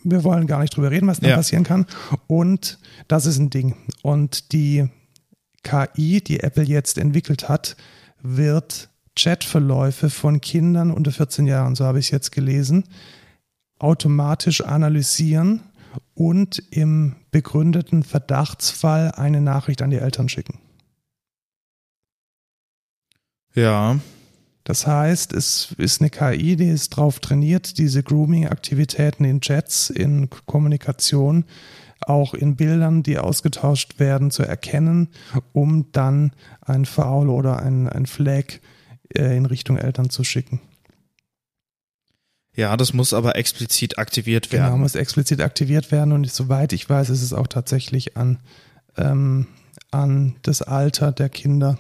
wir 0.04 0.24
wollen 0.24 0.48
gar 0.48 0.62
nicht 0.62 0.76
drüber 0.76 0.92
reden, 0.92 1.08
was 1.08 1.20
dann 1.20 1.30
ja. 1.30 1.36
passieren 1.36 1.64
kann. 1.64 1.86
Und 2.28 2.80
das 3.08 3.26
ist 3.26 3.38
ein 3.38 3.50
Ding. 3.50 3.76
Und 4.02 4.52
die 4.52 4.88
KI, 5.64 6.22
die 6.22 6.40
Apple 6.40 6.64
jetzt 6.64 6.98
entwickelt 6.98 7.50
hat, 7.50 7.76
wird 8.22 8.90
Chatverläufe 9.16 10.10
von 10.10 10.42
Kindern 10.42 10.92
unter 10.92 11.12
14 11.12 11.48
Jahren, 11.48 11.76
so 11.76 11.86
habe 11.86 12.00
ich 12.00 12.06
es 12.06 12.12
jetzt 12.12 12.32
gelesen, 12.32 12.86
automatisch 13.78 14.62
analysieren 14.62 15.62
und 16.14 16.64
im 16.72 17.16
begründeten 17.32 18.04
Verdachtsfall 18.04 19.12
eine 19.12 19.42
Nachricht 19.42 19.82
an 19.82 19.90
die 19.90 19.98
Eltern 19.98 20.30
schicken. 20.30 20.60
Ja. 23.54 24.00
Das 24.64 24.86
heißt, 24.86 25.34
es 25.34 25.74
ist 25.78 26.02
eine 26.02 26.10
KI, 26.10 26.56
die 26.56 26.70
ist 26.70 26.98
darauf 26.98 27.20
trainiert, 27.20 27.78
diese 27.78 28.04
Grooming-Aktivitäten 28.04 29.26
in 29.26 29.42
Chats, 29.42 29.90
in 29.90 30.30
Kommunikation, 30.46 31.46
auch 32.02 32.34
in 32.34 32.56
Bildern, 32.56 33.04
die 33.04 33.18
ausgetauscht 33.18 34.00
werden, 34.00 34.32
zu 34.32 34.44
erkennen, 34.44 35.10
um 35.54 35.92
dann 35.92 36.32
ein 36.62 36.86
Foul 36.86 37.30
oder 37.30 37.62
ein, 37.62 37.88
ein 37.88 38.06
Flag 38.06 38.60
äh, 39.16 39.36
in 39.36 39.46
Richtung 39.46 39.78
Eltern 39.78 40.10
zu 40.10 40.24
schicken. 40.24 40.62
Ja, 42.56 42.76
das 42.76 42.94
muss 42.94 43.14
aber 43.14 43.38
explizit 43.38 43.98
aktiviert 43.98 44.50
genau, 44.50 44.64
werden. 44.64 44.74
Genau, 44.74 44.84
muss 44.84 44.96
explizit 44.96 45.42
aktiviert 45.42 45.92
werden 45.92 46.12
und 46.12 46.30
soweit 46.30 46.74
ich 46.74 46.90
weiß, 46.90 47.10
ist 47.10 47.22
es 47.22 47.34
auch 47.34 47.48
tatsächlich 47.48 48.18
an, 48.18 48.40
ähm, 48.98 49.48
an 49.90 50.36
das 50.42 50.62
Alter 50.62 51.12
der 51.12 51.30
Kinder 51.30 51.80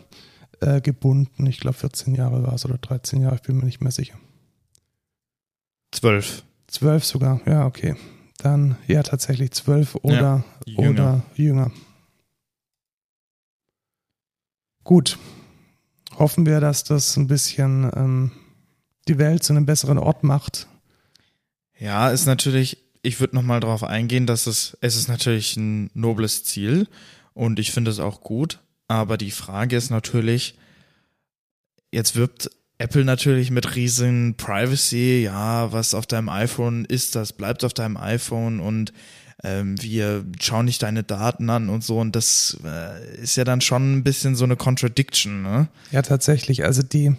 äh, 0.62 0.82
gebunden. 0.82 1.46
Ich 1.48 1.60
glaube 1.60 1.78
14 1.78 2.16
Jahre 2.16 2.44
war 2.44 2.54
es 2.54 2.66
oder 2.66 2.78
13 2.78 3.22
Jahre, 3.22 3.36
ich 3.36 3.42
bin 3.42 3.58
mir 3.58 3.66
nicht 3.66 3.82
mehr 3.82 3.92
sicher. 3.92 4.18
12. 5.92 6.44
12 6.68 7.04
sogar, 7.04 7.42
ja, 7.46 7.66
okay. 7.66 7.96
Dann 8.38 8.78
ja 8.88 9.04
tatsächlich 9.04 9.52
12 9.52 9.96
oder, 9.96 10.44
ja, 10.66 10.84
jünger. 10.84 10.90
oder 10.90 11.26
jünger. 11.36 11.72
Gut. 14.84 15.18
Hoffen 16.18 16.46
wir, 16.46 16.60
dass 16.60 16.84
das 16.84 17.18
ein 17.18 17.28
bisschen 17.28 17.90
ähm, 17.96 18.32
die 19.08 19.18
Welt 19.18 19.44
zu 19.44 19.54
einem 19.54 19.66
besseren 19.66 19.98
Ort 19.98 20.24
macht. 20.24 20.68
Ja, 21.78 22.10
ist 22.10 22.26
natürlich, 22.26 22.78
ich 23.02 23.20
würde 23.20 23.36
nochmal 23.36 23.60
darauf 23.60 23.84
eingehen, 23.84 24.28
dass 24.28 24.48
es, 24.48 24.78
es 24.82 24.96
ist 24.96 25.08
natürlich 25.08 25.58
ein 25.58 25.90
nobles 25.94 26.44
Ziel 26.44 26.88
und 27.34 27.60
ich 27.60 27.72
finde 27.72 27.92
es 27.92 28.00
auch 28.00 28.22
gut. 28.22 28.60
Aber 28.92 29.18
die 29.18 29.32
Frage 29.32 29.78
ist 29.78 29.90
natürlich, 29.90 30.56
jetzt 31.94 32.18
wirbt 32.18 32.52
Apple 32.78 33.06
natürlich 33.06 33.50
mit 33.50 33.78
riesen 33.78 34.36
Privacy, 34.36 35.24
ja, 35.24 35.72
was 35.72 35.94
auf 35.94 36.08
deinem 36.08 36.28
iPhone 36.28 36.84
ist, 36.84 37.16
das 37.16 37.32
bleibt 37.32 37.64
auf 37.64 37.74
deinem 37.74 37.96
iPhone 37.96 38.60
und 38.60 38.92
ähm, 39.46 39.82
wir 39.82 40.26
schauen 40.42 40.66
nicht 40.66 40.84
deine 40.84 41.04
Daten 41.04 41.50
an 41.50 41.70
und 41.70 41.86
so. 41.86 42.00
Und 42.00 42.18
das 42.18 42.58
äh, 42.66 43.22
ist 43.22 43.38
ja 43.38 43.46
dann 43.46 43.62
schon 43.62 43.94
ein 43.94 44.04
bisschen 44.04 44.36
so 44.36 44.44
eine 44.44 44.58
Contradiction, 44.58 45.42
ne? 45.42 45.70
Ja, 45.92 46.02
tatsächlich. 46.02 46.66
Also 46.66 46.84
die, 46.84 47.16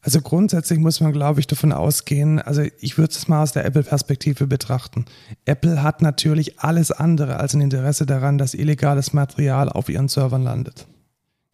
also 0.00 0.20
grundsätzlich 0.20 0.80
muss 0.80 1.00
man, 1.00 1.12
glaube 1.12 1.38
ich, 1.38 1.46
davon 1.46 1.70
ausgehen, 1.70 2.40
also 2.40 2.62
ich 2.80 2.98
würde 2.98 3.12
es 3.12 3.28
mal 3.28 3.44
aus 3.44 3.52
der 3.52 3.64
Apple-Perspektive 3.64 4.48
betrachten. 4.48 5.04
Apple 5.44 5.84
hat 5.84 6.02
natürlich 6.02 6.58
alles 6.58 6.90
andere 6.90 7.36
als 7.36 7.54
ein 7.54 7.60
Interesse 7.60 8.06
daran, 8.06 8.38
dass 8.38 8.54
illegales 8.54 9.12
Material 9.12 9.68
auf 9.68 9.88
ihren 9.88 10.08
Servern 10.08 10.42
landet. 10.42 10.88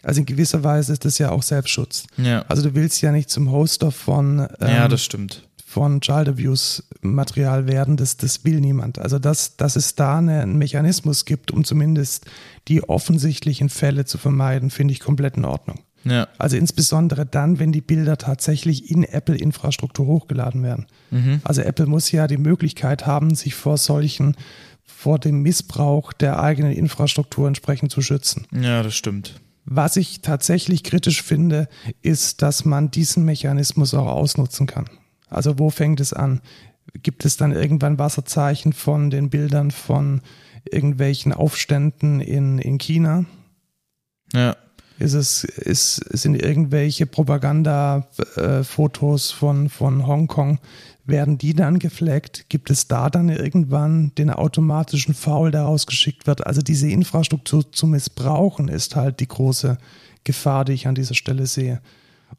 Also 0.03 0.20
in 0.20 0.26
gewisser 0.26 0.64
Weise 0.64 0.92
ist 0.92 1.05
das 1.05 1.18
ja 1.18 1.30
auch 1.30 1.42
Selbstschutz. 1.42 2.07
Ja. 2.16 2.42
Also 2.48 2.62
du 2.62 2.74
willst 2.74 3.00
ja 3.03 3.12
nicht 3.12 3.30
zum 3.30 3.50
Hoster 3.50 3.90
von 3.90 4.48
ähm, 4.61 4.68
ja, 4.68 4.88
das 4.88 5.05
stimmt. 5.05 5.48
von 5.64 6.00
Child 6.00 6.30
Abuse 6.30 6.82
Material 7.00 7.66
werden, 7.66 7.96
das, 7.96 8.16
das 8.16 8.44
will 8.44 8.61
niemand. 8.61 8.98
Also 8.98 9.18
dass, 9.18 9.57
dass 9.57 9.76
es 9.76 9.94
da 9.94 10.18
einen 10.18 10.59
Mechanismus 10.59 11.24
gibt, 11.24 11.50
um 11.50 11.64
zumindest 11.64 12.26
die 12.68 12.82
offensichtlichen 12.88 13.68
Fälle 13.68 14.05
zu 14.05 14.18
vermeiden, 14.18 14.70
finde 14.70 14.92
ich 14.92 15.00
komplett 15.00 15.36
in 15.36 15.44
Ordnung. 15.44 15.80
Ja. 16.05 16.26
Also 16.36 16.57
insbesondere 16.57 17.26
dann, 17.26 17.61
wenn 17.61 17.70
die 17.70 17.80
Bilder 17.80 18.18
tatsächlich 18.18 18.90
in 18.90 19.05
Apple-Infrastruktur 19.05 20.07
hochgeladen 20.07 20.62
werden. 20.64 20.86
Mhm. 21.11 21.40
Also 21.44 21.62
Apple 21.62 21.86
muss 21.86 22.11
ja 22.11 22.26
die 22.26 22.38
Möglichkeit 22.38 23.07
haben, 23.07 23.36
sich 23.36 23.55
vor 23.55 23.78
solchen, 23.78 24.36
vor 24.84 25.20
dem 25.20 25.42
Missbrauch 25.42 26.12
der 26.12 26.40
eigenen 26.40 26.72
Infrastruktur 26.72 27.46
entsprechend 27.46 27.92
zu 27.92 28.03
schützen. 28.03 28.46
Ja, 28.53 28.82
das 28.82 28.94
stimmt. 28.94 29.40
Was 29.64 29.96
ich 29.96 30.22
tatsächlich 30.22 30.82
kritisch 30.82 31.22
finde, 31.22 31.68
ist, 32.02 32.42
dass 32.42 32.64
man 32.64 32.90
diesen 32.90 33.24
Mechanismus 33.24 33.94
auch 33.94 34.08
ausnutzen 34.08 34.66
kann. 34.66 34.90
Also 35.28 35.58
wo 35.58 35.70
fängt 35.70 36.00
es 36.00 36.12
an? 36.12 36.40
Gibt 37.02 37.24
es 37.24 37.36
dann 37.36 37.52
irgendwann 37.52 37.98
Wasserzeichen 37.98 38.72
von 38.72 39.10
den 39.10 39.30
Bildern 39.30 39.70
von 39.70 40.20
irgendwelchen 40.70 41.32
Aufständen 41.32 42.20
in, 42.20 42.58
in 42.58 42.78
China? 42.78 43.24
Ja. 44.32 44.56
Ist 44.98 45.14
es, 45.14 45.44
ist, 45.44 45.96
sind 46.10 46.34
irgendwelche 46.34 47.06
Propaganda-Fotos 47.06 49.30
von, 49.30 49.68
von 49.68 50.04
Hongkong, 50.06 50.58
werden 51.05 51.38
die 51.38 51.55
dann 51.55 51.78
gefleckt? 51.78 52.46
Gibt 52.48 52.70
es 52.70 52.86
da 52.88 53.11
dann 53.11 53.28
irgendwann 53.28 54.12
den 54.16 54.30
automatischen 54.30 55.14
Foul, 55.14 55.50
der 55.50 55.66
ausgeschickt 55.66 56.26
wird? 56.26 56.46
Also 56.46 56.62
diese 56.62 56.88
Infrastruktur 56.88 57.70
zu 57.72 57.86
missbrauchen, 57.86 58.68
ist 58.68 58.96
halt 58.96 59.20
die 59.20 59.28
große 59.28 59.78
Gefahr, 60.24 60.64
die 60.64 60.72
ich 60.72 60.86
an 60.86 60.94
dieser 60.94 61.14
Stelle 61.14 61.46
sehe. 61.46 61.80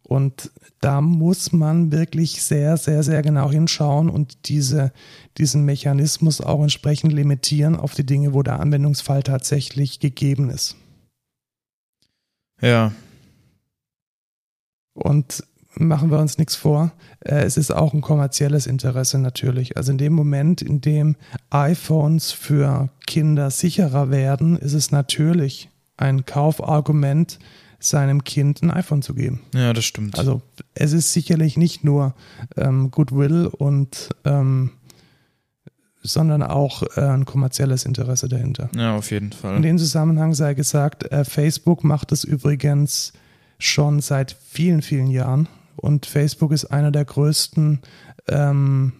Und 0.02 0.52
da 0.82 1.02
muss 1.02 1.52
man 1.52 1.92
wirklich 1.92 2.42
sehr, 2.42 2.78
sehr, 2.78 3.04
sehr 3.04 3.22
genau 3.22 3.52
hinschauen 3.52 4.10
und 4.10 4.50
diese, 4.50 4.92
diesen 5.38 5.66
Mechanismus 5.66 6.42
auch 6.42 6.62
entsprechend 6.62 7.14
limitieren 7.14 7.76
auf 7.76 7.94
die 7.94 8.06
Dinge, 8.06 8.34
wo 8.34 8.44
der 8.44 8.60
Anwendungsfall 8.60 9.24
tatsächlich 9.24 10.00
gegeben 10.00 10.50
ist. 10.50 10.76
Ja. 12.62 12.92
Und 14.94 15.44
machen 15.76 16.12
wir 16.12 16.20
uns 16.20 16.38
nichts 16.38 16.56
vor, 16.56 16.92
äh, 17.22 17.44
es 17.44 17.58
ist 17.58 17.72
auch 17.72 17.94
ein 17.94 18.02
kommerzielles 18.02 18.68
Interesse 18.68 19.20
natürlich. 19.20 19.78
Also 19.78 19.92
in 19.92 19.98
dem 19.98 20.14
Moment, 20.14 20.62
in 20.62 20.82
dem 20.82 21.16
iPhones 21.50 22.32
für 22.32 22.90
Kinder 23.08 23.50
sicherer 23.50 24.10
werden, 24.12 24.58
ist 24.58 24.74
es 24.74 24.92
natürlich 24.92 25.70
ein 25.98 26.26
Kaufargument, 26.26 27.40
seinem 27.80 28.24
Kind 28.24 28.62
ein 28.64 28.72
iPhone 28.72 29.02
zu 29.02 29.14
geben. 29.14 29.42
Ja, 29.54 29.74
das 29.74 29.84
stimmt. 29.84 30.18
Also 30.18 30.42
es 30.74 30.94
ist 30.94 31.12
sicherlich 31.12 31.58
nicht 31.58 31.84
nur 31.84 32.16
ähm, 32.56 32.92
Goodwill 32.92 33.48
und 33.48 34.10
ähm, 34.24 34.72
sondern 36.02 36.44
auch 36.44 36.84
äh, 36.98 37.02
ein 37.02 37.26
kommerzielles 37.26 37.86
Interesse 37.86 38.28
dahinter. 38.28 38.70
Ja, 38.76 38.96
auf 38.96 39.12
jeden 39.12 39.32
Fall. 39.32 39.56
In 39.56 39.62
dem 39.62 39.78
Zusammenhang 39.78 40.34
sei 40.34 40.54
gesagt, 40.54 41.12
äh, 41.12 41.24
Facebook 41.24 41.84
macht 41.84 42.12
es 42.12 42.24
übrigens 42.24 43.14
schon 43.58 44.02
seit 44.02 44.36
vielen, 44.50 44.82
vielen 44.82 45.08
Jahren 45.08 45.48
und 45.76 46.06
Facebook 46.06 46.52
ist 46.52 46.66
einer 46.66 46.92
der 46.92 47.06
größten 47.06 47.80
ähm, 48.28 48.94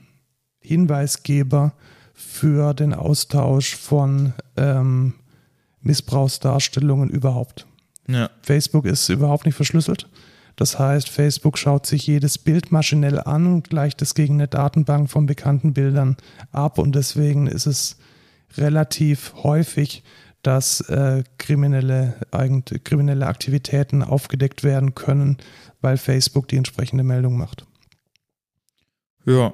Hinweisgeber 0.60 1.74
für 2.14 2.74
den 2.74 2.94
Austausch 2.94 3.76
von 3.76 4.34
ähm, 4.56 5.16
Missbrauchsdarstellungen 5.82 7.10
überhaupt. 7.10 7.68
Ja. 8.08 8.30
Facebook 8.42 8.86
ist 8.86 9.10
überhaupt 9.10 9.46
nicht 9.46 9.56
verschlüsselt. 9.56 10.10
Das 10.56 10.78
heißt, 10.78 11.10
Facebook 11.10 11.58
schaut 11.58 11.86
sich 11.86 12.06
jedes 12.06 12.38
Bild 12.38 12.72
maschinell 12.72 13.20
an 13.20 13.48
und 13.48 13.70
gleicht 13.70 14.02
es 14.02 14.14
gegen 14.14 14.36
eine 14.36 14.48
Datenbank 14.48 15.10
von 15.10 15.26
bekannten 15.26 15.74
Bildern 15.74 16.16
ab. 16.52 16.78
Und 16.78 16.96
deswegen 16.96 17.48
ist 17.48 17.66
es 17.66 17.98
relativ 18.56 19.34
häufig, 19.42 20.04
dass 20.44 20.82
äh, 20.82 21.24
kriminelle, 21.38 22.16
eigentlich, 22.32 22.84
kriminelle 22.84 23.26
Aktivitäten 23.26 24.04
aufgedeckt 24.04 24.64
werden 24.64 24.94
können, 24.94 25.38
weil 25.82 25.98
Facebook 25.98 26.48
die 26.48 26.58
entsprechende 26.58 27.04
Meldung 27.04 27.38
macht. 27.38 27.66
Ja. 29.26 29.54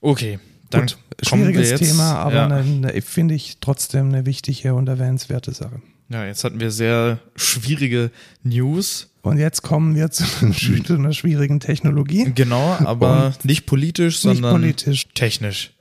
Okay. 0.00 0.38
Dann 0.70 0.86
Gut, 0.86 0.98
schwieriges 1.22 1.70
jetzt, 1.70 1.80
Thema, 1.84 2.16
aber 2.16 2.34
ja. 2.34 2.46
eine, 2.46 2.56
eine, 2.88 3.02
finde 3.02 3.34
ich 3.34 3.58
trotzdem 3.60 4.08
eine 4.08 4.26
wichtige 4.26 4.74
und 4.74 4.88
erwähnenswerte 4.88 5.52
Sache. 5.52 5.82
Ja, 6.08 6.26
jetzt 6.26 6.44
hatten 6.44 6.60
wir 6.60 6.70
sehr 6.70 7.18
schwierige 7.34 8.10
News. 8.42 9.10
Und 9.22 9.38
jetzt 9.38 9.62
kommen 9.62 9.94
wir 9.94 10.10
zu 10.10 10.24
einer 10.94 11.12
schwierigen 11.12 11.58
Technologie. 11.60 12.30
Genau, 12.34 12.76
aber 12.84 13.26
Und 13.26 13.44
nicht 13.44 13.66
politisch, 13.66 14.22
Nicht 14.24 14.36
sondern 14.36 14.52
politisch. 14.52 15.08
technisch. 15.14 15.72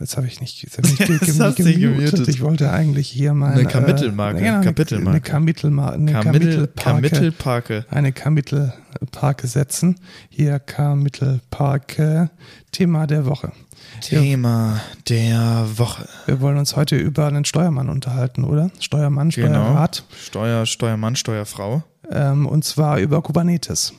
Jetzt 0.00 0.16
habe 0.16 0.26
ich 0.26 0.40
nicht, 0.40 0.62
jetzt 0.62 0.76
hab 0.78 0.84
ich 0.86 0.98
nicht 0.98 1.08
Jetzt 1.08 1.20
ge- 1.36 1.38
hast 1.44 1.58
du 1.58 1.64
gemutet. 1.64 1.80
gemutet. 2.14 2.28
Ich 2.28 2.40
wollte 2.40 2.70
eigentlich 2.70 3.08
hier 3.08 3.32
meine 3.34 3.54
Eine 3.54 3.64
Kapitelmarke, 3.68 4.38
Äh, 4.38 4.42
genau, 4.42 4.54
eine- 4.56 4.64
Kapitelmarke. 4.64 5.10
Eine 5.10 5.20
Kamittelmarke. 5.20 5.94
Eine 5.96 6.12
Kamittel, 6.12 6.66
Kamittelparke. 6.76 7.86
Eine 7.90 8.12
Kamittelparke 8.12 9.46
setzen. 9.46 9.96
Hier 10.28 10.58
Kamittelparke. 10.58 12.30
Thema 12.72 13.06
der 13.06 13.26
Woche. 13.26 13.52
Thema 14.00 14.80
der 15.08 15.66
Woche. 15.76 16.08
Wir 16.26 16.40
wollen 16.40 16.58
uns 16.58 16.74
heute 16.76 16.96
über 16.96 17.26
einen 17.26 17.44
Steuermann 17.44 17.88
unterhalten, 17.88 18.44
oder? 18.44 18.70
Steuermann, 18.80 19.30
Genau. 19.30 19.48
Steuerrat. 19.64 20.04
Steuer, 20.24 20.66
Steuermann, 20.66 21.16
Steuerfrau. 21.16 21.84
Ähm, 22.10 22.46
und 22.46 22.64
zwar 22.64 22.98
über 22.98 23.22
Kubernetes. 23.22 23.92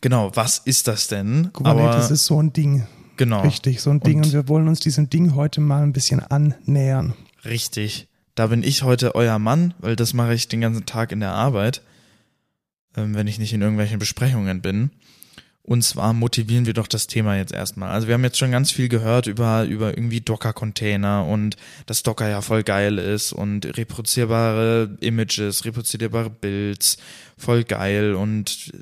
Genau, 0.00 0.30
was 0.34 0.58
ist 0.58 0.86
das 0.88 1.08
denn? 1.08 1.50
Kubernetes 1.52 2.04
Aber, 2.06 2.10
ist 2.14 2.26
so 2.26 2.40
ein 2.42 2.52
Ding. 2.52 2.86
Genau, 3.16 3.42
Richtig, 3.42 3.80
so 3.80 3.90
ein 3.90 4.00
Ding. 4.00 4.18
Und- 4.18 4.26
Und 4.26 4.32
wir 4.32 4.48
wollen 4.48 4.68
uns 4.68 4.80
diesem 4.80 5.10
Ding 5.10 5.34
heute 5.34 5.60
mal 5.60 5.82
ein 5.82 5.92
bisschen 5.92 6.20
annähern. 6.20 7.14
richtig. 7.44 8.08
Da 8.36 8.48
bin 8.48 8.64
ich 8.64 8.82
heute 8.82 9.14
euer 9.14 9.38
Mann, 9.38 9.74
weil 9.78 9.94
das 9.94 10.12
mache 10.12 10.34
ich 10.34 10.48
den 10.48 10.60
ganzen 10.60 10.86
Tag 10.86 11.12
in 11.12 11.20
der 11.20 11.30
Arbeit, 11.32 11.82
ähm, 12.96 13.14
wenn 13.14 13.28
ich 13.28 13.38
nicht 13.38 13.52
in 13.52 13.60
irgendwelchen 13.62 14.00
Besprechungen 14.00 14.60
bin. 14.60 14.90
Und 15.62 15.82
zwar 15.82 16.12
motivieren 16.12 16.66
wir 16.66 16.74
doch 16.74 16.88
das 16.88 17.06
Thema 17.06 17.36
jetzt 17.36 17.52
erstmal. 17.52 17.90
Also 17.90 18.06
wir 18.08 18.14
haben 18.14 18.24
jetzt 18.24 18.36
schon 18.36 18.50
ganz 18.50 18.70
viel 18.72 18.88
gehört 18.88 19.28
über, 19.28 19.64
über 19.64 19.96
irgendwie 19.96 20.20
Docker-Container 20.20 21.24
und 21.26 21.56
dass 21.86 22.02
Docker 22.02 22.28
ja 22.28 22.42
voll 22.42 22.64
geil 22.64 22.98
ist 22.98 23.32
und 23.32 23.64
reproduzierbare 23.78 24.96
Images, 25.00 25.64
reproduzierbare 25.64 26.28
Builds, 26.28 26.98
voll 27.38 27.62
geil 27.64 28.14
und 28.14 28.72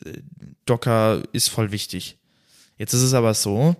Docker 0.67 1.23
ist 1.33 1.51
voll 1.51 1.73
wichtig. 1.73 2.17
Jetzt 2.79 2.95
ist 2.95 3.03
es 3.03 3.15
aber 3.15 3.35
so, 3.35 3.77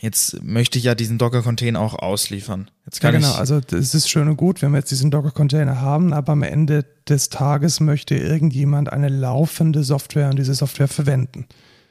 jetzt 0.00 0.42
möchte 0.42 0.78
ich 0.78 0.84
ja 0.84 0.94
diesen 0.94 1.18
Docker-Container 1.18 1.80
auch 1.80 1.94
ausliefern. 1.94 2.70
Jetzt 2.86 3.02
Ja, 3.02 3.10
kann 3.10 3.20
genau. 3.20 3.32
ich, 3.32 3.38
Also 3.38 3.60
es 3.72 3.94
ist 3.94 4.08
schön 4.08 4.28
und 4.28 4.36
gut, 4.36 4.62
wenn 4.62 4.72
wir 4.72 4.78
jetzt 4.78 4.90
diesen 4.90 5.10
Docker-Container 5.10 5.80
haben, 5.80 6.12
aber 6.12 6.32
am 6.32 6.42
Ende 6.42 6.84
des 7.08 7.28
Tages 7.28 7.80
möchte 7.80 8.14
irgendjemand 8.14 8.92
eine 8.92 9.08
laufende 9.08 9.84
Software 9.84 10.30
und 10.30 10.38
diese 10.38 10.54
Software 10.54 10.88
verwenden. 10.88 11.46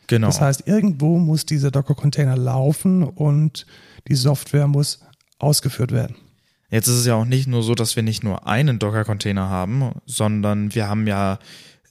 genau. 0.07 0.27
Das 0.27 0.41
heißt, 0.41 0.67
irgendwo 0.67 1.19
muss 1.19 1.45
dieser 1.45 1.71
Docker-Container 1.71 2.37
laufen 2.37 3.03
und 3.03 3.65
die 4.07 4.15
Software 4.15 4.67
muss 4.67 4.99
ausgeführt 5.39 5.91
werden. 5.91 6.15
Jetzt 6.69 6.87
ist 6.87 6.95
es 6.95 7.05
ja 7.05 7.15
auch 7.15 7.25
nicht 7.25 7.47
nur 7.47 7.63
so, 7.63 7.75
dass 7.75 7.95
wir 7.95 8.03
nicht 8.03 8.23
nur 8.23 8.45
einen 8.47 8.79
Docker-Container 8.79 9.49
haben, 9.49 9.91
sondern 10.05 10.75
wir 10.75 10.87
haben 10.89 11.07
ja 11.07 11.39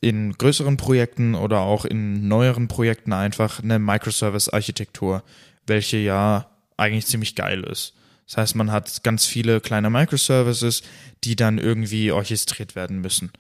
in 0.01 0.33
größeren 0.33 0.77
Projekten 0.77 1.35
oder 1.35 1.61
auch 1.61 1.85
in 1.85 2.29
neueren 2.29 2.69
Projekten 2.69 3.13
einfach 3.13 3.63
eine 3.63 3.79
Microservice-Architektur, 3.79 5.23
welche 5.67 5.97
ja 5.97 6.51
eigentlich 6.77 7.07
ziemlich 7.07 7.35
geil 7.35 7.65
ist. 7.65 7.95
Das 8.27 8.39
heißt, 8.39 8.55
man 8.57 8.73
hat 8.73 9.03
ganz 9.05 9.25
viele 9.25 9.61
kleine 9.61 9.91
Microservices, 9.91 10.83
die 11.25 11.37
dann 11.37 11.59
irgendwie 11.59 12.11
orchestriert 12.11 12.75
werden 12.75 13.01
müssen. 13.01 13.31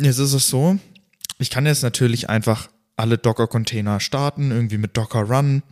Jetzt 0.00 0.18
ist 0.18 0.32
es 0.32 0.48
so, 0.48 0.78
ich 1.38 1.50
kann 1.50 1.66
jetzt 1.66 1.82
natürlich 1.82 2.28
einfach 2.28 2.68
alle 2.96 3.18
Docker-Container 3.18 4.00
starten, 4.00 4.50
irgendwie 4.50 4.78
mit 4.78 4.96
Docker 4.96 5.22
Run 5.22 5.62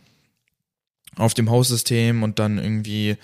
auf 1.15 1.33
dem 1.33 1.49
Host-System 1.49 2.23
und 2.23 2.39
dann 2.39 2.57
irgendwie 2.57 3.17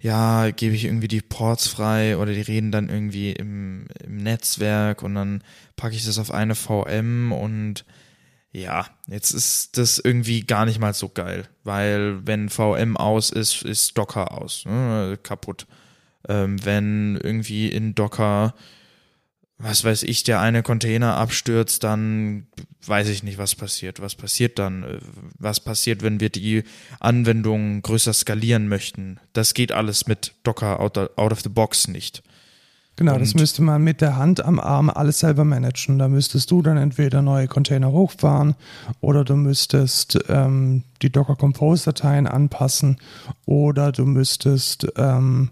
ja, 0.00 0.50
gebe 0.50 0.74
ich 0.74 0.84
irgendwie 0.84 1.08
die 1.08 1.22
Ports 1.22 1.66
frei 1.66 2.16
oder 2.16 2.32
die 2.32 2.40
reden 2.40 2.70
dann 2.70 2.88
irgendwie 2.88 3.32
im, 3.32 3.86
im 4.04 4.18
Netzwerk 4.18 5.02
und 5.02 5.14
dann 5.14 5.42
packe 5.76 5.96
ich 5.96 6.04
das 6.04 6.18
auf 6.18 6.30
eine 6.30 6.54
VM 6.54 7.32
und 7.32 7.84
ja, 8.56 8.86
jetzt 9.06 9.32
ist 9.32 9.76
das 9.76 9.98
irgendwie 9.98 10.40
gar 10.40 10.64
nicht 10.64 10.78
mal 10.78 10.94
so 10.94 11.10
geil, 11.10 11.46
weil 11.62 12.26
wenn 12.26 12.48
VM 12.48 12.96
aus 12.96 13.28
ist, 13.28 13.62
ist 13.62 13.98
Docker 13.98 14.32
aus, 14.32 14.64
ne, 14.64 15.18
kaputt. 15.22 15.66
Ähm, 16.26 16.64
wenn 16.64 17.20
irgendwie 17.22 17.68
in 17.68 17.94
Docker, 17.94 18.54
was 19.58 19.84
weiß 19.84 20.04
ich, 20.04 20.22
der 20.24 20.40
eine 20.40 20.62
Container 20.62 21.16
abstürzt, 21.16 21.84
dann 21.84 22.46
weiß 22.86 23.08
ich 23.08 23.22
nicht, 23.22 23.36
was 23.36 23.54
passiert. 23.54 24.00
Was 24.00 24.14
passiert 24.14 24.58
dann? 24.58 24.84
Äh, 24.84 24.98
Was 25.38 25.60
passiert, 25.60 26.02
wenn 26.02 26.20
wir 26.20 26.30
die 26.30 26.64
Anwendung 26.98 27.82
größer 27.82 28.14
skalieren 28.14 28.68
möchten? 28.68 29.20
Das 29.34 29.52
geht 29.52 29.70
alles 29.70 30.06
mit 30.06 30.32
Docker 30.44 30.80
out, 30.80 30.96
out 30.96 31.32
of 31.32 31.42
the 31.42 31.50
box 31.50 31.88
nicht. 31.88 32.22
Genau, 32.98 33.18
das 33.18 33.32
Und- 33.34 33.40
müsste 33.40 33.62
man 33.62 33.82
mit 33.82 34.00
der 34.00 34.16
Hand 34.16 34.42
am 34.42 34.58
Arm 34.58 34.88
alles 34.88 35.18
selber 35.18 35.44
managen. 35.44 35.98
Da 35.98 36.08
müsstest 36.08 36.50
du 36.50 36.62
dann 36.62 36.78
entweder 36.78 37.20
neue 37.20 37.46
Container 37.46 37.92
hochfahren 37.92 38.54
oder 39.00 39.22
du 39.22 39.36
müsstest 39.36 40.18
ähm, 40.28 40.82
die 41.02 41.10
Docker 41.10 41.36
Compose 41.36 41.84
Dateien 41.84 42.26
anpassen 42.26 42.96
oder 43.44 43.92
du 43.92 44.06
müsstest 44.06 44.86
ähm, 44.96 45.50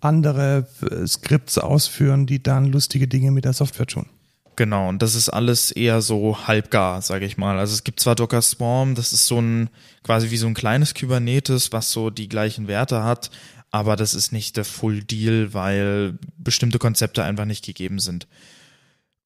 andere 0.00 0.66
äh, 0.88 1.06
Skripts 1.06 1.58
ausführen, 1.58 2.26
die 2.26 2.42
dann 2.42 2.66
lustige 2.66 3.08
Dinge 3.08 3.32
mit 3.32 3.44
der 3.44 3.52
Software 3.52 3.86
tun. 3.86 4.06
Genau, 4.54 4.88
und 4.88 5.02
das 5.02 5.14
ist 5.14 5.28
alles 5.28 5.70
eher 5.70 6.00
so 6.00 6.46
halbgar, 6.48 7.00
sage 7.02 7.24
ich 7.26 7.38
mal. 7.38 7.58
Also 7.58 7.74
es 7.74 7.84
gibt 7.84 8.00
zwar 8.00 8.16
Docker 8.16 8.42
Swarm, 8.42 8.96
das 8.96 9.12
ist 9.12 9.26
so 9.26 9.40
ein 9.40 9.70
quasi 10.02 10.30
wie 10.30 10.36
so 10.36 10.48
ein 10.48 10.54
kleines 10.54 10.94
Kubernetes, 10.94 11.72
was 11.72 11.92
so 11.92 12.10
die 12.10 12.28
gleichen 12.28 12.66
Werte 12.66 13.04
hat, 13.04 13.30
aber 13.70 13.96
das 13.96 14.14
ist 14.14 14.32
nicht 14.32 14.56
der 14.56 14.64
Full 14.64 15.02
Deal, 15.02 15.52
weil 15.54 16.18
bestimmte 16.38 16.78
Konzepte 16.78 17.22
einfach 17.24 17.44
nicht 17.44 17.64
gegeben 17.64 17.98
sind. 17.98 18.26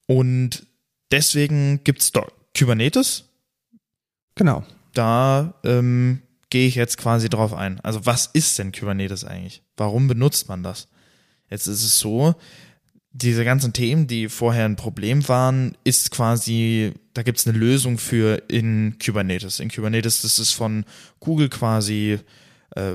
Und 0.06 0.66
deswegen 1.10 1.84
gibt's 1.84 2.12
Do 2.12 2.26
Kubernetes. 2.56 3.24
Genau. 4.34 4.64
Da 4.94 5.54
ähm, 5.64 6.22
gehe 6.50 6.68
ich 6.68 6.74
jetzt 6.74 6.98
quasi 6.98 7.28
drauf 7.28 7.54
ein. 7.54 7.80
Also 7.80 8.04
was 8.04 8.26
ist 8.26 8.58
denn 8.58 8.72
Kubernetes 8.72 9.24
eigentlich? 9.24 9.62
Warum 9.76 10.08
benutzt 10.08 10.48
man 10.48 10.62
das? 10.62 10.88
Jetzt 11.48 11.66
ist 11.66 11.82
es 11.82 11.98
so, 11.98 12.34
diese 13.12 13.44
ganzen 13.44 13.72
Themen, 13.72 14.06
die 14.06 14.28
vorher 14.28 14.64
ein 14.64 14.76
Problem 14.76 15.28
waren, 15.28 15.76
ist 15.84 16.10
quasi, 16.10 16.94
da 17.12 17.22
gibt's 17.22 17.46
eine 17.46 17.56
Lösung 17.56 17.98
für 17.98 18.42
in 18.48 18.96
Kubernetes. 19.04 19.60
In 19.60 19.70
Kubernetes, 19.70 20.22
das 20.22 20.38
ist 20.38 20.52
von 20.52 20.84
Google 21.20 21.50
quasi 21.50 22.18
äh, 22.74 22.94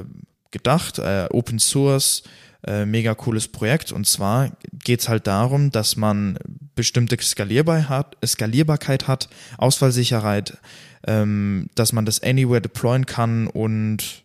gedacht, 0.52 1.00
äh, 1.00 1.28
Open 1.32 1.60
Source, 1.60 2.24
äh, 2.66 2.86
mega 2.86 3.14
cooles 3.16 3.48
Projekt. 3.48 3.92
Und 3.92 4.08
zwar 4.08 4.52
geht's 4.74 5.10
halt 5.10 5.28
darum, 5.28 5.72
dass 5.72 5.96
man 5.96 6.38
bestimmte 6.76 7.18
Skalierbar 7.22 7.90
hat, 7.90 8.18
Skalierbarkeit 8.26 9.08
hat, 9.08 9.30
Ausfallsicherheit, 9.58 10.58
ähm, 11.06 11.68
dass 11.76 11.94
man 11.94 12.06
das 12.06 12.22
anywhere 12.22 12.62
deployen 12.62 13.06
kann 13.06 13.48
und 13.48 14.24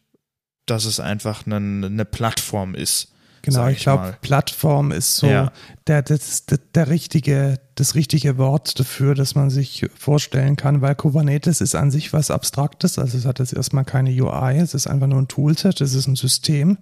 dass 0.66 0.84
es 0.84 1.00
einfach 1.00 1.46
eine, 1.46 1.86
eine 1.86 2.04
Plattform 2.04 2.74
ist. 2.74 3.11
Genau, 3.42 3.66
ich 3.66 3.78
ich 3.78 3.82
glaube. 3.82 4.16
Plattform 4.22 4.92
ist 4.92 5.16
so 5.16 5.26
Ja. 5.26 5.52
der, 5.88 6.02
das, 6.02 6.46
der, 6.46 6.58
der 6.74 6.88
richtige, 6.88 7.58
das 7.74 7.94
richtige 7.96 8.38
Wort 8.38 8.78
dafür, 8.78 9.14
dass 9.14 9.34
man 9.34 9.50
sich 9.50 9.86
vorstellen 9.96 10.56
kann, 10.56 10.80
weil 10.80 10.94
Kubernetes 10.94 11.60
ist 11.60 11.74
an 11.74 11.90
sich 11.90 12.12
was 12.12 12.30
Abstraktes, 12.30 12.98
also 12.98 13.18
es 13.18 13.26
hat 13.26 13.40
jetzt 13.40 13.52
erstmal 13.52 13.84
keine 13.84 14.10
UI, 14.10 14.58
es 14.58 14.74
ist 14.74 14.86
einfach 14.86 15.08
nur 15.08 15.20
ein 15.20 15.28
Toolset, 15.28 15.80
es 15.80 15.94
ist 15.94 16.06
ein 16.06 16.16
System 16.16 16.78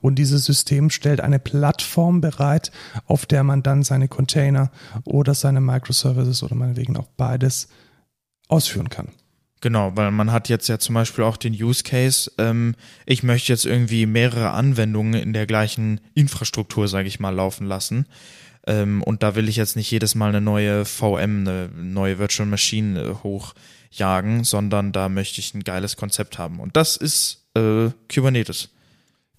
und 0.00 0.16
dieses 0.16 0.44
System 0.44 0.90
stellt 0.90 1.20
eine 1.20 1.38
Plattform 1.38 2.20
bereit, 2.20 2.72
auf 3.06 3.24
der 3.26 3.44
man 3.44 3.62
dann 3.62 3.84
seine 3.84 4.08
Container 4.08 4.70
oder 5.04 5.34
seine 5.34 5.60
Microservices 5.60 6.42
oder 6.42 6.56
meinetwegen 6.56 6.96
auch 6.96 7.08
beides 7.16 7.68
ausführen 8.48 8.88
kann. 8.88 9.08
Genau, 9.60 9.94
weil 9.94 10.10
man 10.10 10.32
hat 10.32 10.48
jetzt 10.48 10.68
ja 10.68 10.78
zum 10.78 10.94
Beispiel 10.94 11.22
auch 11.24 11.36
den 11.36 11.52
Use 11.52 11.82
Case, 11.82 12.32
ähm, 12.38 12.74
ich 13.04 13.22
möchte 13.22 13.52
jetzt 13.52 13.66
irgendwie 13.66 14.06
mehrere 14.06 14.50
Anwendungen 14.50 15.14
in 15.14 15.34
der 15.34 15.46
gleichen 15.46 16.00
Infrastruktur, 16.14 16.88
sage 16.88 17.08
ich 17.08 17.20
mal, 17.20 17.34
laufen 17.34 17.66
lassen. 17.66 18.06
Ähm, 18.66 19.02
und 19.02 19.22
da 19.22 19.34
will 19.34 19.48
ich 19.48 19.56
jetzt 19.56 19.76
nicht 19.76 19.90
jedes 19.90 20.14
Mal 20.14 20.30
eine 20.30 20.40
neue 20.40 20.84
VM, 20.86 21.40
eine 21.40 21.68
neue 21.76 22.18
Virtual 22.18 22.48
Machine 22.48 23.00
äh, 23.00 23.14
hochjagen, 23.22 24.44
sondern 24.44 24.92
da 24.92 25.10
möchte 25.10 25.40
ich 25.40 25.52
ein 25.54 25.64
geiles 25.64 25.96
Konzept 25.96 26.38
haben. 26.38 26.58
Und 26.58 26.76
das 26.76 26.96
ist 26.96 27.46
äh, 27.54 27.90
Kubernetes. 28.12 28.70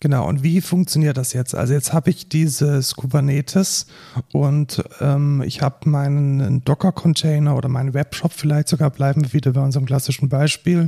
Genau, 0.02 0.28
und 0.28 0.42
wie 0.42 0.62
funktioniert 0.62 1.16
das 1.16 1.32
jetzt? 1.32 1.54
Also 1.54 1.74
jetzt 1.74 1.94
habe 1.94 2.10
ich 2.10 2.28
dieses 2.28 2.96
Kubernetes 2.96 3.86
und 4.34 4.84
ähm, 5.00 5.44
ich 5.46 5.62
habe 5.62 5.88
meinen 5.88 6.66
Docker-Container 6.66 7.56
oder 7.56 7.70
meinen 7.70 7.94
Webshop 7.94 8.34
vielleicht 8.34 8.68
sogar, 8.68 8.90
bleiben 8.90 9.22
wir 9.22 9.32
wieder 9.32 9.52
bei 9.52 9.62
unserem 9.62 9.86
klassischen 9.86 10.28
Beispiel. 10.28 10.88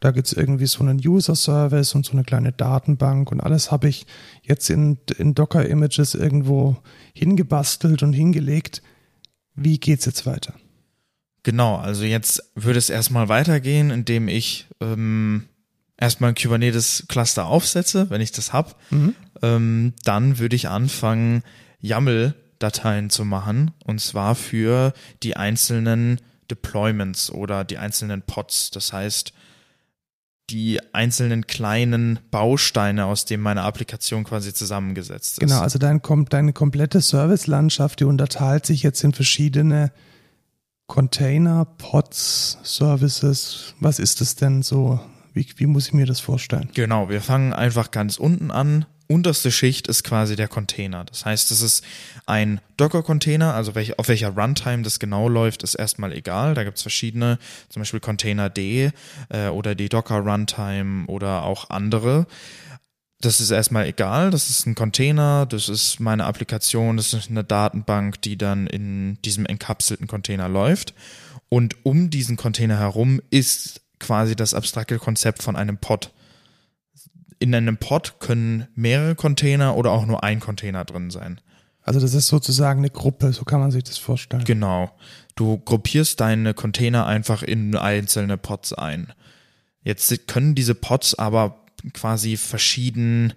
Da 0.00 0.10
gibt 0.10 0.26
es 0.26 0.32
irgendwie 0.32 0.66
so 0.66 0.80
einen 0.80 0.98
User-Service 0.98 1.94
und 1.94 2.04
so 2.04 2.12
eine 2.14 2.24
kleine 2.24 2.50
Datenbank 2.50 3.30
und 3.30 3.40
alles 3.40 3.70
habe 3.70 3.88
ich 3.88 4.06
jetzt 4.42 4.68
in, 4.70 4.98
in 5.18 5.36
Docker-Images 5.36 6.16
irgendwo 6.16 6.78
hingebastelt 7.14 8.02
und 8.02 8.12
hingelegt. 8.12 8.82
Wie 9.54 9.78
geht's 9.78 10.04
jetzt 10.04 10.26
weiter? 10.26 10.54
Genau, 11.44 11.76
also 11.76 12.02
jetzt 12.02 12.42
würde 12.56 12.80
es 12.80 12.90
erstmal 12.90 13.28
weitergehen, 13.28 13.90
indem 13.90 14.26
ich 14.26 14.66
ähm, 14.80 15.44
erstmal 15.98 16.30
ein 16.30 16.34
Kubernetes-Cluster 16.34 17.46
aufsetze, 17.46 18.08
wenn 18.10 18.20
ich 18.20 18.32
das 18.32 18.52
habe, 18.52 18.74
mhm. 18.90 19.14
ähm, 19.42 19.92
dann 20.04 20.38
würde 20.38 20.56
ich 20.56 20.68
anfangen, 20.68 21.42
YAML-Dateien 21.80 23.10
zu 23.10 23.24
machen 23.24 23.72
und 23.84 24.00
zwar 24.00 24.34
für 24.34 24.92
die 25.22 25.36
einzelnen 25.36 26.20
Deployments 26.50 27.30
oder 27.30 27.64
die 27.64 27.78
einzelnen 27.78 28.22
Pods. 28.22 28.70
Das 28.70 28.92
heißt, 28.92 29.32
die 30.50 30.80
einzelnen 30.94 31.46
kleinen 31.46 32.20
Bausteine, 32.30 33.04
aus 33.04 33.26
denen 33.26 33.42
meine 33.42 33.62
Applikation 33.62 34.24
quasi 34.24 34.54
zusammengesetzt 34.54 35.34
ist. 35.34 35.40
Genau, 35.40 35.60
also 35.60 35.78
dein, 35.78 36.00
deine 36.30 36.54
komplette 36.54 37.02
Servicelandschaft, 37.02 38.00
die 38.00 38.04
unterteilt 38.04 38.64
sich 38.64 38.82
jetzt 38.82 39.04
in 39.04 39.12
verschiedene 39.12 39.92
Container, 40.86 41.66
Pods, 41.66 42.58
Services. 42.62 43.74
Was 43.78 43.98
ist 43.98 44.22
das 44.22 44.36
denn 44.36 44.62
so? 44.62 44.98
Wie, 45.38 45.46
wie 45.54 45.66
muss 45.66 45.86
ich 45.86 45.92
mir 45.92 46.04
das 46.04 46.18
vorstellen? 46.18 46.68
Genau, 46.74 47.08
wir 47.08 47.20
fangen 47.20 47.52
einfach 47.52 47.92
ganz 47.92 48.16
unten 48.16 48.50
an. 48.50 48.86
Unterste 49.06 49.52
Schicht 49.52 49.86
ist 49.86 50.02
quasi 50.02 50.34
der 50.34 50.48
Container. 50.48 51.04
Das 51.04 51.24
heißt, 51.24 51.52
es 51.52 51.62
ist 51.62 51.84
ein 52.26 52.60
Docker-Container, 52.76 53.54
also 53.54 53.76
welch, 53.76 54.00
auf 54.00 54.08
welcher 54.08 54.30
Runtime 54.30 54.82
das 54.82 54.98
genau 54.98 55.28
läuft, 55.28 55.62
ist 55.62 55.76
erstmal 55.76 56.12
egal. 56.12 56.54
Da 56.54 56.64
gibt 56.64 56.78
es 56.78 56.82
verschiedene, 56.82 57.38
zum 57.68 57.80
Beispiel 57.80 58.00
Container 58.00 58.50
D 58.50 58.90
äh, 59.28 59.46
oder 59.46 59.76
die 59.76 59.88
Docker 59.88 60.18
Runtime 60.18 61.06
oder 61.06 61.44
auch 61.44 61.70
andere. 61.70 62.26
Das 63.20 63.40
ist 63.40 63.52
erstmal 63.52 63.86
egal, 63.86 64.32
das 64.32 64.50
ist 64.50 64.66
ein 64.66 64.74
Container, 64.74 65.46
das 65.46 65.68
ist 65.68 66.00
meine 66.00 66.24
Applikation, 66.24 66.96
das 66.96 67.14
ist 67.14 67.30
eine 67.30 67.44
Datenbank, 67.44 68.20
die 68.22 68.36
dann 68.36 68.66
in 68.66 69.22
diesem 69.22 69.46
entkapselten 69.46 70.08
Container 70.08 70.48
läuft. 70.48 70.94
Und 71.48 71.76
um 71.84 72.10
diesen 72.10 72.36
Container 72.36 72.78
herum 72.78 73.20
ist 73.30 73.82
quasi 73.98 74.36
das 74.36 74.54
abstrakte 74.54 74.98
Konzept 74.98 75.42
von 75.42 75.56
einem 75.56 75.78
Pod. 75.78 76.12
In 77.38 77.54
einem 77.54 77.76
Pod 77.76 78.16
können 78.18 78.66
mehrere 78.74 79.14
Container 79.14 79.76
oder 79.76 79.92
auch 79.92 80.06
nur 80.06 80.24
ein 80.24 80.40
Container 80.40 80.84
drin 80.84 81.10
sein. 81.10 81.40
Also 81.82 82.00
das 82.00 82.12
ist 82.12 82.26
sozusagen 82.26 82.80
eine 82.80 82.90
Gruppe, 82.90 83.32
so 83.32 83.44
kann 83.44 83.60
man 83.60 83.70
sich 83.70 83.84
das 83.84 83.96
vorstellen. 83.96 84.44
Genau. 84.44 84.90
Du 85.36 85.56
gruppierst 85.58 86.20
deine 86.20 86.52
Container 86.52 87.06
einfach 87.06 87.42
in 87.42 87.74
einzelne 87.76 88.36
Pods 88.36 88.74
ein. 88.74 89.12
Jetzt 89.82 90.26
können 90.26 90.54
diese 90.54 90.74
Pods 90.74 91.14
aber 91.14 91.64
quasi 91.94 92.36
verschieden 92.36 93.32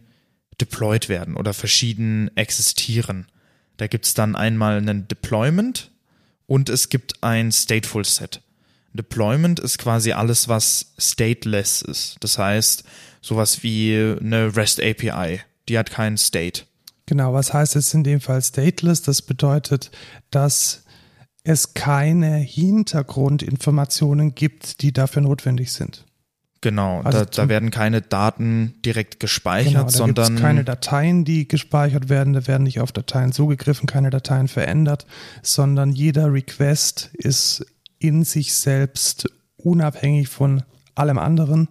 deployed 0.60 1.08
werden 1.08 1.38
oder 1.38 1.54
verschieden 1.54 2.30
existieren. 2.36 3.28
Da 3.78 3.88
gibt 3.88 4.06
es 4.06 4.14
dann 4.14 4.36
einmal 4.36 4.78
einen 4.78 5.08
Deployment 5.08 5.92
und 6.46 6.70
es 6.70 6.90
gibt 6.90 7.24
ein 7.24 7.52
Stateful 7.52 8.04
Set. 8.04 8.42
Deployment 8.94 9.60
ist 9.60 9.78
quasi 9.78 10.12
alles, 10.12 10.48
was 10.48 10.94
stateless 10.98 11.82
ist. 11.82 12.18
Das 12.20 12.38
heißt, 12.38 12.84
sowas 13.22 13.64
wie 13.64 14.16
eine 14.20 14.56
REST 14.56 14.82
API. 14.82 15.42
Die 15.70 15.78
hat 15.78 15.92
keinen 15.92 16.18
State. 16.18 16.64
Genau, 17.06 17.34
was 17.34 17.54
heißt 17.54 17.76
es 17.76 17.94
in 17.94 18.04
dem 18.04 18.22
Fall 18.22 18.42
stateless? 18.42 19.02
Das 19.02 19.22
bedeutet, 19.22 19.92
dass 20.30 20.84
es 21.44 21.74
keine 21.74 22.38
Hintergrundinformationen 22.38 24.36
gibt, 24.36 24.82
die 24.82 24.94
dafür 24.94 25.22
notwendig 25.22 25.72
sind. 25.72 26.06
Genau, 26.64 27.02
also 27.02 27.20
da, 27.20 27.26
da, 27.26 27.50
werden 27.50 27.72
keine 27.72 28.04
Daten 28.04 28.76
direkt 28.86 29.20
gespeichert, 29.20 29.74
genau, 29.74 29.84
da 29.86 29.90
sondern 29.90 30.36
keine 30.36 30.64
Dateien, 30.64 31.26
die 31.26 31.48
gespeichert 31.48 32.08
werden, 32.08 32.34
da 32.34 32.46
werden 32.46 32.64
nicht 32.64 32.80
auf 32.80 32.92
Dateien 32.92 33.32
zugegriffen, 33.32 33.88
keine 33.88 34.12
Dateien 34.12 34.48
verändert, 34.48 35.08
sondern 35.42 35.92
jeder 35.92 36.32
Request 36.32 37.10
ist 37.16 37.66
in 38.02 38.24
sich 38.24 38.54
selbst 38.54 39.30
unabhängig 39.58 40.28
von 40.28 40.64
allem 40.96 41.18
anderen 41.18 41.70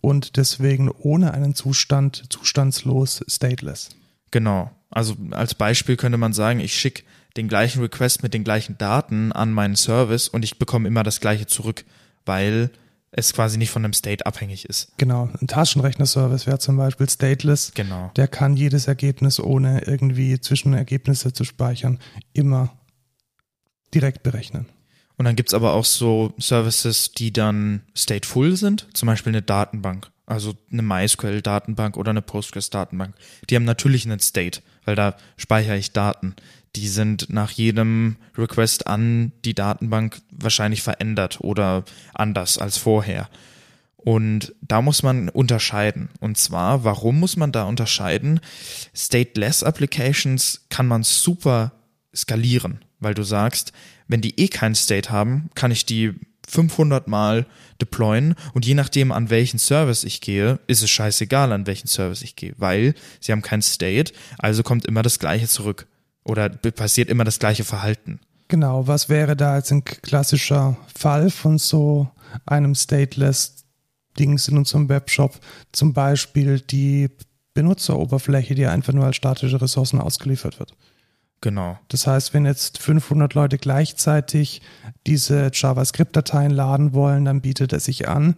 und 0.00 0.36
deswegen 0.36 0.90
ohne 0.90 1.34
einen 1.34 1.54
Zustand, 1.54 2.24
zustandslos, 2.30 3.24
stateless. 3.28 3.90
Genau. 4.30 4.70
Also 4.90 5.16
als 5.30 5.54
Beispiel 5.54 5.96
könnte 5.96 6.18
man 6.18 6.32
sagen, 6.32 6.60
ich 6.60 6.74
schicke 6.74 7.02
den 7.36 7.48
gleichen 7.48 7.80
Request 7.80 8.22
mit 8.22 8.34
den 8.34 8.44
gleichen 8.44 8.78
Daten 8.78 9.32
an 9.32 9.52
meinen 9.52 9.76
Service 9.76 10.28
und 10.28 10.44
ich 10.44 10.58
bekomme 10.58 10.86
immer 10.88 11.02
das 11.02 11.20
gleiche 11.20 11.46
zurück, 11.46 11.84
weil 12.24 12.70
es 13.10 13.32
quasi 13.34 13.58
nicht 13.58 13.70
von 13.70 13.84
einem 13.84 13.92
State 13.92 14.24
abhängig 14.24 14.64
ist. 14.64 14.92
Genau, 14.96 15.28
ein 15.40 15.46
Taschenrechner-Service 15.46 16.46
wäre 16.46 16.58
zum 16.58 16.76
Beispiel 16.76 17.08
stateless. 17.08 17.72
Genau. 17.74 18.10
Der 18.16 18.28
kann 18.28 18.56
jedes 18.56 18.86
Ergebnis, 18.86 19.38
ohne 19.38 19.82
irgendwie 19.82 20.40
Zwischenergebnisse 20.40 21.32
zu 21.32 21.44
speichern, 21.44 21.98
immer 22.32 22.72
direkt 23.94 24.22
berechnen. 24.22 24.66
Und 25.22 25.26
dann 25.26 25.36
gibt's 25.36 25.54
aber 25.54 25.74
auch 25.74 25.84
so 25.84 26.34
Services, 26.36 27.12
die 27.12 27.32
dann 27.32 27.82
stateful 27.94 28.56
sind, 28.56 28.88
zum 28.92 29.06
Beispiel 29.06 29.30
eine 29.30 29.40
Datenbank, 29.40 30.10
also 30.26 30.56
eine 30.72 30.82
MySQL-Datenbank 30.82 31.96
oder 31.96 32.10
eine 32.10 32.22
Postgres-Datenbank. 32.22 33.14
Die 33.48 33.54
haben 33.54 33.62
natürlich 33.62 34.04
einen 34.04 34.18
State, 34.18 34.62
weil 34.84 34.96
da 34.96 35.16
speichere 35.36 35.76
ich 35.76 35.92
Daten. 35.92 36.34
Die 36.74 36.88
sind 36.88 37.32
nach 37.32 37.52
jedem 37.52 38.16
Request 38.36 38.88
an 38.88 39.30
die 39.44 39.54
Datenbank 39.54 40.20
wahrscheinlich 40.32 40.82
verändert 40.82 41.38
oder 41.40 41.84
anders 42.14 42.58
als 42.58 42.76
vorher. 42.76 43.28
Und 43.94 44.56
da 44.60 44.82
muss 44.82 45.04
man 45.04 45.28
unterscheiden. 45.28 46.08
Und 46.18 46.36
zwar, 46.36 46.82
warum 46.82 47.20
muss 47.20 47.36
man 47.36 47.52
da 47.52 47.62
unterscheiden? 47.62 48.40
Stateless 48.92 49.62
Applications 49.62 50.66
kann 50.68 50.88
man 50.88 51.04
super 51.04 51.70
skalieren, 52.12 52.84
weil 52.98 53.14
du 53.14 53.22
sagst, 53.22 53.72
wenn 54.12 54.20
die 54.20 54.38
eh 54.38 54.48
keinen 54.48 54.76
State 54.76 55.10
haben, 55.10 55.50
kann 55.54 55.72
ich 55.72 55.84
die 55.84 56.12
500 56.48 57.08
Mal 57.08 57.46
deployen 57.80 58.34
und 58.52 58.66
je 58.66 58.74
nachdem, 58.74 59.10
an 59.10 59.30
welchen 59.30 59.58
Service 59.58 60.04
ich 60.04 60.20
gehe, 60.20 60.60
ist 60.66 60.82
es 60.82 60.90
scheißegal, 60.90 61.52
an 61.52 61.66
welchen 61.66 61.88
Service 61.88 62.22
ich 62.22 62.36
gehe, 62.36 62.54
weil 62.58 62.94
sie 63.20 63.32
haben 63.32 63.42
keinen 63.42 63.62
State, 63.62 64.12
also 64.38 64.62
kommt 64.62 64.84
immer 64.86 65.02
das 65.02 65.18
Gleiche 65.18 65.48
zurück 65.48 65.86
oder 66.24 66.48
passiert 66.48 67.08
immer 67.08 67.24
das 67.24 67.38
gleiche 67.38 67.64
Verhalten. 67.64 68.20
Genau, 68.48 68.86
was 68.86 69.08
wäre 69.08 69.34
da 69.34 69.56
jetzt 69.56 69.72
ein 69.72 69.82
klassischer 69.84 70.76
Fall 70.94 71.30
von 71.30 71.58
so 71.58 72.10
einem 72.44 72.74
Stateless 72.74 73.64
Dings 74.18 74.46
in 74.46 74.58
unserem 74.58 74.88
Webshop? 74.90 75.40
Zum 75.72 75.94
Beispiel 75.94 76.60
die 76.60 77.08
Benutzeroberfläche, 77.54 78.54
die 78.54 78.66
einfach 78.66 78.92
nur 78.92 79.06
als 79.06 79.16
statische 79.16 79.60
Ressourcen 79.60 80.00
ausgeliefert 80.00 80.58
wird. 80.58 80.74
Genau. 81.42 81.78
Das 81.88 82.06
heißt, 82.06 82.32
wenn 82.32 82.46
jetzt 82.46 82.78
500 82.78 83.34
Leute 83.34 83.58
gleichzeitig 83.58 84.62
diese 85.06 85.50
JavaScript-Dateien 85.52 86.52
laden 86.52 86.94
wollen, 86.94 87.26
dann 87.26 87.42
bietet 87.42 87.72
es 87.72 87.84
sich 87.84 88.08
an, 88.08 88.36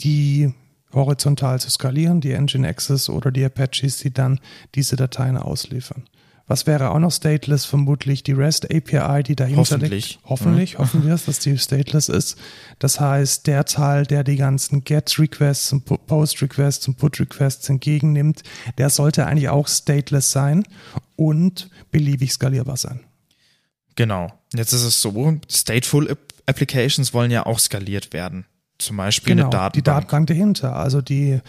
die 0.00 0.52
horizontal 0.92 1.60
zu 1.60 1.70
skalieren, 1.70 2.20
die 2.20 2.36
Nginxes 2.36 3.08
oder 3.08 3.30
die 3.30 3.44
Apaches, 3.44 3.98
die 3.98 4.12
dann 4.12 4.40
diese 4.74 4.96
Dateien 4.96 5.38
ausliefern. 5.38 6.04
Was 6.52 6.66
wäre 6.66 6.90
auch 6.90 6.98
noch 6.98 7.10
stateless? 7.10 7.64
Vermutlich 7.64 8.24
die 8.24 8.32
REST 8.32 8.66
API, 8.66 9.22
die 9.22 9.36
dahinter 9.36 9.60
Hoffentlich. 9.62 10.10
liegt. 10.10 10.24
Hoffentlich. 10.26 10.72
Ja. 10.72 10.80
Hoffen 10.80 11.06
wir 11.06 11.14
es, 11.14 11.24
dass 11.24 11.38
die 11.38 11.56
stateless 11.56 12.10
ist. 12.10 12.36
Das 12.78 13.00
heißt, 13.00 13.46
der 13.46 13.64
Teil, 13.64 14.04
der 14.04 14.22
die 14.22 14.36
ganzen 14.36 14.84
GET-Requests 14.84 15.72
und 15.72 15.86
Post-Requests 15.86 16.88
und 16.88 16.98
Put-Requests 16.98 17.70
entgegennimmt, 17.70 18.42
der 18.76 18.90
sollte 18.90 19.24
eigentlich 19.24 19.48
auch 19.48 19.66
stateless 19.66 20.30
sein 20.30 20.64
und 21.16 21.70
beliebig 21.90 22.34
skalierbar 22.34 22.76
sein. 22.76 23.00
Genau. 23.96 24.30
Jetzt 24.54 24.74
ist 24.74 24.82
es 24.82 25.00
so, 25.00 25.38
Stateful 25.50 26.14
Applications 26.44 27.14
wollen 27.14 27.30
ja 27.30 27.46
auch 27.46 27.60
skaliert 27.60 28.12
werden. 28.12 28.44
Zum 28.82 28.96
Beispiel 28.96 29.34
genau, 29.34 29.44
eine 29.44 29.50
Datenbank. 29.50 29.72
Die 29.72 29.82
Datenbank 29.82 30.26
dahinter. 30.28 30.76
Also 30.76 31.00
die, 31.00 31.40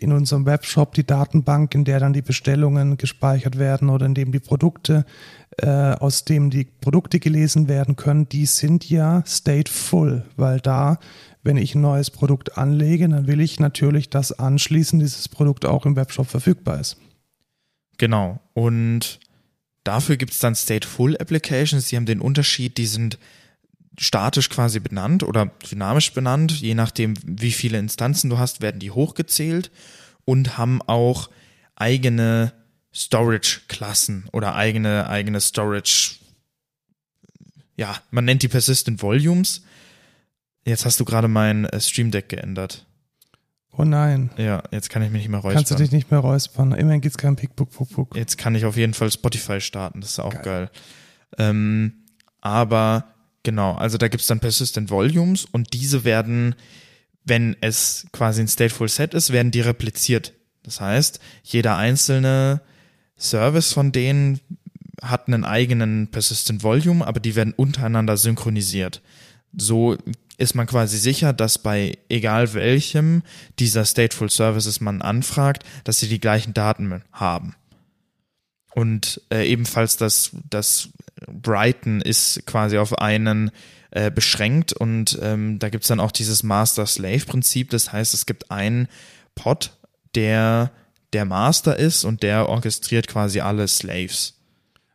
in 0.00 0.12
unserem 0.12 0.46
Webshop 0.46 0.94
die 0.94 1.06
Datenbank, 1.06 1.74
in 1.74 1.84
der 1.84 2.00
dann 2.00 2.12
die 2.12 2.22
Bestellungen 2.22 2.96
gespeichert 2.96 3.58
werden 3.58 3.88
oder 3.88 4.06
in 4.06 4.14
dem 4.14 4.32
die 4.32 4.40
Produkte, 4.40 5.04
äh, 5.58 5.66
aus 5.66 6.24
dem 6.24 6.50
die 6.50 6.64
Produkte 6.64 7.20
gelesen 7.20 7.68
werden 7.68 7.96
können, 7.96 8.28
die 8.28 8.46
sind 8.46 8.88
ja 8.88 9.22
stateful, 9.26 10.24
weil 10.36 10.60
da, 10.60 10.98
wenn 11.42 11.56
ich 11.56 11.74
ein 11.74 11.80
neues 11.80 12.10
Produkt 12.10 12.58
anlege, 12.58 13.08
dann 13.08 13.26
will 13.26 13.40
ich 13.40 13.60
natürlich, 13.60 14.10
dass 14.10 14.32
anschließend 14.32 15.02
dieses 15.02 15.28
Produkt 15.28 15.64
auch 15.64 15.86
im 15.86 15.96
Webshop 15.96 16.28
verfügbar 16.28 16.80
ist. 16.80 16.96
Genau. 17.98 18.40
Und 18.54 19.20
dafür 19.84 20.16
gibt 20.16 20.32
es 20.32 20.40
dann 20.40 20.54
stateful 20.54 21.16
Applications, 21.16 21.86
die 21.88 21.96
haben 21.96 22.06
den 22.06 22.20
Unterschied, 22.20 22.78
die 22.78 22.86
sind 22.86 23.18
statisch 23.98 24.50
quasi 24.50 24.80
benannt 24.80 25.22
oder 25.22 25.46
dynamisch 25.70 26.12
benannt. 26.12 26.60
Je 26.60 26.74
nachdem, 26.74 27.14
wie 27.24 27.52
viele 27.52 27.78
Instanzen 27.78 28.30
du 28.30 28.38
hast, 28.38 28.60
werden 28.60 28.80
die 28.80 28.90
hochgezählt 28.90 29.70
und 30.24 30.58
haben 30.58 30.82
auch 30.82 31.30
eigene 31.76 32.52
Storage-Klassen 32.94 34.28
oder 34.32 34.54
eigene, 34.54 35.08
eigene 35.08 35.40
Storage, 35.40 36.16
ja, 37.76 37.96
man 38.10 38.24
nennt 38.24 38.42
die 38.42 38.48
Persistent 38.48 39.02
Volumes. 39.02 39.62
Jetzt 40.64 40.84
hast 40.84 41.00
du 41.00 41.04
gerade 41.04 41.28
mein 41.28 41.64
äh, 41.64 41.80
Stream 41.80 42.10
Deck 42.10 42.28
geändert. 42.28 42.86
Oh 43.76 43.84
nein. 43.84 44.30
Ja, 44.36 44.62
jetzt 44.70 44.88
kann 44.88 45.02
ich 45.02 45.10
mich 45.10 45.22
nicht 45.22 45.30
mehr 45.30 45.40
räuspern. 45.40 45.56
Kannst 45.56 45.72
du 45.72 45.74
dich 45.76 45.90
nicht 45.90 46.10
mehr 46.12 46.20
räuspern. 46.20 46.72
Immerhin 46.72 47.00
gibt's 47.00 47.18
kein 47.18 47.34
Pickbook, 47.34 47.70
Puck, 47.72 47.90
Puck. 47.90 48.16
Jetzt 48.16 48.38
kann 48.38 48.54
ich 48.54 48.64
auf 48.64 48.76
jeden 48.76 48.94
Fall 48.94 49.10
Spotify 49.10 49.60
starten, 49.60 50.00
das 50.00 50.10
ist 50.10 50.20
auch 50.20 50.30
geil. 50.30 50.42
geil. 50.44 50.70
Ähm, 51.38 52.04
aber 52.40 53.13
genau, 53.44 53.74
also 53.74 53.96
da 53.96 54.08
gibt's 54.08 54.26
dann 54.26 54.40
Persistent 54.40 54.90
Volumes 54.90 55.44
und 55.44 55.72
diese 55.72 56.04
werden, 56.04 56.56
wenn 57.24 57.56
es 57.60 58.06
quasi 58.10 58.40
ein 58.40 58.48
Stateful 58.48 58.88
Set 58.88 59.14
ist, 59.14 59.32
werden 59.32 59.52
die 59.52 59.60
repliziert. 59.60 60.32
Das 60.64 60.80
heißt, 60.80 61.20
jeder 61.44 61.76
einzelne 61.76 62.60
Service 63.16 63.72
von 63.72 63.92
denen 63.92 64.40
hat 65.00 65.28
einen 65.28 65.44
eigenen 65.44 66.08
Persistent 66.10 66.62
Volume, 66.62 67.06
aber 67.06 67.20
die 67.20 67.36
werden 67.36 67.54
untereinander 67.54 68.16
synchronisiert. 68.16 69.02
So 69.56 69.96
ist 70.36 70.54
man 70.54 70.66
quasi 70.66 70.98
sicher, 70.98 71.32
dass 71.32 71.58
bei 71.58 71.98
egal 72.08 72.54
welchem 72.54 73.22
dieser 73.58 73.84
Stateful 73.84 74.30
Services 74.30 74.80
man 74.80 75.02
anfragt, 75.02 75.64
dass 75.84 76.00
sie 76.00 76.08
die 76.08 76.20
gleichen 76.20 76.54
Daten 76.54 77.02
haben. 77.12 77.54
Und 78.74 79.20
äh, 79.30 79.48
ebenfalls 79.48 79.96
das, 79.96 80.32
das 80.50 80.88
Brighton 81.28 82.00
ist 82.00 82.44
quasi 82.46 82.76
auf 82.78 82.98
einen 82.98 83.50
äh, 83.92 84.10
beschränkt 84.10 84.72
und 84.72 85.16
ähm, 85.22 85.60
da 85.60 85.68
gibt's 85.68 85.86
dann 85.86 86.00
auch 86.00 86.10
dieses 86.10 86.42
Master-Slave-Prinzip. 86.42 87.70
Das 87.70 87.92
heißt, 87.92 88.12
es 88.12 88.26
gibt 88.26 88.50
einen 88.50 88.88
Pod, 89.36 89.76
der 90.16 90.72
der 91.12 91.24
Master 91.24 91.78
ist 91.78 92.04
und 92.04 92.24
der 92.24 92.48
orchestriert 92.48 93.06
quasi 93.06 93.40
alle 93.40 93.68
Slaves. 93.68 94.34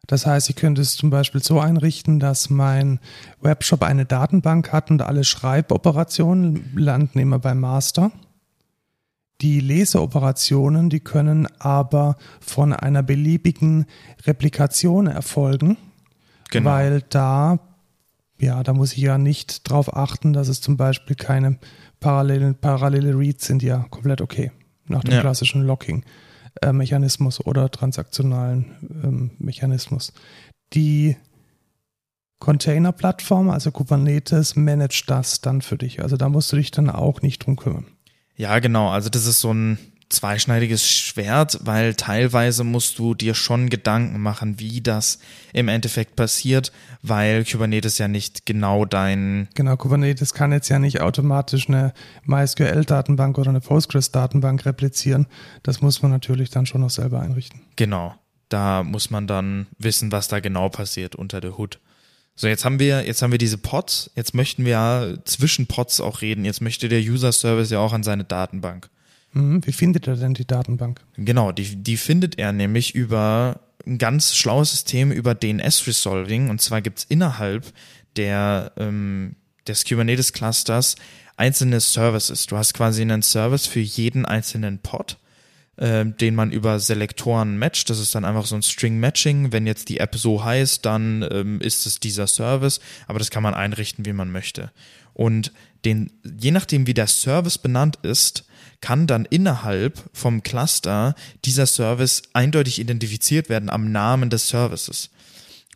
Das 0.05 0.25
heißt, 0.25 0.49
ich 0.49 0.55
könnte 0.55 0.82
es 0.82 0.97
zum 0.97 1.11
Beispiel 1.11 1.41
so 1.41 1.59
einrichten, 1.59 2.19
dass 2.19 2.49
mein 2.49 2.99
Webshop 3.41 3.84
eine 3.84 4.05
Datenbank 4.05 4.71
hat 4.73 4.91
und 4.91 5.01
alle 5.01 5.23
Schreiboperationen 5.23 6.73
landen 6.75 7.19
immer 7.19 7.39
beim 7.39 7.59
Master. 7.59 8.11
Die 9.42 9.62
Leseoperationen, 9.62 10.90
die 10.90 11.00
können 11.00 11.48
aber 11.60 12.18
von 12.42 12.74
einer 12.74 13.04
beliebigen 13.04 13.86
Replikation 14.26 15.08
erfolgen, 15.08 15.78
genau. 16.50 16.70
weil 16.70 17.04
da, 17.10 17.60
ja, 18.38 18.62
da 18.64 18.74
muss 18.74 18.94
ich 18.94 19.00
ja 19.00 19.18
nicht 19.18 19.70
drauf 19.70 19.96
achten, 19.96 20.34
dass 20.34 20.50
es 20.50 20.60
zum 20.60 20.76
Beispiel 20.76 21.16
keine 21.16 21.58
parallelen, 22.02 22.56
parallele 22.56 23.18
Reads 23.18 23.46
sind, 23.46 23.64
ja 23.64 23.86
komplett 23.90 24.20
okay, 24.22 24.52
nach 24.88 25.04
dem 25.04 25.14
ja. 25.14 25.22
klassischen 25.22 25.64
Locking. 25.64 26.04
Äh, 26.62 26.74
oder 27.46 27.72
transaktionalen 27.72 28.66
ähm, 29.04 29.32
Mechanismus. 29.40 30.12
Die 30.74 31.16
Container-Plattform, 32.40 33.50
also 33.50 33.72
Kubernetes, 33.72 34.56
managt 34.56 35.10
das 35.10 35.42
dann 35.42 35.62
für 35.62 35.78
dich. 35.78 36.02
Also 36.02 36.18
da 36.18 36.30
musst 36.30 36.52
du 36.52 36.56
dich 36.56 36.72
dann 36.72 36.90
auch 36.90 37.22
nicht 37.22 37.46
drum 37.46 37.56
kümmern. 37.56 37.86
Ja, 38.40 38.60
genau. 38.60 38.90
Also 38.90 39.10
das 39.10 39.26
ist 39.26 39.42
so 39.42 39.54
ein 39.54 39.78
zweischneidiges 40.08 40.90
Schwert, 40.90 41.60
weil 41.62 41.94
teilweise 41.94 42.64
musst 42.64 42.98
du 42.98 43.14
dir 43.14 43.36
schon 43.36 43.70
Gedanken 43.70 44.22
machen, 44.22 44.60
wie 44.60 44.80
das 44.80 45.20
im 45.52 45.68
Endeffekt 45.68 46.16
passiert, 46.16 46.72
weil 47.04 47.44
Kubernetes 47.44 47.98
ja 47.98 48.08
nicht 48.08 48.46
genau 48.46 48.86
dein 48.86 49.50
Genau, 49.56 49.76
Kubernetes 49.76 50.34
kann 50.34 50.54
jetzt 50.54 50.70
ja 50.70 50.80
nicht 50.80 51.02
automatisch 51.02 51.68
eine 51.68 51.94
MySQL-Datenbank 52.24 53.38
oder 53.38 53.50
eine 53.50 53.60
Postgres-Datenbank 53.60 54.66
replizieren. 54.66 55.28
Das 55.62 55.82
muss 55.82 56.02
man 56.02 56.10
natürlich 56.10 56.50
dann 56.50 56.66
schon 56.66 56.82
noch 56.82 56.90
selber 56.90 57.20
einrichten. 57.20 57.62
Genau. 57.76 58.16
Da 58.48 58.84
muss 58.84 59.12
man 59.12 59.28
dann 59.28 59.68
wissen, 59.78 60.14
was 60.14 60.30
da 60.30 60.40
genau 60.40 60.70
passiert 60.70 61.14
unter 61.14 61.42
der 61.42 61.58
Hut. 61.58 61.80
So, 62.40 62.48
jetzt 62.48 62.64
haben 62.64 62.80
wir, 62.80 63.06
jetzt 63.06 63.22
haben 63.22 63.34
wir 63.34 63.38
diese 63.38 63.58
Pods. 63.58 64.12
Jetzt 64.16 64.34
möchten 64.34 64.64
wir 64.64 64.72
ja 64.72 65.14
zwischen 65.26 65.68
Pods 65.68 66.00
auch 66.00 66.22
reden. 66.22 66.46
Jetzt 66.46 66.62
möchte 66.62 66.88
der 66.88 67.02
User 67.02 67.34
Service 67.34 67.70
ja 67.70 67.80
auch 67.80 67.92
an 67.92 68.02
seine 68.02 68.24
Datenbank. 68.24 68.90
Mhm, 69.34 69.60
wie 69.66 69.74
findet 69.74 70.08
er 70.08 70.16
denn 70.16 70.36
die 70.36 70.48
Datenbank? 70.48 71.02
Genau, 71.18 71.52
die, 71.52 71.76
die 71.76 71.98
findet 71.98 72.40
er 72.40 72.54
nämlich 72.54 72.96
über 72.96 73.60
ein 73.86 73.98
ganz 73.98 74.38
schlaues 74.38 74.72
System 74.72 75.12
über 75.12 75.36
DNS-Resolving. 75.36 76.50
Und 76.50 76.62
zwar 76.62 76.82
gibt's 76.82 77.04
innerhalb 77.10 77.74
der, 78.16 78.72
ähm, 78.78 79.36
des 79.68 79.84
Kubernetes-Clusters 79.84 80.96
einzelne 81.36 81.82
Services. 81.82 82.46
Du 82.46 82.56
hast 82.56 82.74
quasi 82.74 83.02
einen 83.02 83.22
Service 83.22 83.66
für 83.66 83.82
jeden 83.82 84.26
einzelnen 84.26 84.80
Pod, 84.80 85.18
äh, 85.80 86.05
den 86.05 86.36
man 86.36 86.51
über 86.51 86.80
Selektoren 86.80 87.57
matcht. 87.57 87.89
Das 87.89 87.99
ist 87.99 88.13
dann 88.13 88.25
einfach 88.25 88.45
so 88.45 88.55
ein 88.55 88.63
String-Matching. 88.63 89.51
Wenn 89.51 89.65
jetzt 89.65 89.89
die 89.89 89.99
App 89.99 90.15
so 90.15 90.43
heißt, 90.43 90.86
dann 90.86 91.25
ähm, 91.32 91.61
ist 91.61 91.86
es 91.86 91.99
dieser 91.99 92.27
Service. 92.27 92.80
Aber 93.07 93.19
das 93.19 93.32
kann 93.32 93.43
man 93.43 93.53
einrichten, 93.53 94.05
wie 94.05 94.13
man 94.13 94.32
möchte. 94.32 94.71
Und 95.13 95.51
den, 95.86 96.11
je 96.39 96.51
nachdem, 96.51 96.86
wie 96.86 96.93
der 96.93 97.07
Service 97.07 97.57
benannt 97.57 97.97
ist, 98.03 98.45
kann 98.82 99.07
dann 99.07 99.25
innerhalb 99.25 100.03
vom 100.13 100.43
Cluster 100.43 101.15
dieser 101.45 101.65
Service 101.65 102.23
eindeutig 102.34 102.80
identifiziert 102.80 103.49
werden 103.49 103.69
am 103.69 103.91
Namen 103.91 104.30
des 104.30 104.49
Services. 104.49 105.09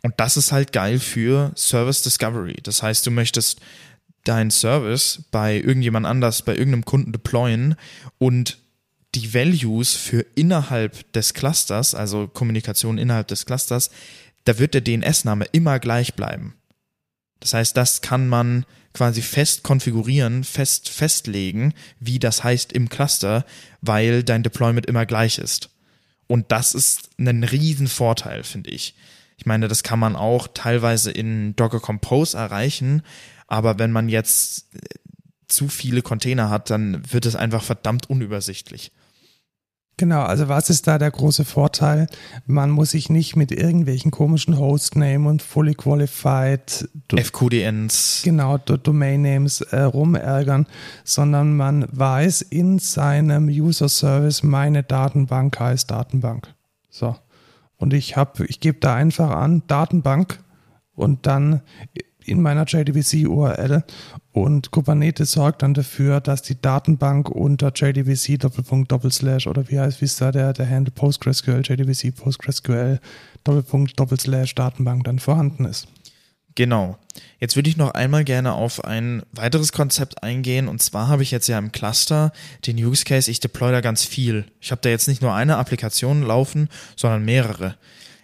Und 0.02 0.14
das 0.18 0.36
ist 0.36 0.52
halt 0.52 0.72
geil 0.72 0.98
für 0.98 1.52
Service 1.56 2.02
Discovery. 2.02 2.58
Das 2.62 2.82
heißt, 2.82 3.06
du 3.06 3.10
möchtest 3.10 3.60
deinen 4.24 4.50
Service 4.50 5.24
bei 5.30 5.56
irgendjemand 5.56 6.06
anders, 6.06 6.42
bei 6.42 6.52
irgendeinem 6.52 6.84
Kunden 6.84 7.12
deployen 7.12 7.76
und 8.18 8.58
die 9.14 9.34
Values 9.34 9.94
für 9.94 10.26
innerhalb 10.34 11.12
des 11.12 11.34
Clusters, 11.34 11.94
also 11.94 12.28
Kommunikation 12.28 12.98
innerhalb 12.98 13.28
des 13.28 13.46
Clusters, 13.46 13.90
da 14.44 14.58
wird 14.58 14.74
der 14.74 14.80
DNS-Name 14.82 15.46
immer 15.52 15.78
gleich 15.78 16.14
bleiben. 16.14 16.54
Das 17.40 17.54
heißt, 17.54 17.76
das 17.76 18.00
kann 18.00 18.28
man 18.28 18.64
quasi 18.92 19.22
fest 19.22 19.62
konfigurieren, 19.62 20.44
fest 20.44 20.88
festlegen, 20.88 21.74
wie 21.98 22.18
das 22.18 22.44
heißt 22.44 22.72
im 22.72 22.88
Cluster, 22.88 23.44
weil 23.80 24.22
dein 24.22 24.42
Deployment 24.42 24.86
immer 24.86 25.04
gleich 25.04 25.38
ist. 25.38 25.70
Und 26.26 26.52
das 26.52 26.74
ist 26.74 27.10
ein 27.18 27.44
riesen 27.44 27.88
Vorteil, 27.88 28.44
finde 28.44 28.70
ich. 28.70 28.94
Ich 29.36 29.46
meine, 29.46 29.68
das 29.68 29.82
kann 29.82 29.98
man 29.98 30.16
auch 30.16 30.48
teilweise 30.54 31.10
in 31.10 31.56
Docker 31.56 31.80
Compose 31.80 32.36
erreichen, 32.36 33.02
aber 33.46 33.78
wenn 33.78 33.92
man 33.92 34.08
jetzt 34.08 34.66
zu 35.48 35.68
viele 35.68 36.02
Container 36.02 36.48
hat, 36.48 36.70
dann 36.70 37.12
wird 37.12 37.26
es 37.26 37.36
einfach 37.36 37.62
verdammt 37.62 38.08
unübersichtlich. 38.08 38.92
Genau, 39.96 40.22
also 40.22 40.48
was 40.48 40.70
ist 40.70 40.88
da 40.88 40.98
der 40.98 41.12
große 41.12 41.44
Vorteil? 41.44 42.08
Man 42.46 42.70
muss 42.70 42.90
sich 42.90 43.10
nicht 43.10 43.36
mit 43.36 43.52
irgendwelchen 43.52 44.10
komischen 44.10 44.58
Hostname 44.58 45.28
und 45.28 45.40
fully 45.40 45.74
qualified 45.74 46.88
FQDNs 47.14 48.22
genau 48.24 48.58
Domain 48.58 49.22
Names 49.22 49.60
äh, 49.60 49.82
rumärgern, 49.82 50.66
sondern 51.04 51.56
man 51.56 51.86
weiß 51.92 52.42
in 52.42 52.80
seinem 52.80 53.46
User 53.46 53.88
Service 53.88 54.42
meine 54.42 54.82
Datenbank 54.82 55.60
heißt 55.60 55.90
Datenbank. 55.90 56.52
So. 56.90 57.14
Und 57.76 57.92
ich 57.94 58.16
habe 58.16 58.46
ich 58.46 58.58
gebe 58.58 58.78
da 58.80 58.94
einfach 58.94 59.30
an 59.30 59.62
Datenbank 59.68 60.40
und 60.94 61.26
dann 61.26 61.60
in 62.24 62.40
meiner 62.42 62.64
JDBC 62.64 63.28
URL 63.28 63.84
und 64.34 64.72
Kubernetes 64.72 65.30
sorgt 65.30 65.62
dann 65.62 65.74
dafür, 65.74 66.20
dass 66.20 66.42
die 66.42 66.60
Datenbank 66.60 67.30
unter 67.30 67.70
JDBC 67.72 68.36
Doppelpunkt 68.36 68.90
Doppelslash 68.90 69.46
oder 69.46 69.70
wie 69.70 69.78
heißt, 69.78 70.00
wie 70.00 70.06
ist 70.06 70.20
da 70.20 70.32
der, 70.32 70.52
der 70.52 70.68
Handle 70.68 70.92
PostgreSQL, 70.92 71.62
JDBC 71.64 72.12
PostgreSQL 72.16 72.98
Doppelpunkt 73.44 73.98
Doppelslash 73.98 74.56
Datenbank 74.56 75.04
dann 75.04 75.20
vorhanden 75.20 75.66
ist. 75.66 75.86
Genau. 76.56 76.98
Jetzt 77.38 77.54
würde 77.54 77.70
ich 77.70 77.76
noch 77.76 77.92
einmal 77.92 78.24
gerne 78.24 78.54
auf 78.54 78.84
ein 78.84 79.22
weiteres 79.30 79.70
Konzept 79.70 80.24
eingehen. 80.24 80.66
Und 80.66 80.82
zwar 80.82 81.06
habe 81.06 81.22
ich 81.22 81.30
jetzt 81.30 81.46
ja 81.46 81.56
im 81.56 81.70
Cluster 81.70 82.32
den 82.66 82.76
Use 82.76 83.04
Case, 83.04 83.30
ich 83.30 83.38
deploy 83.38 83.70
da 83.70 83.82
ganz 83.82 84.02
viel. 84.02 84.46
Ich 84.60 84.72
habe 84.72 84.80
da 84.82 84.88
jetzt 84.88 85.06
nicht 85.06 85.22
nur 85.22 85.32
eine 85.32 85.58
Applikation 85.58 86.22
laufen, 86.22 86.68
sondern 86.96 87.24
mehrere. 87.24 87.76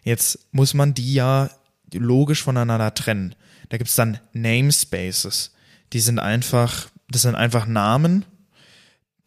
Jetzt 0.03 0.41
muss 0.51 0.75
man 0.75 0.93
die 0.93 1.15
ja 1.15 1.51
logisch 1.95 2.43
voneinander 2.43 2.95
trennen. 2.95 3.37
Da 3.69 3.79
gibt's 3.79 3.95
dann 3.95 4.19
Namespaces. 4.33 5.53
Die 5.93 6.01
sind 6.01 6.19
einfach, 6.19 6.89
das 7.09 7.23
sind 7.23 7.35
einfach 7.35 7.67
Namen, 7.67 8.25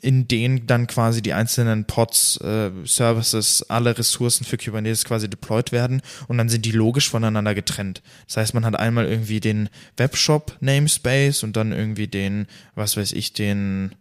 in 0.04 0.28
denen 0.28 0.68
dann 0.68 0.86
quasi 0.88 1.22
die 1.22 1.32
einzelnen 1.32 1.86
Pods, 1.86 2.38
äh, 2.42 2.72
Services, 2.84 3.64
alle 3.70 3.98
Ressourcen 3.98 4.44
für 4.44 4.58
Kubernetes 4.58 5.06
quasi 5.06 5.30
deployed 5.30 5.72
werden 5.72 6.02
und 6.28 6.38
dann 6.38 6.50
sind 6.50 6.66
die 6.66 6.72
logisch 6.72 7.10
voneinander 7.10 7.56
getrennt. 7.56 8.02
Das 8.28 8.36
heißt, 8.36 8.54
man 8.54 8.66
hat 8.66 8.76
einmal 8.76 9.06
irgendwie 9.06 9.40
den 9.40 9.70
Webshop 9.96 10.58
Namespace 10.60 11.44
und 11.44 11.56
dann 11.56 11.72
irgendwie 11.72 12.08
den, 12.08 12.48
was 12.76 12.98
weiß 12.98 13.14
ich, 13.14 13.32
den, 13.32 13.96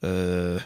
äh, 0.00 0.56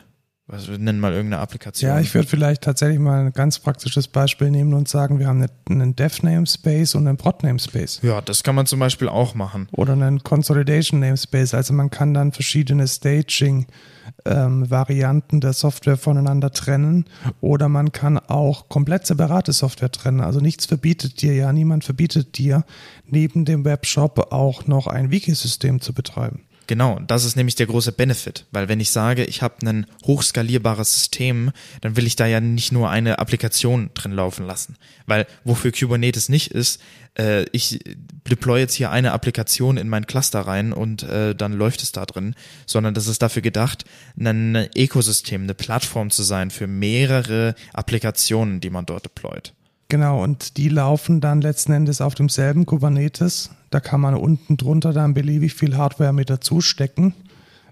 Was 0.48 0.68
wir 0.68 0.76
nennen 0.76 0.98
mal 0.98 1.12
irgendeine 1.12 1.40
Applikation. 1.40 1.88
Ja, 1.88 2.00
ich 2.00 2.12
würde 2.14 2.26
vielleicht 2.26 2.62
tatsächlich 2.62 2.98
mal 2.98 3.26
ein 3.26 3.32
ganz 3.32 3.60
praktisches 3.60 4.08
Beispiel 4.08 4.50
nehmen 4.50 4.74
und 4.74 4.88
sagen, 4.88 5.20
wir 5.20 5.28
haben 5.28 5.46
einen 5.70 5.94
Dev-Namespace 5.94 6.96
und 6.96 7.06
einen 7.06 7.16
Prod-Namespace. 7.16 8.00
Ja, 8.02 8.20
das 8.20 8.42
kann 8.42 8.56
man 8.56 8.66
zum 8.66 8.80
Beispiel 8.80 9.08
auch 9.08 9.36
machen. 9.36 9.68
Oder 9.70 9.92
einen 9.92 10.24
Consolidation-Namespace. 10.24 11.54
Also 11.54 11.74
man 11.74 11.90
kann 11.90 12.12
dann 12.12 12.32
verschiedene 12.32 12.88
Staging-Varianten 12.88 15.36
ähm, 15.36 15.40
der 15.40 15.52
Software 15.52 15.96
voneinander 15.96 16.50
trennen 16.50 17.04
oder 17.40 17.68
man 17.68 17.92
kann 17.92 18.18
auch 18.18 18.68
komplett 18.68 19.06
separate 19.06 19.52
Software 19.52 19.92
trennen. 19.92 20.20
Also 20.20 20.40
nichts 20.40 20.66
verbietet 20.66 21.22
dir 21.22 21.34
ja, 21.34 21.52
niemand 21.52 21.84
verbietet 21.84 22.36
dir, 22.36 22.64
neben 23.06 23.44
dem 23.44 23.64
Webshop 23.64 24.32
auch 24.32 24.66
noch 24.66 24.88
ein 24.88 25.12
Wiki-System 25.12 25.80
zu 25.80 25.94
betreiben. 25.94 26.48
Genau, 26.66 27.00
das 27.06 27.24
ist 27.24 27.36
nämlich 27.36 27.56
der 27.56 27.66
große 27.66 27.92
Benefit, 27.92 28.46
weil 28.52 28.68
wenn 28.68 28.80
ich 28.80 28.90
sage, 28.90 29.24
ich 29.24 29.42
habe 29.42 29.66
ein 29.66 29.86
hochskalierbares 30.04 30.94
System, 30.94 31.50
dann 31.80 31.96
will 31.96 32.06
ich 32.06 32.16
da 32.16 32.26
ja 32.26 32.40
nicht 32.40 32.72
nur 32.72 32.88
eine 32.88 33.18
Applikation 33.18 33.90
drin 33.94 34.12
laufen 34.12 34.46
lassen, 34.46 34.76
weil 35.06 35.26
wofür 35.44 35.72
Kubernetes 35.72 36.28
nicht 36.28 36.52
ist, 36.52 36.80
äh, 37.18 37.44
ich 37.52 37.80
deploy 38.28 38.60
jetzt 38.60 38.74
hier 38.74 38.90
eine 38.90 39.12
Applikation 39.12 39.76
in 39.76 39.88
mein 39.88 40.06
Cluster 40.06 40.40
rein 40.40 40.72
und 40.72 41.02
äh, 41.02 41.34
dann 41.34 41.52
läuft 41.52 41.82
es 41.82 41.92
da 41.92 42.06
drin, 42.06 42.34
sondern 42.66 42.94
das 42.94 43.06
ist 43.06 43.22
dafür 43.22 43.42
gedacht, 43.42 43.84
ein 44.18 44.68
Ökosystem, 44.76 45.42
eine 45.42 45.54
Plattform 45.54 46.10
zu 46.10 46.22
sein 46.22 46.50
für 46.50 46.66
mehrere 46.66 47.54
Applikationen, 47.72 48.60
die 48.60 48.70
man 48.70 48.86
dort 48.86 49.04
deployt. 49.04 49.52
Genau, 49.88 50.22
und 50.22 50.56
die 50.56 50.68
laufen 50.68 51.20
dann 51.20 51.42
letzten 51.42 51.72
Endes 51.72 52.00
auf 52.00 52.14
demselben 52.14 52.64
Kubernetes. 52.64 53.50
Da 53.72 53.80
kann 53.80 54.02
man 54.02 54.14
unten 54.14 54.58
drunter 54.58 54.92
dann 54.92 55.14
beliebig 55.14 55.54
viel 55.54 55.78
Hardware 55.78 56.12
mit 56.12 56.28
dazu 56.28 56.60
stecken 56.60 57.14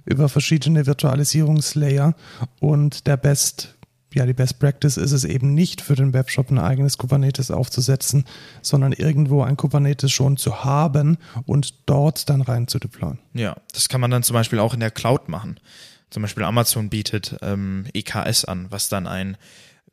über 0.06 0.30
verschiedene 0.30 0.86
Virtualisierungslayer. 0.86 2.14
Und 2.58 3.06
der 3.06 3.18
Best, 3.18 3.76
ja, 4.14 4.24
die 4.24 4.32
Best 4.32 4.58
Practice 4.58 4.96
ist 4.96 5.12
es 5.12 5.24
eben 5.24 5.52
nicht 5.52 5.82
für 5.82 5.96
den 5.96 6.14
Webshop 6.14 6.50
ein 6.50 6.58
eigenes 6.58 6.96
Kubernetes 6.96 7.50
aufzusetzen, 7.50 8.24
sondern 8.62 8.92
irgendwo 8.92 9.42
ein 9.42 9.58
Kubernetes 9.58 10.10
schon 10.10 10.38
zu 10.38 10.64
haben 10.64 11.18
und 11.44 11.74
dort 11.84 12.30
dann 12.30 12.40
rein 12.40 12.66
zu 12.66 12.78
deployen. 12.78 13.18
Ja, 13.34 13.56
das 13.74 13.90
kann 13.90 14.00
man 14.00 14.10
dann 14.10 14.22
zum 14.22 14.32
Beispiel 14.32 14.58
auch 14.58 14.72
in 14.72 14.80
der 14.80 14.90
Cloud 14.90 15.28
machen. 15.28 15.60
Zum 16.08 16.22
Beispiel 16.22 16.44
Amazon 16.44 16.88
bietet 16.88 17.36
ähm, 17.42 17.84
EKS 17.92 18.46
an, 18.46 18.68
was 18.70 18.88
dann 18.88 19.06
ein 19.06 19.36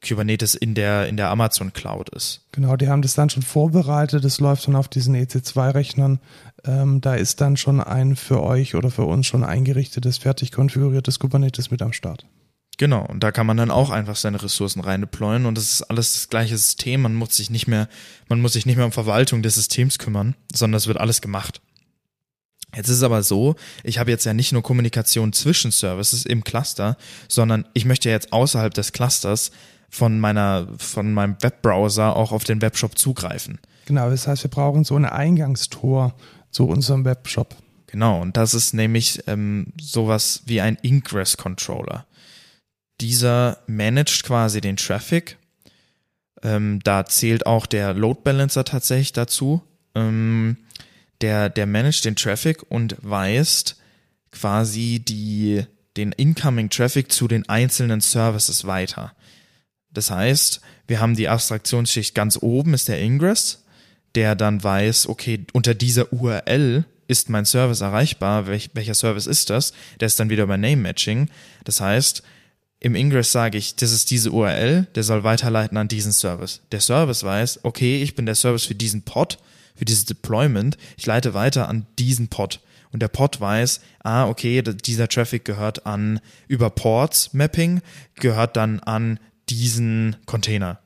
Kubernetes 0.06 0.56
in 0.56 0.76
der, 0.76 1.08
in 1.08 1.18
der 1.18 1.30
Amazon 1.30 1.74
Cloud 1.74 2.10
ist. 2.10 2.46
Genau, 2.52 2.76
die 2.76 2.88
haben 2.88 3.02
das 3.02 3.16
dann 3.16 3.30
schon 3.30 3.44
vorbereitet. 3.44 4.24
Das 4.24 4.40
läuft 4.40 4.68
dann 4.68 4.76
auf 4.76 4.88
diesen 4.88 5.16
EC2-Rechnern. 5.16 6.20
Ähm, 6.66 7.02
da 7.02 7.16
ist 7.16 7.42
dann 7.42 7.58
schon 7.58 7.82
ein 7.82 8.16
für 8.16 8.44
euch 8.44 8.76
oder 8.76 8.92
für 8.92 9.06
uns 9.06 9.26
schon 9.26 9.44
eingerichtetes, 9.44 10.20
fertig 10.20 10.52
konfiguriertes 10.52 11.20
Kubernetes 11.20 11.72
mit 11.72 11.82
am 11.82 11.94
Start. 11.94 12.26
Genau, 12.78 13.04
und 13.08 13.24
da 13.24 13.32
kann 13.32 13.48
man 13.48 13.58
dann 13.58 13.72
auch 13.72 13.90
einfach 13.90 14.16
seine 14.16 14.42
Ressourcen 14.42 14.82
rein 14.82 15.02
deployen 15.02 15.48
und 15.48 15.58
das 15.58 15.64
ist 15.66 15.82
alles 15.84 16.14
das 16.14 16.30
gleiche 16.30 16.56
System. 16.56 17.02
Man 17.02 17.16
muss 17.16 17.36
sich 17.36 17.50
nicht 17.50 17.68
mehr, 17.68 17.90
man 18.30 18.40
muss 18.40 18.54
sich 18.54 18.68
nicht 18.68 18.76
mehr 18.76 18.86
um 18.86 18.92
Verwaltung 18.92 19.42
des 19.42 19.56
Systems 19.56 19.98
kümmern, 19.98 20.36
sondern 20.54 20.78
es 20.78 20.86
wird 20.86 21.00
alles 21.00 21.22
gemacht. 21.22 21.60
Jetzt 22.76 22.90
ist 22.90 22.98
es 22.98 23.04
aber 23.04 23.24
so, 23.24 23.56
ich 23.84 23.98
habe 23.98 24.12
jetzt 24.12 24.26
ja 24.26 24.34
nicht 24.34 24.52
nur 24.52 24.62
Kommunikation 24.62 25.34
zwischen 25.34 25.72
Services 25.72 26.26
im 26.26 26.44
Cluster, 26.44 26.98
sondern 27.28 27.66
ich 27.74 27.86
möchte 27.86 28.10
jetzt 28.10 28.32
außerhalb 28.32 28.74
des 28.74 28.92
Clusters 28.92 29.52
von 29.90 30.20
meiner, 30.20 30.68
von 30.78 31.14
meinem 31.14 31.38
Webbrowser 31.42 32.16
auch 32.16 32.32
auf 32.32 32.44
den 32.44 32.62
Webshop 32.62 32.98
zugreifen. 32.98 33.60
Genau, 33.86 34.10
das 34.10 34.28
heißt, 34.28 34.44
wir 34.44 34.52
brauchen 34.52 34.84
so 34.84 34.96
ein 34.96 35.06
Eingangstor 35.06 36.14
zu 36.52 36.68
unserem 36.68 37.06
Webshop. 37.06 37.56
Genau, 37.88 38.22
und 38.22 38.36
das 38.36 38.54
ist 38.54 38.74
nämlich 38.74 39.24
ähm, 39.28 39.68
sowas 39.80 40.44
wie 40.46 40.60
ein 40.60 40.78
Ingress-Controller. 40.82 42.06
Dieser 43.00 43.60
managt 43.68 44.24
quasi 44.24 44.60
den 44.60 44.76
Traffic. 44.76 45.38
Ähm, 46.44 46.82
da 46.84 47.06
zählt 47.06 47.46
auch 47.46 47.66
der 47.66 47.94
Load 47.94 48.22
Balancer 48.24 48.66
tatsächlich 48.66 49.14
dazu. 49.14 49.62
Ähm, 49.96 50.58
der, 51.22 51.50
der 51.50 51.66
managt 51.66 52.06
den 52.06 52.16
Traffic 52.16 52.64
und 52.70 52.98
weist 53.02 53.78
quasi 54.32 55.00
die, 55.00 55.64
den 55.96 56.12
Incoming 56.12 56.70
Traffic 56.70 57.12
zu 57.12 57.28
den 57.28 57.48
einzelnen 57.50 58.02
Services 58.02 58.66
weiter. 58.68 59.14
Das 59.98 60.12
heißt, 60.12 60.62
wir 60.86 61.00
haben 61.00 61.16
die 61.16 61.28
Abstraktionsschicht 61.28 62.14
ganz 62.14 62.38
oben 62.40 62.76
ist 62.76 62.88
der 62.88 63.02
Ingress, 63.02 63.64
der 64.14 64.36
dann 64.36 64.64
weiß, 64.64 65.10
okay, 65.10 65.44
unter 65.54 65.74
dieser 65.74 66.14
URL 66.14 66.86
ist 67.08 67.32
mein 67.32 67.46
Service 67.46 67.82
erreichbar. 67.82 68.46
Welch, 68.46 68.70
welcher 68.74 68.94
Service 68.94 69.26
ist 69.26 69.50
das? 69.50 69.74
Der 70.00 70.06
ist 70.06 70.20
dann 70.20 70.30
wieder 70.30 70.46
bei 70.46 70.56
Name 70.56 70.76
Matching. 70.76 71.32
Das 71.64 71.82
heißt, 71.82 72.22
im 72.80 72.94
Ingress 72.94 73.32
sage 73.32 73.58
ich, 73.58 73.76
das 73.76 73.92
ist 73.92 74.12
diese 74.12 74.30
URL, 74.30 74.86
der 74.94 75.02
soll 75.02 75.24
weiterleiten 75.24 75.80
an 75.80 75.88
diesen 75.88 76.12
Service. 76.12 76.62
Der 76.72 76.80
Service 76.80 77.24
weiß, 77.24 77.62
okay, 77.64 78.04
ich 78.04 78.14
bin 78.14 78.28
der 78.28 78.36
Service 78.36 78.66
für 78.66 78.76
diesen 78.76 79.02
Pod, 79.02 79.40
für 79.74 79.86
dieses 79.86 80.06
Deployment. 80.06 80.78
Ich 80.96 81.08
leite 81.08 81.34
weiter 81.34 81.70
an 81.70 81.88
diesen 81.98 82.28
Pod. 82.28 82.60
Und 82.92 83.02
der 83.02 83.08
Pod 83.08 83.42
weiß, 83.42 83.82
ah, 84.04 84.28
okay, 84.28 84.62
dieser 84.62 85.08
Traffic 85.08 85.44
gehört 85.44 85.88
an 85.88 86.20
über 86.48 86.70
Ports 86.70 87.34
Mapping, 87.34 87.82
gehört 88.14 88.58
dann 88.58 88.80
an 88.82 89.20
diesen 89.50 90.16
Container. 90.26 90.80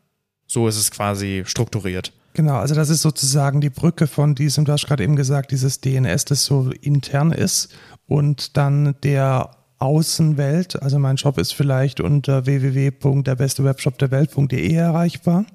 So 0.48 0.68
ist 0.68 0.78
es 0.78 0.92
quasi 0.92 1.44
strukturiert. 1.46 2.12
Genau, 2.34 2.56
also 2.56 2.76
das 2.76 2.90
ist 2.90 3.02
sozusagen 3.02 3.62
die 3.62 3.70
Brücke 3.70 4.08
von 4.08 4.36
diesem, 4.36 4.66
du 4.66 4.72
hast 4.72 4.88
gerade 4.88 5.04
eben 5.04 5.16
gesagt, 5.16 5.52
dieses 5.52 5.82
DNS, 5.82 6.26
das 6.26 6.46
so 6.46 6.72
intern 6.82 7.32
ist 7.32 7.70
und 8.08 8.58
dann 8.58 8.96
der 9.04 9.52
Außenwelt, 9.80 10.82
also 10.82 10.98
mein 11.00 11.18
Shop 11.18 11.38
ist 11.38 11.54
vielleicht 11.54 12.00
unter 12.00 12.46
www.derbestewebshopderwelt.de 12.46 14.74
erreichbar 14.74 15.46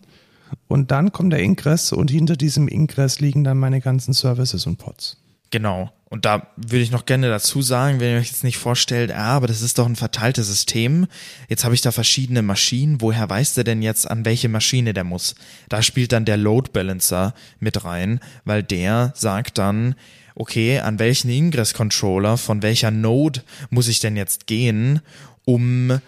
und 0.69 0.91
dann 0.91 1.13
kommt 1.13 1.33
der 1.33 1.41
Ingress 1.41 1.93
und 1.93 2.11
hinter 2.11 2.37
diesem 2.37 2.69
Ingress 2.69 3.21
liegen 3.21 3.45
dann 3.45 3.59
meine 3.59 3.81
ganzen 3.81 4.13
Services 4.13 4.67
und 4.67 4.77
Pods. 4.77 5.17
Genau. 5.51 5.91
Und 6.09 6.25
da 6.25 6.53
würde 6.57 6.83
ich 6.83 6.93
noch 6.93 7.05
gerne 7.05 7.29
dazu 7.29 7.63
sagen, 7.63 7.99
wenn 7.99 8.13
ihr 8.13 8.21
euch 8.21 8.29
jetzt 8.29 8.45
nicht 8.45 8.59
vorstellt, 8.59 9.11
ah, 9.11 9.35
aber 9.37 9.49
das 9.49 9.61
ist 9.61 9.79
doch 9.79 9.87
ein 9.87 9.97
verteiltes 9.97 10.47
System. 10.47 11.09
Jetzt 11.49 11.65
habe 11.65 11.75
ich 11.75 11.81
da 11.81 11.91
verschiedene 11.91 12.43
Maschinen. 12.43 13.01
Woher 13.01 13.29
weiß 13.29 13.55
der 13.55 13.65
denn 13.65 13.83
jetzt, 13.83 14.09
an 14.09 14.25
welche 14.25 14.49
Maschine 14.49 14.95
der 14.95 15.03
muss? 15.03 15.35
Da 15.69 15.83
spielt 15.83 16.13
dann 16.13 16.25
der 16.25 16.37
Load 16.37 16.71
Balancer 16.73 17.35
mit 17.59 17.85
rein, 17.85 18.21
weil 18.45 18.63
der 18.63 19.13
sagt 19.17 19.59
dann, 19.59 19.97
okay, 20.37 20.79
an 20.79 21.01
welchen 21.01 21.29
Ingress 21.29 21.75
Controller 21.75 22.37
von 22.37 22.63
welcher 22.63 22.93
Node 22.93 23.43
muss 23.71 23.89
ich 23.89 23.99
denn 23.99 24.17
jetzt 24.17 24.47
gehen, 24.47 25.01
um 25.45 25.99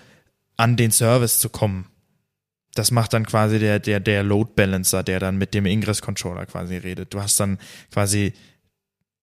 an 0.56 0.76
den 0.76 0.92
Service 0.92 1.40
zu 1.40 1.48
kommen? 1.48 1.86
Das 2.74 2.92
macht 2.92 3.14
dann 3.14 3.26
quasi 3.26 3.58
der, 3.58 3.80
der, 3.80 3.98
der 3.98 4.22
Load 4.22 4.52
Balancer, 4.54 5.02
der 5.02 5.18
dann 5.18 5.38
mit 5.38 5.54
dem 5.54 5.66
Ingress 5.66 6.02
Controller 6.02 6.46
quasi 6.46 6.76
redet. 6.76 7.12
Du 7.12 7.20
hast 7.20 7.40
dann 7.40 7.58
quasi 7.90 8.34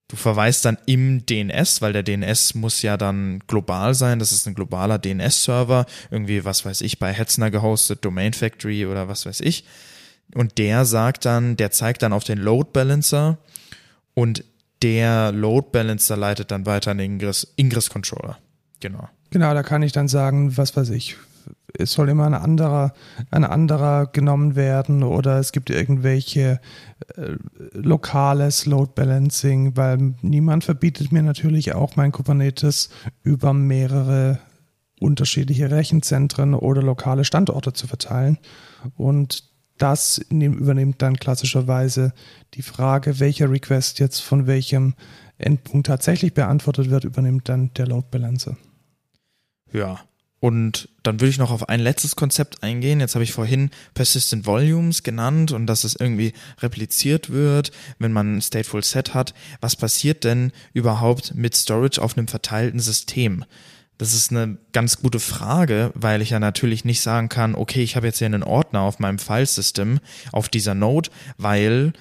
Du 0.08 0.16
verweist 0.16 0.66
dann 0.66 0.78
im 0.86 1.26
DNS, 1.26 1.82
weil 1.82 1.94
der 1.94 2.04
DNS 2.04 2.54
muss 2.54 2.84
ja 2.84 2.96
dann 2.96 3.40
global 3.48 3.96
sein. 3.96 4.20
Das 4.20 4.32
ist 4.32 4.48
ein 4.48 4.54
globaler 4.54 5.00
DNS-Server, 5.00 5.88
irgendwie, 6.12 6.46
was 6.46 6.64
weiß 6.64 6.82
ich, 6.82 7.00
bei 7.00 7.12
Hetzner 7.12 7.50
gehostet, 7.50 8.06
Domain 8.06 8.34
Factory 8.34 8.86
oder 8.86 9.08
was 9.08 9.26
weiß 9.26 9.42
ich. 9.42 9.66
Und 10.36 10.58
der 10.60 10.86
sagt 10.86 11.26
dann, 11.26 11.58
der 11.58 11.72
zeigt 11.72 12.04
dann 12.04 12.14
auf 12.14 12.24
den 12.24 12.38
Load 12.38 12.70
Balancer 12.72 13.40
und 14.14 14.44
der 14.84 15.32
Load 15.32 15.70
Balancer 15.72 16.18
leitet 16.18 16.52
dann 16.52 16.68
weiter 16.68 16.92
an 16.92 17.00
den 17.00 17.14
Ingress, 17.14 17.54
Ingress 17.56 17.90
Controller. 17.90 18.38
Genau. 18.82 19.10
Genau, 19.32 19.54
da 19.54 19.64
kann 19.64 19.82
ich 19.82 19.92
dann 19.92 20.08
sagen, 20.08 20.56
was 20.56 20.76
weiß 20.76 20.92
ich, 20.92 21.16
es 21.78 21.92
soll 21.92 22.10
immer 22.10 22.26
ein 22.26 22.34
anderer, 22.34 22.94
ein 23.32 23.44
anderer 23.44 24.08
genommen 24.08 24.56
werden 24.56 25.04
oder 25.04 25.40
es 25.40 25.52
gibt 25.52 25.70
irgendwelche 25.70 26.60
äh, 27.16 27.36
lokales 27.74 28.66
Load 28.66 28.92
Balancing, 28.96 29.76
weil 29.76 30.16
niemand 30.22 30.64
verbietet 30.64 31.12
mir 31.12 31.24
natürlich 31.24 31.74
auch 31.74 31.96
mein 31.96 32.12
Kubernetes 32.12 32.90
über 33.24 33.54
mehrere 33.54 34.40
unterschiedliche 35.00 35.72
Rechenzentren 35.72 36.54
oder 36.54 36.82
lokale 36.82 37.26
Standorte 37.26 37.74
zu 37.74 37.88
verteilen. 37.88 38.38
Und 38.96 39.50
das 39.78 40.20
übernimmt 40.30 41.02
dann 41.02 41.18
klassischerweise 41.18 42.14
die 42.54 42.62
Frage, 42.62 43.20
welcher 43.20 43.52
Request 43.52 44.00
jetzt 44.00 44.22
von 44.22 44.48
welchem 44.48 44.94
Endpunkt 45.38 45.88
tatsächlich 45.88 46.34
beantwortet 46.34 46.90
wird, 46.90 47.04
übernimmt 47.04 47.50
dann 47.50 47.74
der 47.74 47.88
Load 47.88 48.08
Balancer. 48.10 48.56
Ja, 49.74 50.00
und 50.46 50.90
dann 51.02 51.20
würde 51.20 51.32
ich 51.32 51.40
noch 51.40 51.50
auf 51.50 51.70
ein 51.70 51.80
letztes 51.80 52.16
Konzept 52.16 52.62
eingehen. 52.62 53.00
Jetzt 53.00 53.16
habe 53.16 53.24
ich 53.24 53.32
vorhin 53.32 53.72
Persistent 53.96 54.46
Volumes 54.46 55.02
genannt 55.02 55.52
und 55.52 55.66
dass 55.66 55.84
es 55.84 55.96
irgendwie 55.96 56.34
repliziert 56.60 57.32
wird, 57.32 57.72
wenn 57.98 58.14
man 58.14 58.38
ein 58.38 58.42
Stateful 58.44 58.84
Set 58.84 59.16
hat. 59.16 59.34
Was 59.60 59.76
passiert 59.76 60.24
denn 60.24 60.52
überhaupt 60.72 61.34
mit 61.34 61.56
Storage 61.56 62.00
auf 62.00 62.16
einem 62.16 62.28
verteilten 62.28 62.80
System? 62.80 63.44
Das 63.98 64.14
ist 64.14 64.30
eine 64.30 64.60
ganz 64.72 65.02
gute 65.02 65.20
Frage, 65.20 65.90
weil 65.96 66.22
ich 66.22 66.30
ja 66.30 66.40
natürlich 66.40 66.86
nicht 66.86 67.02
sagen 67.02 67.28
kann, 67.28 67.56
okay, 67.56 67.82
ich 67.82 67.96
habe 67.96 68.06
jetzt 68.06 68.20
hier 68.20 68.28
einen 68.28 68.44
Ordner 68.44 68.82
auf 68.82 69.00
meinem 69.00 69.18
Filesystem 69.18 70.00
auf 70.32 70.48
dieser 70.48 70.76
Node, 70.76 71.10
weil 71.40 71.94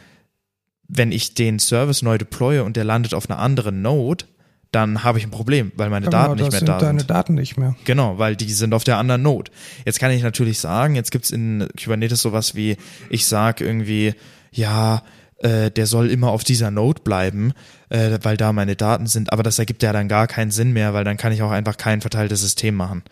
wenn 0.87 1.13
ich 1.13 1.33
den 1.33 1.61
Service 1.61 2.03
neu 2.03 2.19
deploye 2.19 2.63
und 2.63 2.77
der 2.77 2.85
landet 2.85 3.15
auf 3.15 3.31
einer 3.31 3.39
anderen 3.39 3.81
Node, 3.81 4.27
dann 4.75 5.05
habe 5.05 5.19
ich 5.19 5.25
ein 5.25 5.31
Problem, 5.31 5.73
weil 5.77 5.91
meine 5.91 6.07
Genau, 6.07 6.19
Daten 6.19 6.35
nicht 6.35 6.51
mehr 6.51 6.59
sind 6.59 6.69
da 6.69 6.79
deine 6.79 7.01
sind. 7.01 7.11
Daten 7.11 7.35
nicht 7.35 7.57
mehr. 7.57 7.77
Genau, 7.85 8.19
weil 8.19 8.37
die 8.37 8.53
sind 8.53 8.75
auf 8.75 8.85
der 8.85 8.99
anderen 8.99 9.23
Node. 9.23 9.51
Jetzt 9.85 10.01
kann 10.01 10.11
ich 10.11 10.23
natürlich 10.23 10.59
sagen, 10.59 10.95
jetzt 10.95 11.11
gibt's 11.11 11.31
in 11.31 11.69
Kubernetes 11.83 12.21
sowas 12.21 12.55
wie, 12.55 12.77
ich 13.11 13.27
sag 13.27 13.61
irgendwie, 13.61 14.15
ja, 14.53 15.03
äh, 15.39 15.71
der 15.71 15.87
soll 15.87 16.11
immer 16.11 16.31
auf 16.31 16.45
dieser 16.45 16.71
Node 16.71 17.03
bleiben, 17.03 17.53
äh, 17.89 18.19
weil 18.23 18.37
da 18.37 18.53
meine 18.53 18.77
Daten 18.77 19.07
sind, 19.07 19.33
aber 19.33 19.43
das 19.43 19.59
ergibt 19.59 19.83
ja 19.83 19.93
dann 19.93 20.09
gar 20.09 20.27
keinen 20.27 20.51
Sinn 20.51 20.73
mehr, 20.73 20.95
weil 20.95 21.05
dann 21.05 21.17
kann 21.17 21.33
ich 21.33 21.43
auch 21.43 21.51
einfach 21.51 21.77
kein 21.77 22.01
verteiltes 22.01 22.41
System 22.41 22.75
machen. 22.75 23.03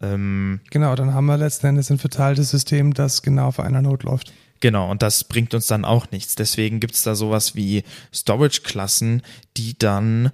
Ähm, 0.00 0.60
Genau, 0.70 0.94
dann 0.94 1.14
haben 1.14 1.26
wir 1.26 1.36
letzten 1.36 1.66
Endes 1.66 1.90
ein 1.90 1.98
verteiltes 1.98 2.50
System, 2.50 2.94
das 2.94 3.22
genau 3.22 3.46
auf 3.48 3.60
einer 3.60 3.82
Node 3.82 4.06
läuft. 4.06 4.32
Genau, 4.60 4.90
und 4.90 5.02
das 5.02 5.24
bringt 5.24 5.52
uns 5.54 5.66
dann 5.66 5.84
auch 5.84 6.10
nichts. 6.12 6.34
Deswegen 6.34 6.80
gibt's 6.80 7.02
da 7.02 7.14
sowas 7.14 7.54
wie 7.54 7.82
Storage-Klassen, 8.14 9.22
die 9.56 9.78
dann 9.78 10.30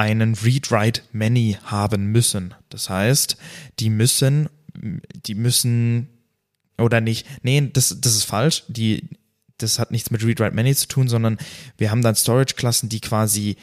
einen 0.00 0.32
Read-Write-Many 0.32 1.58
haben 1.62 2.06
müssen. 2.06 2.54
Das 2.70 2.88
heißt, 2.88 3.36
die 3.80 3.90
müssen, 3.90 4.48
die 5.26 5.34
müssen, 5.34 6.08
oder 6.78 7.02
nicht, 7.02 7.26
nee, 7.42 7.68
das, 7.70 8.00
das 8.00 8.14
ist 8.14 8.24
falsch, 8.24 8.64
die, 8.68 9.10
das 9.58 9.78
hat 9.78 9.90
nichts 9.90 10.10
mit 10.10 10.24
Read-Write-Many 10.24 10.74
zu 10.74 10.88
tun, 10.88 11.06
sondern 11.06 11.36
wir 11.76 11.90
haben 11.90 12.00
dann 12.00 12.14
Storage-Klassen, 12.14 12.88
die 12.88 13.00
quasi 13.00 13.56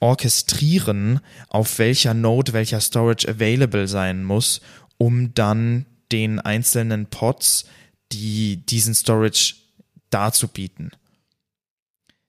orchestrieren, 0.00 1.20
auf 1.48 1.78
welcher 1.78 2.14
Node 2.14 2.54
welcher 2.54 2.80
Storage 2.80 3.28
available 3.28 3.86
sein 3.86 4.24
muss, 4.24 4.62
um 4.96 5.34
dann 5.34 5.84
den 6.10 6.40
einzelnen 6.40 7.04
Pods, 7.04 7.66
die 8.12 8.64
diesen 8.64 8.94
Storage 8.94 9.56
darzubieten. 10.08 10.92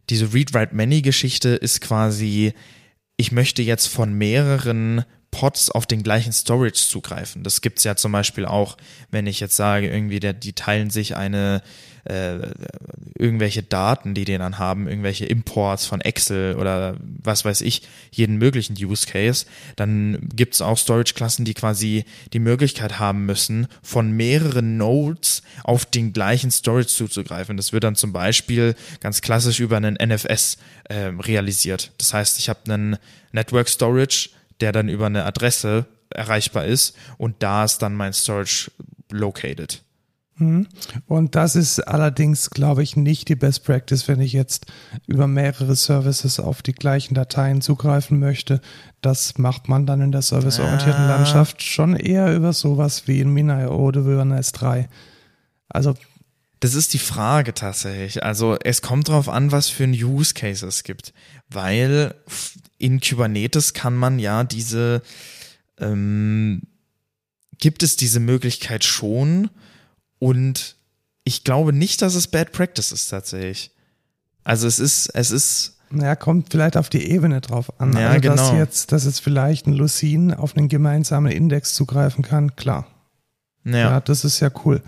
Diese 0.09 0.33
Read-Write-Many-Geschichte 0.33 1.49
ist 1.49 1.79
quasi, 1.79 2.53
ich 3.17 3.31
möchte 3.31 3.63
jetzt 3.63 3.87
von 3.87 4.13
mehreren 4.13 5.03
Pods 5.37 5.69
auf 5.69 5.85
den 5.85 6.01
gleichen 6.01 6.33
Storage 6.33 6.87
zugreifen. 6.89 7.43
Das 7.43 7.61
gibt's 7.61 7.83
ja 7.83 7.95
zum 7.95 8.11
Beispiel 8.11 8.47
auch, 8.47 8.75
wenn 9.11 9.27
ich 9.27 9.39
jetzt 9.39 9.55
sage, 9.55 9.87
irgendwie, 9.87 10.19
der, 10.19 10.33
die 10.33 10.53
teilen 10.53 10.89
sich 10.89 11.15
eine 11.15 11.61
äh, 12.05 12.39
irgendwelche 13.19 13.61
Daten, 13.61 14.15
die 14.15 14.25
die 14.25 14.35
dann 14.39 14.57
haben, 14.57 14.87
irgendwelche 14.87 15.27
Imports 15.27 15.85
von 15.85 16.01
Excel 16.01 16.55
oder 16.55 16.97
was 17.01 17.45
weiß 17.45 17.61
ich, 17.61 17.83
jeden 18.09 18.37
möglichen 18.37 18.73
Use 18.83 19.05
Case, 19.05 19.45
dann 19.75 20.27
gibt's 20.33 20.59
auch 20.59 20.75
Storage-Klassen, 20.75 21.45
die 21.45 21.53
quasi 21.53 22.05
die 22.33 22.39
Möglichkeit 22.39 22.97
haben 22.97 23.27
müssen, 23.27 23.67
von 23.83 24.09
mehreren 24.09 24.77
Nodes 24.77 25.43
auf 25.63 25.85
den 25.85 26.13
gleichen 26.13 26.49
Storage 26.49 26.87
zuzugreifen. 26.87 27.57
Das 27.57 27.73
wird 27.73 27.83
dann 27.83 27.95
zum 27.95 28.11
Beispiel 28.11 28.73
ganz 29.01 29.21
klassisch 29.21 29.59
über 29.59 29.77
einen 29.77 29.99
NFS 30.01 30.57
äh, 30.85 31.11
realisiert. 31.19 31.91
Das 31.99 32.11
heißt, 32.11 32.39
ich 32.39 32.49
habe 32.49 32.61
einen 32.65 32.97
Network 33.33 33.69
Storage, 33.69 34.29
der 34.61 34.71
dann 34.71 34.89
über 34.89 35.05
eine 35.07 35.25
Adresse 35.25 35.85
erreichbar 36.09 36.65
ist 36.65 36.95
und 37.17 37.35
da 37.39 37.63
ist 37.65 37.79
dann 37.79 37.95
mein 37.95 38.13
Storage 38.13 38.71
located. 39.11 39.81
Und 41.07 41.33
das 41.33 41.55
ist 41.55 41.79
allerdings, 41.79 42.51
glaube 42.51 42.83
ich, 42.83 42.95
nicht 42.95 43.27
die 43.27 43.35
Best 43.35 43.63
Practice, 43.63 44.07
wenn 44.07 44.21
ich 44.21 44.33
jetzt 44.33 44.67
über 45.07 45.25
mehrere 45.25 45.75
Services 45.75 46.39
auf 46.39 46.61
die 46.61 46.73
gleichen 46.73 47.15
Dateien 47.15 47.61
zugreifen 47.61 48.19
möchte. 48.19 48.61
Das 49.01 49.39
macht 49.39 49.67
man 49.67 49.87
dann 49.87 49.99
in 49.99 50.11
der 50.11 50.21
serviceorientierten 50.21 51.05
Ah. 51.05 51.15
Landschaft 51.15 51.63
schon 51.63 51.95
eher 51.95 52.35
über 52.35 52.53
sowas 52.53 53.07
wie 53.07 53.19
in 53.19 53.33
Mina.io 53.33 53.71
oder 53.75 54.01
über 54.01 54.21
ein 54.21 54.31
S3. 54.31 54.87
Also 55.69 55.95
Das 56.59 56.75
ist 56.75 56.93
die 56.93 56.99
Frage 56.99 57.55
tatsächlich. 57.55 58.23
Also 58.23 58.57
es 58.63 58.83
kommt 58.83 59.07
drauf 59.07 59.29
an, 59.29 59.51
was 59.51 59.69
für 59.69 59.85
ein 59.85 59.93
Use 59.93 60.35
Case 60.35 60.65
es 60.67 60.83
gibt. 60.83 61.13
Weil 61.49 62.13
in 62.77 62.99
Kubernetes 62.99 63.73
kann 63.73 63.95
man 63.95 64.19
ja 64.19 64.43
diese, 64.43 65.01
ähm, 65.79 66.63
gibt 67.59 67.83
es 67.83 67.95
diese 67.95 68.19
Möglichkeit 68.19 68.83
schon 68.83 69.49
und 70.19 70.75
ich 71.23 71.43
glaube 71.43 71.73
nicht, 71.73 72.01
dass 72.01 72.15
es 72.15 72.27
Bad 72.27 72.51
Practice 72.51 72.91
ist 72.91 73.09
tatsächlich. 73.09 73.71
Also 74.43 74.65
es 74.67 74.79
ist, 74.79 75.09
es 75.13 75.31
ist, 75.31 75.77
Ja, 75.93 76.15
kommt 76.15 76.51
vielleicht 76.51 76.77
auf 76.77 76.89
die 76.89 77.09
Ebene 77.11 77.41
drauf 77.41 77.81
an. 77.81 77.93
Ja, 77.93 78.09
also, 78.09 78.21
dass 78.29 78.49
genau. 78.49 78.59
jetzt, 78.59 78.91
dass 78.91 79.05
jetzt 79.05 79.19
vielleicht 79.19 79.67
ein 79.67 79.73
Lucene 79.73 80.39
auf 80.39 80.55
einen 80.55 80.69
gemeinsamen 80.69 81.31
Index 81.31 81.73
zugreifen 81.73 82.23
kann, 82.23 82.55
klar. 82.55 82.87
Ja, 83.65 83.71
naja, 83.71 83.99
das 83.99 84.23
ist 84.23 84.39
ja 84.39 84.49
cool. 84.63 84.81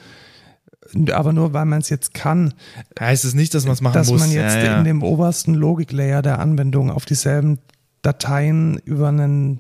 Aber 1.11 1.33
nur 1.33 1.53
weil 1.53 1.65
man 1.65 1.81
es 1.81 1.89
jetzt 1.89 2.13
kann, 2.13 2.53
heißt 2.99 3.25
es 3.25 3.33
nicht, 3.33 3.53
dass 3.53 3.65
man 3.65 3.73
es 3.73 3.81
machen 3.81 3.95
dass 3.95 4.09
muss. 4.09 4.21
man 4.21 4.31
jetzt 4.31 4.55
ja, 4.55 4.63
ja. 4.63 4.77
in 4.79 4.85
dem 4.85 5.03
obersten 5.03 5.53
Logiklayer 5.53 6.21
der 6.21 6.39
Anwendung 6.39 6.89
auf 6.89 7.05
dieselben 7.05 7.59
Dateien 8.01 8.77
über 8.79 9.09
einen 9.09 9.59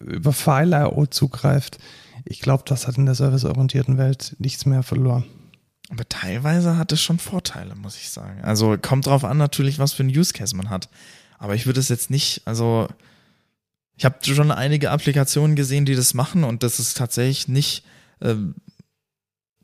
über 0.00 0.32
File.io 0.32 1.06
zugreift. 1.06 1.78
Ich 2.24 2.40
glaube, 2.40 2.64
das 2.66 2.86
hat 2.86 2.98
in 2.98 3.06
der 3.06 3.14
serviceorientierten 3.14 3.98
Welt 3.98 4.36
nichts 4.38 4.66
mehr 4.66 4.82
verloren. 4.82 5.24
Aber 5.90 6.08
teilweise 6.08 6.78
hat 6.78 6.92
es 6.92 7.02
schon 7.02 7.18
Vorteile, 7.18 7.74
muss 7.74 7.96
ich 7.96 8.10
sagen. 8.10 8.40
Also 8.42 8.76
kommt 8.80 9.06
drauf 9.06 9.24
an 9.24 9.36
natürlich, 9.36 9.78
was 9.78 9.92
für 9.92 10.04
ein 10.04 10.08
Use 10.08 10.32
Case 10.32 10.56
man 10.56 10.70
hat. 10.70 10.88
Aber 11.38 11.54
ich 11.54 11.66
würde 11.66 11.80
es 11.80 11.88
jetzt 11.88 12.10
nicht, 12.10 12.42
also 12.46 12.88
ich 13.96 14.04
habe 14.04 14.16
schon 14.22 14.50
einige 14.50 14.90
Applikationen 14.90 15.54
gesehen, 15.56 15.84
die 15.84 15.94
das 15.94 16.14
machen 16.14 16.44
und 16.44 16.62
das 16.62 16.78
ist 16.78 16.96
tatsächlich 16.96 17.48
nicht 17.48 17.84
ähm, 18.20 18.54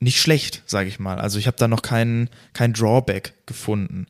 nicht 0.01 0.21
schlecht, 0.21 0.63
sage 0.67 0.89
ich 0.89 0.99
mal. 0.99 1.19
Also 1.19 1.39
ich 1.39 1.47
habe 1.47 1.57
da 1.57 1.69
noch 1.69 1.83
keinen 1.83 2.31
kein 2.53 2.73
Drawback 2.73 3.35
gefunden. 3.47 4.07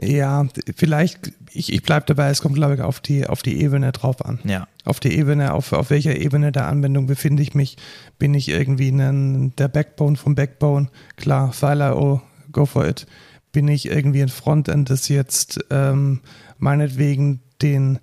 Ja, 0.00 0.46
vielleicht, 0.76 1.32
ich, 1.52 1.72
ich 1.72 1.82
bleibe 1.82 2.06
dabei, 2.06 2.30
es 2.30 2.40
kommt, 2.40 2.54
glaube 2.54 2.74
ich, 2.74 2.80
auf 2.82 3.00
die, 3.00 3.26
auf 3.26 3.42
die 3.42 3.60
Ebene 3.60 3.90
drauf 3.92 4.24
an. 4.24 4.38
Ja, 4.44 4.68
Auf 4.84 5.00
die 5.00 5.16
Ebene, 5.16 5.52
auf, 5.54 5.72
auf 5.72 5.90
welcher 5.90 6.16
Ebene 6.16 6.52
der 6.52 6.66
Anwendung 6.68 7.06
befinde 7.06 7.42
ich 7.42 7.54
mich? 7.54 7.76
Bin 8.18 8.32
ich 8.34 8.48
irgendwie 8.48 8.90
ein, 8.90 9.54
der 9.56 9.68
Backbone 9.68 10.16
vom 10.16 10.34
Backbone? 10.34 10.88
Klar, 11.16 11.52
File.io, 11.52 12.22
go 12.52 12.64
for 12.66 12.86
it. 12.86 13.06
Bin 13.50 13.66
ich 13.66 13.86
irgendwie 13.86 14.22
ein 14.22 14.28
Frontend, 14.28 14.88
das 14.90 15.08
jetzt 15.08 15.58
ähm, 15.70 16.20
meinetwegen 16.58 17.40
den, 17.60 17.98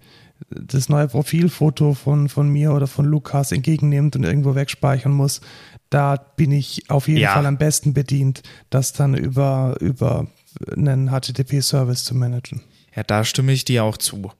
das 0.49 0.89
neue 0.89 1.07
Profilfoto 1.07 1.93
von, 1.93 2.27
von 2.29 2.49
mir 2.49 2.73
oder 2.73 2.87
von 2.87 3.05
Lukas 3.05 3.51
entgegennimmt 3.53 4.15
und 4.17 4.23
irgendwo 4.25 4.55
wegspeichern 4.55 5.13
muss? 5.13 5.39
Da 5.89 6.17
bin 6.17 6.51
ich 6.51 6.89
auf 6.89 7.07
jeden 7.07 7.21
Ja. 7.21 7.33
Fall 7.33 7.45
am 7.45 7.57
besten 7.57 7.93
bedient, 7.93 8.41
das 8.69 8.91
dann 8.91 9.13
über, 9.13 9.77
über 9.79 10.27
einen 10.75 11.09
HTTP-Service 11.09 12.03
zu 12.03 12.15
managen. 12.15 12.61
ja, 12.95 13.03
da 13.03 13.23
stimme 13.23 13.51
ich 13.51 13.65
dir 13.65 13.83
auch 13.83 13.97
zu. 13.97 14.31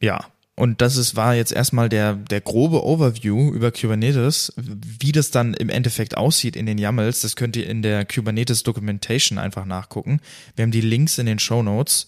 Ja, 0.00 0.26
und 0.54 0.82
das 0.82 0.96
ist, 0.96 1.16
war 1.16 1.34
jetzt 1.34 1.52
erstmal 1.52 1.88
der, 1.88 2.14
der 2.14 2.40
grobe 2.42 2.84
Overview 2.84 3.52
über 3.52 3.72
Kubernetes. 3.72 4.52
Wie 4.56 5.12
das 5.12 5.30
dann 5.30 5.54
im 5.54 5.70
Endeffekt 5.70 6.16
aussieht 6.16 6.56
in 6.56 6.66
den 6.66 6.78
YAMLs, 6.78 7.22
das 7.22 7.36
könnt 7.36 7.56
ihr 7.56 7.66
in 7.66 7.82
der 7.82 8.04
Kubernetes 8.04 8.62
Documentation 8.62 9.38
einfach 9.38 9.64
nachgucken. 9.64 10.20
Wir 10.54 10.64
haben 10.64 10.70
die 10.70 10.82
Links 10.82 11.18
in 11.18 11.26
den 11.26 11.38
Show 11.38 11.62
Notes. 11.62 12.06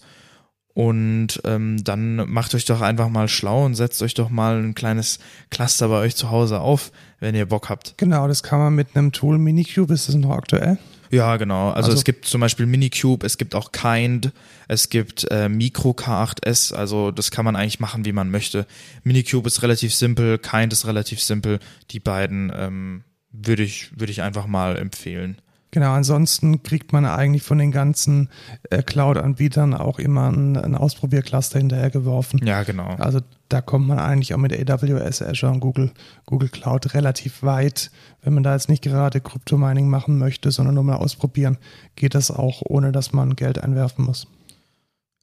Und 0.75 1.41
ähm, 1.45 1.83
dann 1.85 2.17
macht 2.29 2.53
euch 2.53 2.65
doch 2.65 2.81
einfach 2.81 3.07
mal 3.07 3.29
schlau 3.29 3.65
und 3.65 3.75
setzt 3.75 4.01
euch 4.01 4.13
doch 4.13 4.29
mal 4.29 4.61
ein 4.61 4.75
kleines 4.75 5.19
Cluster 5.49 5.87
bei 5.87 5.99
euch 6.01 6.17
zu 6.17 6.31
Hause 6.31 6.59
auf, 6.59 6.91
wenn 7.19 7.33
ihr 7.33 7.45
Bock 7.45 7.69
habt. 7.69 7.97
Genau, 7.97 8.27
das 8.27 8.43
kann 8.43 8.59
man 8.59 8.75
mit 8.75 8.89
einem 8.93 9.13
Tool 9.13 9.37
Minikube, 9.37 9.93
ist 9.93 10.09
das 10.09 10.15
noch 10.15 10.31
aktuell? 10.31 10.77
Ja, 11.11 11.37
genau. 11.37 11.69
Also, 11.69 11.87
Also- 11.89 11.97
es 11.99 12.03
gibt 12.03 12.25
zum 12.25 12.41
Beispiel 12.41 12.65
Minikube, 12.65 13.25
es 13.25 13.37
gibt 13.37 13.55
auch 13.55 13.71
Kind, 13.71 14.31
es 14.67 14.89
gibt 14.89 15.25
äh, 15.31 15.49
Micro 15.49 15.91
K8S, 15.91 16.73
also 16.73 17.11
das 17.11 17.31
kann 17.31 17.45
man 17.45 17.55
eigentlich 17.55 17.79
machen, 17.79 18.05
wie 18.05 18.11
man 18.13 18.31
möchte. 18.31 18.65
Minikube 19.03 19.47
ist 19.47 19.61
relativ 19.61 19.93
simpel, 19.93 20.37
Kind 20.39 20.73
ist 20.73 20.85
relativ 20.87 21.21
simpel. 21.21 21.59
Die 21.91 21.99
beiden 21.99 22.51
ähm, 22.55 23.03
würde 23.31 23.63
ich, 23.63 23.97
würde 23.99 24.11
ich 24.11 24.21
einfach 24.21 24.47
mal 24.47 24.77
empfehlen. 24.77 25.37
Genau, 25.71 25.91
ansonsten 25.91 26.63
kriegt 26.63 26.93
man 26.93 27.05
eigentlich 27.05 27.43
von 27.43 27.57
den 27.57 27.71
ganzen 27.73 28.29
äh, 28.69 28.81
Cloud-Anbietern 28.81 29.73
auch 29.73 29.99
immer 29.99 30.31
ein, 30.31 30.55
ein 30.55 30.73
Ausprobiercluster 30.73 31.59
hinterhergeworfen. 31.59 32.39
Ja, 32.47 32.63
genau. 32.63 32.95
Also 32.95 33.19
da 33.49 33.61
kommt 33.61 33.87
man 33.87 33.99
eigentlich 33.99 34.33
auch 34.33 34.39
mit 34.39 34.53
AWS, 34.53 35.21
Azure 35.21 35.51
und 35.51 35.59
Google, 35.59 35.91
Google 36.25 36.49
Cloud 36.49 36.93
relativ 36.93 37.43
weit. 37.43 37.91
Wenn 38.23 38.33
man 38.33 38.43
da 38.43 38.53
jetzt 38.53 38.69
nicht 38.69 38.83
gerade 38.83 39.21
Kryptomining 39.21 39.87
machen 39.87 40.17
möchte, 40.17 40.51
sondern 40.51 40.75
nur 40.75 40.83
mal 40.83 40.95
ausprobieren, 40.95 41.57
geht 41.95 42.15
das 42.15 42.31
auch, 42.31 42.61
ohne 42.65 42.91
dass 42.91 43.13
man 43.13 43.35
Geld 43.35 43.63
einwerfen 43.63 44.05
muss. 44.05 44.27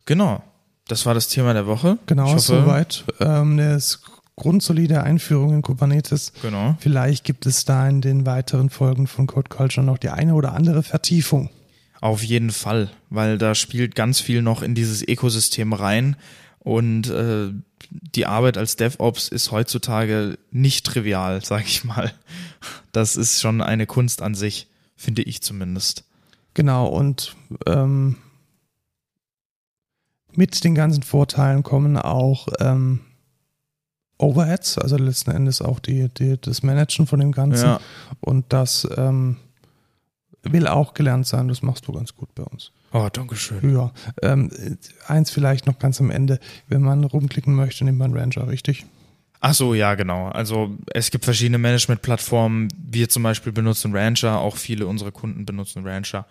Genau. 0.04 0.42
Das 0.88 1.06
war 1.06 1.14
das 1.14 1.28
Thema 1.28 1.52
der 1.52 1.66
Woche. 1.66 1.98
Genau, 2.06 2.26
ich 2.26 2.32
hoffe, 2.32 2.64
soweit. 2.64 3.04
Ähm, 3.20 3.52
eine 3.52 3.80
grundsolide 4.36 5.02
Einführung 5.02 5.54
in 5.54 5.62
Kubernetes. 5.62 6.32
Genau. 6.42 6.76
Vielleicht 6.80 7.24
gibt 7.24 7.46
es 7.46 7.64
da 7.64 7.88
in 7.88 8.00
den 8.00 8.26
weiteren 8.26 8.70
Folgen 8.70 9.06
von 9.06 9.26
Code 9.26 9.48
Culture 9.48 9.84
noch 9.84 9.98
die 9.98 10.10
eine 10.10 10.34
oder 10.34 10.52
andere 10.54 10.82
Vertiefung. 10.82 11.50
Auf 12.00 12.24
jeden 12.24 12.50
Fall, 12.50 12.90
weil 13.10 13.38
da 13.38 13.54
spielt 13.54 13.94
ganz 13.94 14.20
viel 14.20 14.42
noch 14.42 14.62
in 14.62 14.74
dieses 14.74 15.06
Ökosystem 15.06 15.72
rein 15.72 16.16
und 16.64 17.10
äh, 17.10 17.50
die 17.90 18.26
Arbeit 18.26 18.56
als 18.56 18.76
DevOps 18.76 19.28
ist 19.28 19.50
heutzutage 19.50 20.38
nicht 20.50 20.86
trivial, 20.86 21.40
sag 21.44 21.64
ich 21.64 21.84
mal. 21.84 22.12
Das 22.92 23.16
ist 23.16 23.40
schon 23.40 23.60
eine 23.60 23.86
Kunst 23.86 24.22
an 24.22 24.34
sich, 24.34 24.68
finde 24.96 25.22
ich 25.22 25.42
zumindest. 25.42 26.04
Genau, 26.54 26.86
und 26.86 27.34
ähm, 27.66 28.16
mit 30.34 30.62
den 30.64 30.74
ganzen 30.74 31.02
Vorteilen 31.02 31.62
kommen 31.62 31.96
auch 31.96 32.48
ähm, 32.60 33.00
Overheads, 34.18 34.78
also 34.78 34.96
letzten 34.96 35.32
Endes 35.32 35.60
auch 35.60 35.80
die, 35.80 36.08
die, 36.10 36.40
das 36.40 36.62
Managen 36.62 37.06
von 37.06 37.18
dem 37.18 37.32
Ganzen. 37.32 37.64
Ja. 37.64 37.80
Und 38.20 38.52
das 38.52 38.86
ähm, 38.96 39.38
will 40.42 40.68
auch 40.68 40.94
gelernt 40.94 41.26
sein. 41.26 41.48
Das 41.48 41.62
machst 41.62 41.88
du 41.88 41.92
ganz 41.92 42.14
gut 42.14 42.34
bei 42.34 42.44
uns. 42.44 42.70
Oh, 42.93 43.09
danke 43.11 43.36
schön. 43.36 43.74
Ja, 43.74 43.93
ähm, 44.22 44.51
eins 45.07 45.30
vielleicht 45.30 45.66
noch 45.66 45.78
ganz 45.78 46.01
am 46.01 46.11
Ende. 46.11 46.38
Wenn 46.68 46.82
man 46.82 47.05
rumklicken 47.05 47.55
möchte, 47.55 47.84
nimmt 47.84 47.99
man 47.99 48.16
Ranger, 48.16 48.49
richtig? 48.49 48.84
Ach 49.40 49.55
so, 49.55 49.74
ja, 49.74 49.95
genau. 49.95 50.28
Also 50.28 50.76
es 50.93 51.11
gibt 51.11 51.24
verschiedene 51.24 51.59
Management-Plattformen. 51.59 52.68
Wir 52.76 53.09
zum 53.09 53.22
Beispiel 53.24 53.51
benutzen 53.51 53.97
Rancher, 53.97 54.38
auch 54.38 54.57
viele 54.57 54.86
unserer 54.86 55.11
Kunden 55.11 55.45
benutzen 55.47 55.86
Rancher. 55.86 56.26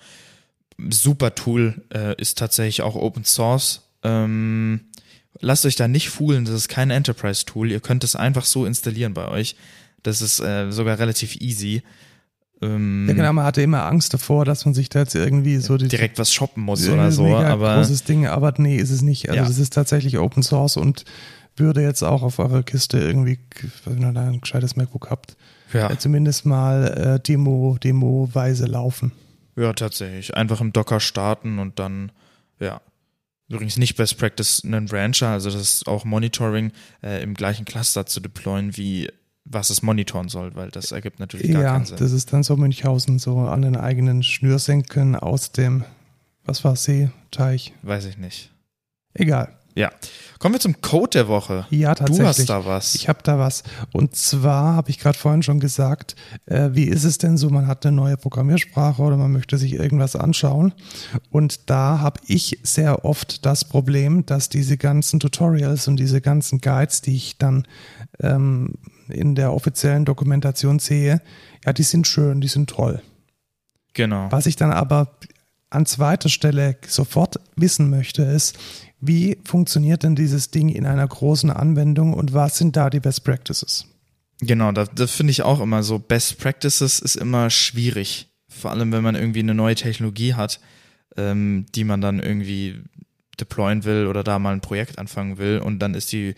Super 0.90 1.36
Tool, 1.36 1.84
äh, 1.94 2.16
ist 2.22 2.38
tatsächlich 2.38 2.84
auch 2.84 2.96
Open 2.96 3.26
Source. 3.26 3.82
Ähm, 4.04 4.82
lasst 5.40 5.66
euch 5.66 5.76
da 5.76 5.88
nicht 5.88 6.10
foolen, 6.10 6.46
das 6.46 6.54
ist 6.54 6.70
kein 6.70 6.90
Enterprise-Tool. 6.90 7.72
Ihr 7.72 7.82
könnt 7.82 8.04
es 8.04 8.16
einfach 8.16 8.46
so 8.46 8.66
installieren 8.66 9.14
bei 9.14 9.28
euch. 9.28 9.56
Das 10.04 10.22
ist 10.22 10.40
äh, 10.40 10.72
sogar 10.72 10.98
relativ 10.98 11.36
easy. 11.42 11.84
Ähm, 12.62 13.08
Ja, 13.08 13.14
genau, 13.16 13.34
man 13.34 13.46
hatte 13.46 13.62
immer 13.62 13.86
Angst 13.86 14.14
davor, 14.14 14.46
dass 14.46 14.66
man 14.66 14.74
sich 14.74 14.90
da 14.90 15.00
jetzt 15.00 15.16
irgendwie 15.16 15.58
so 15.58 15.78
direkt 15.78 16.20
was 16.20 16.32
shoppen 16.34 16.64
muss 16.64 16.88
oder 16.88 17.12
so, 17.12 17.24
mega 17.24 17.50
aber 17.50 17.76
großes 17.78 18.04
Ding, 18.04 18.28
aber 18.28 18.54
nee, 18.58 18.78
ist 18.78 18.92
es 18.92 19.02
nicht. 19.02 19.30
Also 19.30 19.42
Ja. 19.42 19.48
das 19.48 19.58
ist 19.58 19.74
tatsächlich 19.74 20.18
Open 20.20 20.44
Source 20.44 20.78
und 20.78 21.04
würde 21.58 21.82
jetzt 21.82 22.04
auch 22.04 22.24
auf 22.24 22.40
eurer 22.40 22.64
Kiste 22.64 22.98
irgendwie, 23.00 23.40
wenn 23.86 24.02
ihr 24.02 24.12
da 24.14 24.22
ein 24.28 24.42
gescheites 24.42 24.76
MacBook 24.76 25.10
habt, 25.10 25.36
ja, 25.74 25.90
äh, 25.92 25.98
zumindest 25.98 26.46
mal 26.46 27.16
äh, 27.18 27.20
Demo, 27.20 27.78
Demo-weise 27.84 28.66
laufen. 28.66 29.12
ja, 29.56 29.74
tatsächlich. 29.74 30.36
Einfach 30.36 30.62
im 30.62 30.72
Docker 30.74 31.00
starten 31.00 31.60
und 31.60 31.80
dann, 31.80 32.12
ja. 32.60 32.80
Übrigens 33.50 33.76
nicht 33.78 33.98
Best 33.98 34.18
Practice 34.18 34.64
einen 34.64 34.88
Rancher, 34.88 35.28
also 35.28 35.50
das 35.52 35.60
ist 35.62 35.88
auch 35.88 36.06
Monitoring 36.06 36.72
äh, 37.04 37.22
im 37.22 37.34
gleichen 37.34 37.66
Cluster 37.66 38.06
zu 38.06 38.22
deployen, 38.22 38.78
wie 38.78 39.10
was 39.46 39.70
es 39.70 39.82
monitoren 39.82 40.30
soll, 40.30 40.56
weil 40.56 40.70
das 40.70 40.92
ergibt 40.92 41.20
natürlich 41.20 41.52
gar 41.52 41.62
Ja, 41.64 41.74
keinen 41.74 41.86
Sinn. 41.86 41.98
das 41.98 42.12
ist 42.12 42.32
dann 42.34 42.44
so 42.44 42.56
Münchhausen, 42.58 43.20
so 43.20 43.40
an 43.40 43.62
den 43.64 43.76
eigenen 43.76 44.24
Schnürsenkeln 44.24 45.16
aus 45.16 45.52
dem, 45.52 45.84
was 46.46 46.64
war 46.64 46.76
See, 46.76 47.10
Teich, 47.32 47.74
Weiß 47.82 48.06
ich 48.06 48.18
nicht. 48.18 48.52
egal. 49.14 49.58
Ja. 49.74 49.90
Kommen 50.40 50.56
wir 50.56 50.60
zum 50.60 50.82
Code 50.82 51.12
der 51.12 51.28
Woche. 51.30 51.66
Ja, 51.70 51.94
Du 51.96 52.00
tatsächlich. 52.04 52.28
hast 52.28 52.50
da 52.50 52.66
was. 52.66 52.94
Ich 52.94 53.08
habe 53.08 53.20
da 53.24 53.40
was. 53.40 53.64
Und 53.94 54.18
zwar 54.18 54.76
habe 54.76 54.90
ich 54.90 55.00
gerade 55.00 55.18
vorhin 55.18 55.44
schon 55.44 55.62
gesagt, 55.62 56.18
äh, 56.46 56.72
wie 56.74 56.84
ist 56.84 57.06
es 57.06 57.20
denn 57.20 57.38
so, 57.38 57.50
man 57.50 57.68
hat 57.68 57.86
eine 57.86 57.96
neue 57.96 58.18
Programmiersprache 58.18 59.02
oder 59.02 59.16
man 59.16 59.32
möchte 59.32 59.58
sich 59.58 59.72
irgendwas 59.76 60.18
anschauen. 60.18 60.74
Und 61.30 61.70
da 61.70 62.00
habe 62.00 62.20
ich 62.28 62.60
sehr 62.64 63.06
oft 63.06 63.46
das 63.46 63.64
Problem, 63.64 64.26
dass 64.26 64.50
diese 64.50 64.76
ganzen 64.76 65.22
Tutorials 65.22 65.88
und 65.88 65.96
diese 66.02 66.20
ganzen 66.20 66.60
Guides, 66.60 67.00
die 67.02 67.16
ich 67.16 67.38
dann 67.38 67.66
ähm, 68.20 68.74
in 69.12 69.36
der 69.36 69.54
offiziellen 69.54 70.06
Dokumentation 70.06 70.80
sehe, 70.80 71.22
ja, 71.66 71.74
die 71.74 71.84
sind 71.84 72.08
schön, 72.08 72.42
die 72.42 72.48
sind 72.48 72.70
toll. 72.70 73.02
genau. 73.94 74.32
Was 74.32 74.46
ich 74.46 74.56
dann 74.56 74.72
aber 74.72 75.18
an 75.70 75.86
zweiter 75.86 76.30
Stelle 76.30 76.76
sofort 76.86 77.40
wissen 77.56 77.90
möchte, 77.90 78.24
ist, 78.24 78.58
wie 79.00 79.38
funktioniert 79.44 80.04
denn 80.04 80.16
dieses 80.16 80.52
Ding 80.52 80.70
in 80.70 80.86
einer 80.86 81.08
großen 81.08 81.50
Anwendung 81.50 82.14
und 82.14 82.34
was 82.34 82.58
sind 82.58 82.76
da 82.76 82.90
die 82.90 83.00
Best 83.00 83.24
Practices? 83.24 83.88
Genau, 84.42 84.72
das, 84.72 84.90
das 84.94 85.12
finde 85.12 85.32
ich 85.32 85.44
auch 85.44 85.62
immer 85.62 85.82
so. 85.84 85.98
Best 85.98 86.40
Practices 86.40 87.00
ist 87.00 87.16
immer 87.16 87.50
schwierig. 87.50 88.28
Vor 88.50 88.72
allem, 88.72 88.92
wenn 88.92 89.04
man 89.04 89.16
irgendwie 89.16 89.40
eine 89.40 89.54
neue 89.54 89.76
Technologie 89.76 90.34
hat, 90.34 90.60
ähm, 91.16 91.66
die 91.74 91.84
man 91.84 92.02
dann 92.02 92.20
irgendwie 92.20 92.82
deployen 93.40 93.86
will 93.86 94.08
oder 94.08 94.24
da 94.24 94.40
mal 94.40 94.54
ein 94.54 94.62
Projekt 94.62 95.00
anfangen 95.00 95.38
will 95.38 95.60
und 95.60 95.80
dann 95.80 95.94
ist 95.94 96.12
die 96.12 96.36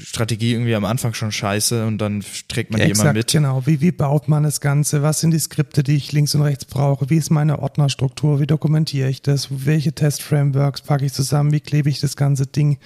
Strategie 0.00 0.52
irgendwie 0.52 0.76
am 0.76 0.84
Anfang 0.84 1.12
schon 1.12 1.32
scheiße 1.32 1.84
und 1.84 1.98
dann 1.98 2.22
trägt 2.46 2.70
man 2.70 2.80
die 2.80 2.90
immer 2.90 3.12
mit. 3.12 3.32
genau. 3.32 3.66
Wie, 3.66 3.80
wie 3.80 3.90
baut 3.90 4.28
man 4.28 4.44
das 4.44 4.60
Ganze? 4.60 5.02
Was 5.02 5.20
sind 5.20 5.32
die 5.32 5.38
Skripte, 5.40 5.82
die 5.82 5.96
ich 5.96 6.12
links 6.12 6.36
und 6.36 6.42
rechts 6.42 6.64
brauche? 6.64 7.10
Wie 7.10 7.16
ist 7.16 7.30
meine 7.30 7.58
Ordnerstruktur? 7.58 8.38
Wie 8.38 8.46
dokumentiere 8.46 9.08
ich 9.08 9.22
das? 9.22 9.48
Welche 9.50 9.92
Test-Frameworks 9.92 10.82
packe 10.82 11.04
ich 11.04 11.12
zusammen? 11.12 11.52
Wie 11.52 11.60
klebe 11.60 11.88
ich 11.88 11.98
das 11.98 12.16
ganze 12.16 12.46
Ding 12.46 12.78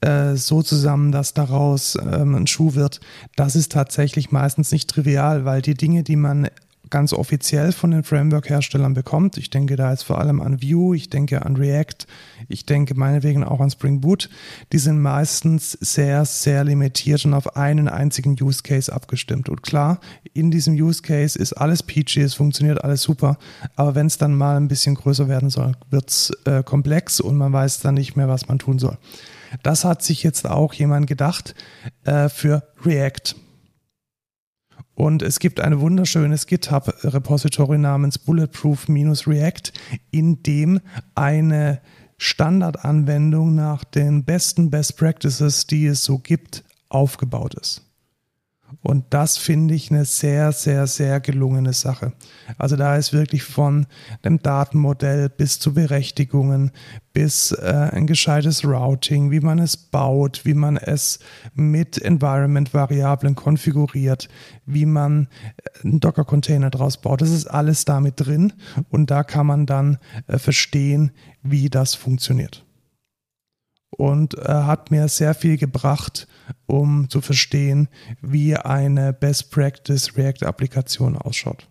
äh, 0.00 0.36
so 0.36 0.62
zusammen, 0.62 1.10
dass 1.10 1.34
daraus 1.34 1.96
ähm, 1.96 2.36
ein 2.36 2.46
Schuh 2.46 2.74
wird? 2.76 3.00
Das 3.34 3.56
ist 3.56 3.72
tatsächlich 3.72 4.30
meistens 4.30 4.70
nicht 4.70 4.88
trivial, 4.88 5.44
weil 5.44 5.62
die 5.62 5.74
Dinge, 5.74 6.04
die 6.04 6.16
man 6.16 6.48
ganz 6.90 7.12
offiziell 7.12 7.72
von 7.72 7.92
den 7.92 8.04
Framework-Herstellern 8.04 8.94
bekommt. 8.94 9.38
Ich 9.38 9.50
denke 9.50 9.76
da 9.76 9.90
jetzt 9.90 10.02
vor 10.02 10.18
allem 10.18 10.40
an 10.40 10.62
Vue, 10.62 10.96
ich 10.96 11.08
denke 11.08 11.44
an 11.44 11.56
React, 11.56 12.06
ich 12.50 12.66
denke 12.66 12.94
meinetwegen 12.94 13.44
auch 13.44 13.60
an 13.60 13.70
Spring 13.70 14.00
Boot. 14.00 14.28
Die 14.72 14.78
sind 14.78 15.00
meistens 15.00 15.72
sehr, 15.72 16.24
sehr 16.24 16.64
limitiert 16.64 17.24
und 17.24 17.34
auf 17.34 17.56
einen 17.56 17.88
einzigen 17.88 18.36
Use 18.40 18.62
Case 18.62 18.92
abgestimmt. 18.92 19.48
Und 19.48 19.62
klar, 19.62 20.00
in 20.34 20.50
diesem 20.50 20.74
Use 20.74 21.02
Case 21.02 21.38
ist 21.38 21.52
alles 21.52 21.82
peachy, 21.82 22.20
es 22.20 22.34
funktioniert 22.34 22.82
alles 22.82 23.02
super, 23.02 23.38
aber 23.76 23.94
wenn 23.94 24.06
es 24.06 24.18
dann 24.18 24.34
mal 24.34 24.56
ein 24.56 24.68
bisschen 24.68 24.94
größer 24.94 25.28
werden 25.28 25.50
soll, 25.50 25.72
wird's 25.90 26.30
äh, 26.44 26.62
komplex 26.62 27.20
und 27.20 27.36
man 27.36 27.52
weiß 27.52 27.80
dann 27.80 27.94
nicht 27.94 28.16
mehr, 28.16 28.28
was 28.28 28.48
man 28.48 28.58
tun 28.58 28.78
soll. 28.78 28.98
Das 29.62 29.84
hat 29.84 30.02
sich 30.02 30.22
jetzt 30.22 30.48
auch 30.48 30.72
jemand 30.74 31.06
gedacht 31.06 31.54
äh, 32.04 32.28
für 32.28 32.62
React. 32.84 33.34
Und 34.94 35.22
es 35.22 35.38
gibt 35.38 35.60
ein 35.60 35.80
wunderschönes 35.80 36.46
GitHub-Repository 36.46 37.78
namens 37.78 38.18
Bulletproof-React, 38.18 39.72
in 40.10 40.42
dem 40.42 40.80
eine 41.14 41.80
Standardanwendung 42.22 43.54
nach 43.54 43.82
den 43.82 44.24
besten 44.24 44.70
Best 44.70 44.98
Practices, 44.98 45.66
die 45.66 45.86
es 45.86 46.04
so 46.04 46.18
gibt, 46.18 46.64
aufgebaut 46.90 47.54
ist. 47.54 47.89
Und 48.82 49.04
das 49.10 49.36
finde 49.36 49.74
ich 49.74 49.90
eine 49.90 50.04
sehr, 50.04 50.52
sehr, 50.52 50.86
sehr 50.86 51.20
gelungene 51.20 51.72
Sache. 51.72 52.12
Also 52.58 52.76
da 52.76 52.96
ist 52.96 53.12
wirklich 53.12 53.42
von 53.42 53.86
dem 54.24 54.40
Datenmodell 54.40 55.28
bis 55.28 55.58
zu 55.58 55.74
Berechtigungen, 55.74 56.70
bis 57.12 57.52
äh, 57.52 57.90
ein 57.92 58.06
gescheites 58.06 58.64
Routing, 58.64 59.30
wie 59.30 59.40
man 59.40 59.58
es 59.58 59.76
baut, 59.76 60.42
wie 60.44 60.54
man 60.54 60.76
es 60.76 61.18
mit 61.54 62.00
Environment-Variablen 62.00 63.34
konfiguriert, 63.34 64.28
wie 64.66 64.86
man 64.86 65.28
äh, 65.56 65.84
einen 65.84 66.00
Docker-Container 66.00 66.70
draus 66.70 67.00
baut. 67.00 67.22
Das 67.22 67.30
ist 67.30 67.46
alles 67.46 67.84
damit 67.84 68.14
drin 68.16 68.52
und 68.90 69.10
da 69.10 69.24
kann 69.24 69.46
man 69.46 69.66
dann 69.66 69.98
äh, 70.26 70.38
verstehen, 70.38 71.10
wie 71.42 71.68
das 71.68 71.94
funktioniert 71.94 72.64
und 74.00 74.38
äh, 74.38 74.48
hat 74.48 74.90
mir 74.90 75.08
sehr 75.08 75.34
viel 75.34 75.58
gebracht, 75.58 76.26
um 76.64 77.10
zu 77.10 77.20
verstehen, 77.20 77.86
wie 78.22 78.56
eine 78.56 79.12
Best 79.12 79.50
Practice 79.50 80.16
React-Applikation 80.16 81.18
ausschaut. 81.18 81.68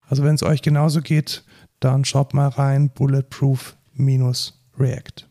Also 0.00 0.24
wenn 0.24 0.34
es 0.34 0.42
euch 0.42 0.62
genauso 0.62 1.00
geht, 1.00 1.44
dann 1.78 2.04
schaut 2.04 2.34
mal 2.34 2.48
rein, 2.48 2.90
Bulletproof-React. 2.90 5.28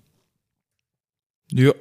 Ja, 1.52 1.74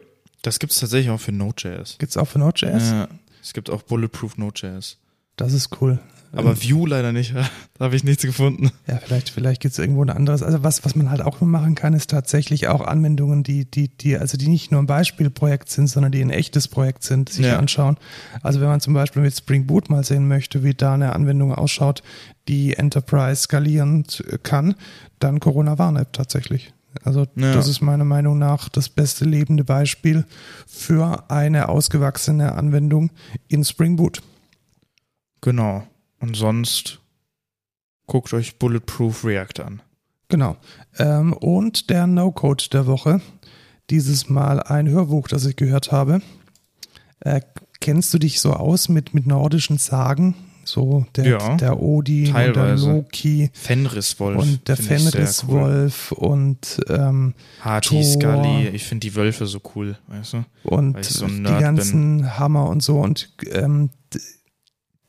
das 0.43 0.59
gibt 0.59 0.73
es 0.73 0.81
tatsächlich 0.81 1.11
auch 1.11 1.21
für 1.21 1.31
Node.js. 1.31 1.97
Gibt's 1.99 2.17
auch 2.17 2.27
für 2.27 2.41
Node.js? 2.41 2.91
Ja, 2.91 3.09
es 3.41 3.53
gibt 3.53 3.71
auch 3.71 3.83
Bulletproof 3.83 4.37
Node.js. 4.37 4.99
Das 5.37 5.53
ist 5.53 5.81
cool. 5.81 6.01
Aber 6.33 6.57
Vue 6.63 6.89
leider 6.89 7.13
nicht. 7.13 7.35
da 7.75 7.85
habe 7.85 7.97
ich 7.97 8.05
nichts 8.05 8.23
gefunden. 8.23 8.71
Ja, 8.87 8.99
vielleicht, 8.99 9.31
vielleicht 9.31 9.61
gibt 9.61 9.73
es 9.73 9.79
irgendwo 9.79 10.03
ein 10.05 10.11
anderes. 10.11 10.43
Also 10.43 10.63
was, 10.63 10.85
was 10.85 10.95
man 10.95 11.11
halt 11.11 11.23
auch 11.23 11.41
nur 11.41 11.51
machen 11.51 11.75
kann, 11.75 11.93
ist 11.93 12.11
tatsächlich 12.11 12.69
auch 12.69 12.83
Anwendungen, 12.83 13.43
die, 13.43 13.65
die, 13.69 13.89
die, 13.89 14.17
also 14.17 14.39
die 14.39 14.49
nicht 14.49 14.71
nur 14.71 14.81
ein 14.81 14.87
Beispielprojekt 14.87 15.69
sind, 15.71 15.89
sondern 15.89 16.13
die 16.13 16.21
ein 16.23 16.31
echtes 16.31 16.69
Projekt 16.69 17.03
sind, 17.03 17.29
sich 17.31 17.47
Ja. 17.47 17.59
anschauen. 17.59 17.97
Also 18.43 18.61
wenn 18.61 18.69
man 18.69 18.81
zum 18.81 18.95
Beispiel 18.95 19.23
mit 19.23 19.37
Spring 19.37 19.67
Boot 19.67 19.91
mal 19.91 20.05
sehen 20.05 20.29
möchte, 20.29 20.63
wie 20.63 20.75
da 20.75 20.95
eine 20.95 21.15
Anwendung 21.15 21.53
ausschaut, 21.55 22.03
die 22.49 22.75
Enterprise 22.75 23.43
skalierend 23.43 24.25
äh, 24.31 24.39
kann, 24.43 24.75
dann 25.19 25.41
Corona 25.41 25.79
Warn-App 25.79 26.13
tatsächlich. 26.13 26.73
Also 27.05 27.27
Ja. 27.37 27.53
das 27.53 27.69
ist 27.69 27.81
meiner 27.81 28.05
Meinung 28.05 28.39
nach 28.39 28.69
das 28.69 28.89
beste 28.89 29.25
lebende 29.25 29.65
Beispiel 29.65 30.25
für 30.67 31.25
eine 31.31 31.69
ausgewachsene 31.69 32.53
Anwendung 32.53 33.11
in 33.49 33.65
Spring 33.65 33.97
Boot. 33.97 34.23
Genau. 35.41 35.85
Und 36.21 36.37
sonst 36.37 37.01
guckt 38.07 38.33
euch 38.35 38.59
Bulletproof 38.59 39.25
React 39.25 39.61
an. 39.65 39.83
Genau. 40.29 40.57
Ähm, 40.99 41.33
und 41.33 41.91
der 41.91 42.07
No-Code 42.07 42.65
der 42.73 42.87
Woche. 42.87 43.21
Dieses 43.91 44.29
Mal 44.29 44.63
ein 44.63 44.89
Hörbuch, 44.89 45.27
das 45.29 45.45
ich 45.45 45.57
gehört 45.57 45.91
habe. 45.91 46.21
Äh, 47.21 47.41
kennst 47.81 48.15
du 48.15 48.19
dich 48.19 48.41
so 48.41 48.53
aus 48.53 48.89
mit, 48.89 49.15
mit 49.15 49.27
nordischen 49.27 49.79
Sagen? 49.79 50.35
So 50.65 51.07
der, 51.17 51.27
Ja, 51.27 51.57
der 51.57 51.81
Odin 51.81 52.29
und 52.29 52.35
der 52.35 52.53
teilweise. 52.53 52.93
Loki 52.93 53.51
Fenriswolf. 53.53 54.39
und 54.39 54.69
der 54.69 54.77
Fenriswolf 54.77 56.13
und, 56.13 56.81
ähm, 56.89 57.35
Hati. 57.65 58.05
Scully. 58.05 58.69
Ich 58.69 58.85
finde 58.85 59.09
die 59.09 59.17
Wölfe 59.17 59.47
so 59.47 59.61
cool, 59.75 59.97
weißt 60.09 60.35
du? 60.35 60.45
und 60.65 61.03
so 61.05 61.27
die 61.27 61.43
ganzen 61.43 62.39
Hammer 62.39 62.69
und 62.69 62.83
so. 62.83 63.01
Und 63.01 63.31
ähm, 63.51 63.91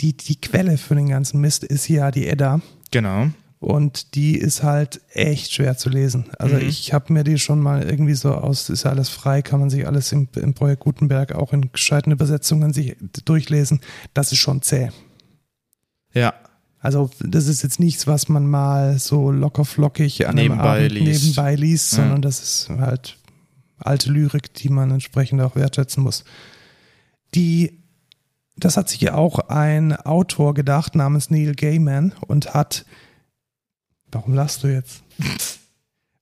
die, 0.02 0.16
die 0.18 0.40
Quelle 0.40 0.78
für 0.78 0.96
den 0.96 1.10
ganzen 1.10 1.40
Mist 1.42 1.64
ist 1.64 1.88
ja 1.88 2.12
die 2.12 2.28
Edda. 2.28 2.62
Genau. 2.92 3.28
Und 3.60 4.16
die 4.16 4.36
ist 4.38 4.64
halt 4.64 5.02
echt 5.14 5.54
schwer 5.54 5.78
zu 5.78 5.90
lesen. 5.90 6.26
Also 6.40 6.56
Mhm. 6.56 6.62
ich 6.68 6.94
habe 6.94 7.14
mir 7.14 7.24
die 7.24 7.38
schon 7.38 7.60
mal 7.60 7.84
irgendwie 7.84 8.16
so 8.16 8.34
aus, 8.34 8.70
ist 8.72 8.84
ja 8.86 8.90
alles 8.90 9.10
frei, 9.10 9.44
kann 9.44 9.60
man 9.60 9.70
sich 9.70 9.86
alles 9.86 10.12
im, 10.12 10.28
im 10.36 10.56
Projekt 10.56 10.82
Gutenberg 10.82 11.34
auch 11.34 11.54
in 11.54 11.72
gescheiten 11.72 12.12
Übersetzungen 12.12 12.74
sich 12.74 12.98
durchlesen. 13.26 13.80
Das 14.16 14.32
ist 14.32 14.40
schon 14.40 14.64
zäh. 14.64 14.90
Ja, 16.14 16.34
Also 16.80 17.12
das 17.20 17.46
ist 17.48 17.62
jetzt 17.62 17.80
nichts, 17.80 18.08
was 18.08 18.28
man 18.28 18.48
mal 18.48 18.98
so 18.98 19.30
locker 19.30 19.64
flockig 19.66 20.28
an 20.28 20.34
Nebenbei 20.36 20.64
einem 20.64 20.86
Abend 20.86 20.92
liest. 20.94 21.24
nebenbei 21.24 21.56
liest, 21.56 21.92
Ja. 21.92 21.98
sondern 22.00 22.22
das 22.24 22.42
ist 22.42 22.70
halt 22.70 23.18
alte 23.78 24.12
Lyrik, 24.12 24.54
die 24.56 24.70
man 24.70 24.90
entsprechend 24.90 25.40
auch 25.42 25.56
wertschätzen 25.56 26.02
muss. 26.04 26.24
Die, 27.36 27.78
das 28.58 28.78
hat 28.78 28.90
sich 28.90 29.02
ja 29.02 29.16
auch 29.16 29.40
ein 29.50 29.96
Autor 29.96 30.54
gedacht 30.54 30.96
namens 30.96 31.30
Neil 31.30 31.56
Gaiman 31.56 32.14
und 32.28 32.54
hat, 32.54 32.86
warum 34.12 34.34
lachst 34.34 34.64
du 34.64 34.68
jetzt? 34.68 35.04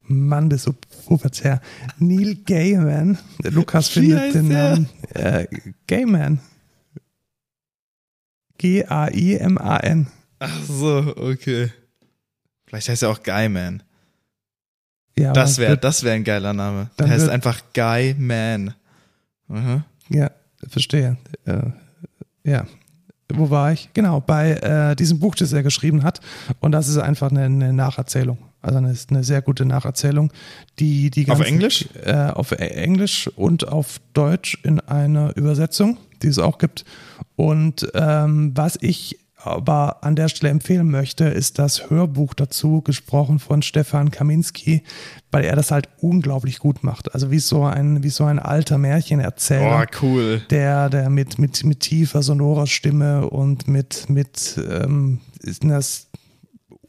Mann, 0.01 0.49
bist 0.49 0.65
du 0.65 0.73
pubertär. 1.05 1.61
Neil 1.99 2.35
Gaiman, 2.35 3.17
Lukas 3.43 3.95
Wie 3.95 4.11
findet 4.11 4.33
den? 4.35 4.47
Namen, 4.47 4.89
äh, 5.13 5.47
Gaiman. 5.87 6.39
G-A-I-M-A-N. 8.57 10.07
ach 10.39 10.63
so, 10.67 11.15
okay. 11.15 11.71
Vielleicht 12.65 12.89
heißt 12.89 13.03
er 13.03 13.09
auch 13.09 13.23
Guy 13.23 13.49
Man. 13.49 13.81
Ja, 15.17 15.33
Das 15.33 15.57
wäre 15.57 15.77
das 15.77 16.03
wär 16.03 16.13
ein 16.13 16.23
geiler 16.23 16.53
Name. 16.53 16.91
Der 16.99 17.09
heißt 17.09 17.29
einfach 17.29 17.61
Guy 17.73 18.13
Man. 18.17 18.75
Mhm. 19.47 19.83
Ja, 20.09 20.29
verstehe. 20.67 21.17
Äh, 21.45 21.71
ja. 22.49 22.65
Wo 23.31 23.51
war 23.51 23.71
ich? 23.71 23.89
Genau, 23.93 24.19
bei 24.21 24.53
äh, 24.53 24.95
diesem 24.95 25.19
Buch, 25.19 25.35
das 25.35 25.53
er 25.53 25.61
geschrieben 25.61 26.01
hat. 26.03 26.19
Und 26.61 26.71
das 26.71 26.87
ist 26.87 26.97
einfach 26.97 27.29
eine, 27.29 27.43
eine 27.43 27.73
Nacherzählung. 27.73 28.39
Also 28.61 28.79
eine, 28.79 28.95
eine 29.11 29.23
sehr 29.23 29.41
gute 29.43 29.65
Nacherzählung, 29.65 30.33
die 30.79 31.11
die 31.11 31.21
Auf 31.29 31.37
ganzen- 31.37 31.45
Englisch? 31.53 31.85
Äh, 32.03 32.13
auf 32.31 32.51
Englisch 32.53 33.29
und 33.35 33.67
auf 33.67 34.01
Deutsch 34.13 34.57
in 34.63 34.79
einer 34.79 35.37
Übersetzung, 35.37 35.97
die 36.23 36.27
es 36.27 36.39
auch 36.39 36.57
gibt. 36.57 36.85
Und 37.35 37.87
ähm, 37.93 38.51
was 38.55 38.77
ich 38.81 39.19
aber 39.41 40.03
an 40.03 40.15
der 40.15 40.27
Stelle 40.27 40.51
empfehlen 40.51 40.91
möchte, 40.91 41.25
ist 41.25 41.59
das 41.59 41.89
Hörbuch 41.89 42.33
dazu, 42.33 42.81
gesprochen 42.81 43.39
von 43.39 43.61
Stefan 43.61 44.11
Kaminski, 44.11 44.83
weil 45.31 45.45
er 45.45 45.55
das 45.55 45.71
halt 45.71 45.87
unglaublich 46.01 46.59
gut 46.59 46.83
macht. 46.83 47.13
Also 47.13 47.31
wie 47.31 47.39
so 47.39 47.63
ein, 47.63 48.03
wie 48.03 48.09
so 48.09 48.25
ein 48.25 48.37
alter 48.37 48.77
Märchenerzähler 48.77 49.85
Oh, 49.87 49.97
cool. 50.01 50.41
der, 50.49 50.89
der 50.89 51.09
mit, 51.09 51.39
mit, 51.39 51.63
mit 51.63 51.79
tiefer, 51.79 52.21
sonorer 52.21 52.67
Stimme 52.67 53.29
und 53.29 53.67
mit, 53.69 54.09
mit 54.09 54.59
ähm, 54.69 55.21
ist 55.41 55.63
einer 55.63 55.81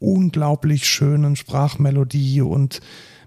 unglaublich 0.00 0.88
schönen 0.88 1.36
Sprachmelodie 1.36 2.40
und 2.40 2.80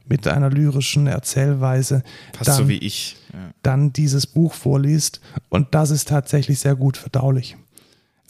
mit 0.05 0.27
einer 0.27 0.49
lyrischen 0.49 1.07
Erzählweise 1.07 2.03
Fast 2.35 2.49
dann, 2.49 2.57
so 2.57 2.67
wie 2.67 2.77
ich. 2.77 3.15
Ja. 3.31 3.53
dann 3.61 3.93
dieses 3.93 4.27
Buch 4.27 4.53
vorliest. 4.53 5.21
Und 5.49 5.73
das 5.73 5.91
ist 5.91 6.09
tatsächlich 6.09 6.59
sehr 6.59 6.75
gut 6.75 6.97
verdaulich. 6.97 7.55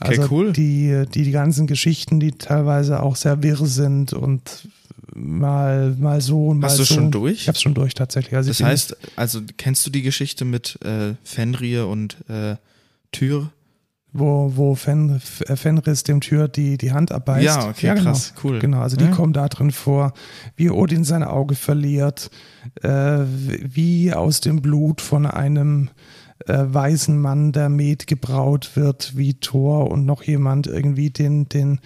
Okay, 0.01 0.19
Also 0.19 0.31
cool. 0.31 0.53
die, 0.53 1.03
die, 1.13 1.23
die 1.23 1.31
ganzen 1.31 1.67
Geschichten, 1.67 2.19
die 2.19 2.31
teilweise 2.33 3.01
auch 3.03 3.15
sehr 3.15 3.41
wirr 3.43 3.57
sind 3.65 4.11
und 4.13 4.67
mal, 5.15 5.95
mal 5.99 6.19
so 6.21 6.47
und 6.47 6.59
mal 6.59 6.67
Hast 6.69 6.79
du 6.79 6.83
so. 6.83 6.95
schon 6.95 7.11
durch? 7.11 7.41
Ich 7.41 7.47
hab's 7.47 7.61
schon 7.61 7.73
durch 7.75 7.93
tatsächlich. 7.93 8.35
Also 8.35 8.49
Das 8.49 8.61
heißt, 8.63 8.97
also 9.15 9.41
kennst 9.57 9.85
du 9.85 9.91
die 9.91 10.01
Geschichte 10.01 10.45
mit 10.45 10.79
äh, 10.83 11.13
Fenrir 11.23 11.87
und 11.87 12.17
äh, 12.29 12.55
Tyr? 13.11 13.51
wo, 14.15 14.51
wo 14.55 14.75
Fen, 14.75 15.15
F- 15.15 15.41
Fenris 15.55 16.03
dem 16.03 16.21
Tür 16.21 16.47
die, 16.47 16.77
die 16.77 16.91
Hand 16.91 17.11
abbeißt. 17.11 17.43
Ja, 17.45 17.67
okay, 17.69 17.89
genau. 17.95 18.11
krass, 18.11 18.35
cool. 18.43 18.59
Genau, 18.59 18.81
also 18.81 18.95
die 18.95 19.05
Ja. 19.05 19.09
kommen 19.11 19.33
da 19.33 19.47
drin 19.49 19.71
vor, 19.71 20.13
wie 20.55 20.69
Odin 20.69 21.03
sein 21.03 21.23
Auge 21.23 21.55
verliert, 21.55 22.29
äh, 22.83 22.89
wie 23.27 24.13
aus 24.13 24.39
dem 24.39 24.61
Blut 24.61 25.01
von 25.01 25.25
einem 25.25 25.89
äh, 26.45 26.63
weisen 26.67 27.19
Mann 27.19 27.51
der 27.51 27.69
Met 27.69 28.07
gebraut 28.07 28.71
wird, 28.75 29.17
wie 29.17 29.35
Thor 29.35 29.89
und 29.91 30.05
noch 30.05 30.23
jemand 30.23 30.67
irgendwie 30.67 31.09
den, 31.09 31.47
den, 31.49 31.79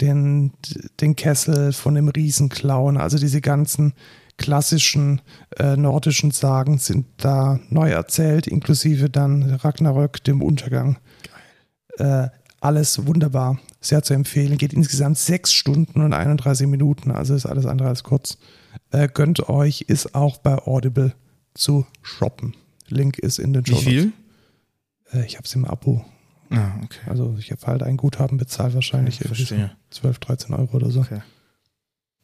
den, 0.00 0.52
den 1.00 1.16
Kessel 1.16 1.72
von 1.72 1.94
dem 1.94 2.08
Riesen 2.08 2.48
klauen. 2.48 2.96
Also 2.96 3.18
diese 3.18 3.40
ganzen 3.40 3.94
klassischen 4.36 5.20
äh, 5.58 5.76
nordischen 5.76 6.30
Sagen 6.30 6.78
sind 6.78 7.06
da 7.18 7.58
neu 7.68 7.90
erzählt, 7.90 8.46
inklusive 8.46 9.10
dann 9.10 9.42
Ragnarök, 9.42 10.22
dem 10.24 10.42
Untergang. 10.42 10.98
Äh, 11.98 12.28
alles 12.60 13.06
wunderbar, 13.06 13.58
sehr 13.80 14.02
zu 14.02 14.14
empfehlen. 14.14 14.58
Geht 14.58 14.72
insgesamt 14.72 15.18
sechs 15.18 15.52
Stunden 15.52 16.00
und 16.00 16.12
31 16.12 16.66
Minuten, 16.66 17.10
also 17.10 17.34
ist 17.34 17.46
alles 17.46 17.66
andere 17.66 17.88
als 17.88 18.02
kurz. 18.02 18.38
Äh, 18.90 19.08
gönnt 19.12 19.48
euch, 19.48 19.82
ist 19.82 20.14
auch 20.14 20.38
bei 20.38 20.56
Audible 20.56 21.14
zu 21.54 21.86
shoppen. 22.02 22.54
Link 22.88 23.18
ist 23.18 23.38
in 23.38 23.52
den 23.52 23.66
Wie 23.66 23.70
Show 23.72 23.76
viel? 23.78 24.12
Äh, 25.12 25.24
ich 25.26 25.36
habe 25.36 25.44
es 25.46 25.54
im 25.54 25.64
Abo. 25.64 26.04
Ah, 26.50 26.72
okay. 26.82 27.00
Also 27.06 27.36
ich 27.38 27.50
habe 27.50 27.66
halt 27.66 27.82
ein 27.82 27.96
Guthaben 27.96 28.38
bezahlt, 28.38 28.74
wahrscheinlich 28.74 29.16
Ja, 29.20 29.28
so 29.28 29.34
verstehe. 29.34 29.70
12, 29.90 30.18
13 30.18 30.54
Euro 30.54 30.76
oder 30.76 30.90
so. 30.90 31.00
Okay. 31.00 31.20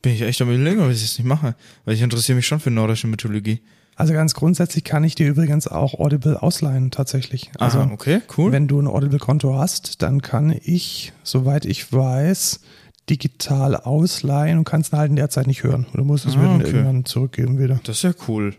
Bin 0.03 0.13
ich 0.13 0.23
echt 0.23 0.41
am 0.43 0.49
überlegen, 0.51 0.81
ob 0.83 0.91
ich 0.91 1.01
das 1.03 1.19
nicht 1.19 1.27
mache. 1.27 1.55
Weil 1.85 1.95
ich 1.95 2.03
interessiere 2.03 2.37
mich 2.37 2.47
schon 2.47 2.61
für 2.61 2.71
nordische 2.71 3.07
Mythologie. 3.07 3.61
Also 3.97 4.13
ganz 4.13 4.35
grundsätzlich 4.35 4.83
kann 4.83 5.05
ich 5.05 5.15
dir 5.15 5.29
übrigens 5.29 5.69
auch 5.69 5.95
Audible 6.01 6.43
ausleihen, 6.43 6.91
tatsächlich. 6.91 7.51
Also 7.61 7.79
Aha, 7.79 7.91
okay, 7.93 8.23
cool. 8.37 8.51
wenn 8.51 8.67
du 8.67 8.81
ein 8.81 8.89
Audible-Konto 8.89 9.57
hast, 9.57 10.03
dann 10.03 10.21
kann 10.21 10.51
ich, 10.65 11.13
soweit 11.23 11.65
ich 11.65 11.93
weiß, 11.93 12.61
digital 13.09 13.77
ausleihen 13.77 14.59
und 14.59 14.65
kannst 14.65 14.93
ihn 14.93 14.99
halt 14.99 15.11
in 15.11 15.17
der 15.17 15.31
Zeit 15.31 15.47
nicht 15.47 15.63
hören. 15.63 15.87
Du 15.95 16.05
musst 16.05 16.27
es 16.27 16.35
Ah, 16.35 16.39
mir 16.39 16.45
dann 16.49 16.61
okay. 16.63 16.71
irgendwann 16.73 17.05
zurückgeben 17.05 17.59
wieder. 17.61 17.79
das 17.85 17.99
ist 17.99 18.03
ja 18.03 18.13
cool. 18.27 18.57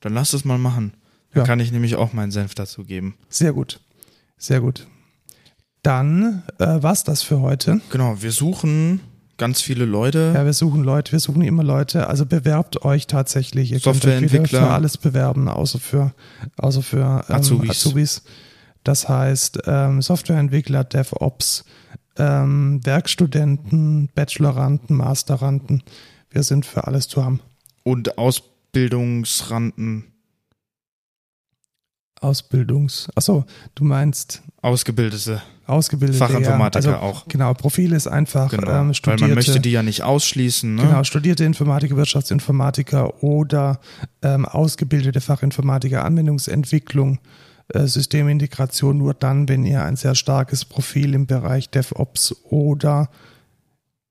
Dann 0.00 0.14
lass 0.14 0.30
das 0.30 0.44
mal 0.44 0.58
machen. 0.58 0.92
Dann 1.32 1.42
Ja. 1.42 1.46
kann 1.46 1.60
ich 1.60 1.70
nämlich 1.72 1.96
auch 1.96 2.12
meinen 2.12 2.32
Senf 2.32 2.54
dazu 2.54 2.84
geben. 2.84 3.14
Sehr 3.28 3.52
gut. 3.52 3.80
Sehr 4.38 4.60
gut. 4.60 4.86
Dann 5.82 6.42
äh, 6.58 6.82
war's 6.82 7.04
das 7.04 7.22
für 7.22 7.40
heute. 7.40 7.80
Genau, 7.90 8.20
wir 8.20 8.32
suchen 8.32 9.00
ganz 9.38 9.62
viele 9.62 9.86
Leute. 9.86 10.32
Ja, 10.34 10.44
wir 10.44 10.52
suchen 10.52 10.82
Leute, 10.84 11.12
wir 11.12 11.20
suchen 11.20 11.40
immer 11.42 11.62
Leute. 11.64 12.08
Also 12.08 12.26
bewerbt 12.26 12.84
euch 12.84 13.06
tatsächlich. 13.06 13.72
Ihr 13.72 13.80
Softwareentwickler. 13.80 14.60
für 14.60 14.68
alles 14.70 14.98
bewerben, 14.98 15.48
außer 15.48 15.78
für, 15.78 16.12
außer 16.58 16.82
für 16.82 17.24
ähm, 17.28 17.34
Azubis. 17.36 17.70
Azubis. 17.70 18.22
Das 18.84 19.08
heißt, 19.08 19.60
ähm, 19.66 20.02
Softwareentwickler, 20.02 20.84
DevOps, 20.84 21.64
ähm, 22.18 22.80
Werkstudenten, 22.84 24.10
Bacheloranden, 24.14 24.96
Masteranden. 24.96 25.82
Wir 26.30 26.42
sind 26.42 26.66
für 26.66 26.86
alles 26.86 27.08
zu 27.08 27.24
haben. 27.24 27.40
Und 27.82 28.18
Ausbildungsranden, 28.18 30.04
Ausbildungs. 32.20 33.08
Achso, 33.14 33.44
du 33.74 33.84
meinst 33.84 34.42
Ausgebildete, 34.62 35.40
ausgebildete 35.66 36.18
Fachinformatiker 36.18 36.90
ja, 36.90 37.00
also, 37.00 37.06
auch. 37.06 37.28
Genau, 37.28 37.54
Profil 37.54 37.92
ist 37.92 38.06
einfach 38.06 38.50
Genau. 38.50 38.70
ähm, 38.70 38.88
Weil 38.88 38.94
studierte. 38.94 39.24
man 39.24 39.34
möchte 39.34 39.58
die 39.58 39.70
ja 39.70 39.82
nicht 39.82 40.02
ausschließen. 40.02 40.74
Ne? 40.74 40.82
Genau, 40.82 41.02
studierte 41.02 41.44
Informatiker, 41.44 41.96
Wirtschaftsinformatiker 41.96 43.22
oder 43.22 43.80
ähm, 44.20 44.44
ausgebildete 44.44 45.22
Fachinformatiker, 45.22 46.04
Anwendungsentwicklung, 46.04 47.20
äh, 47.68 47.86
Systemintegration 47.86 48.98
nur 48.98 49.14
dann, 49.14 49.48
wenn 49.48 49.64
ihr 49.64 49.82
ein 49.82 49.96
sehr 49.96 50.14
starkes 50.14 50.66
Profil 50.66 51.14
im 51.14 51.26
Bereich 51.26 51.70
DevOps 51.70 52.36
oder 52.44 53.08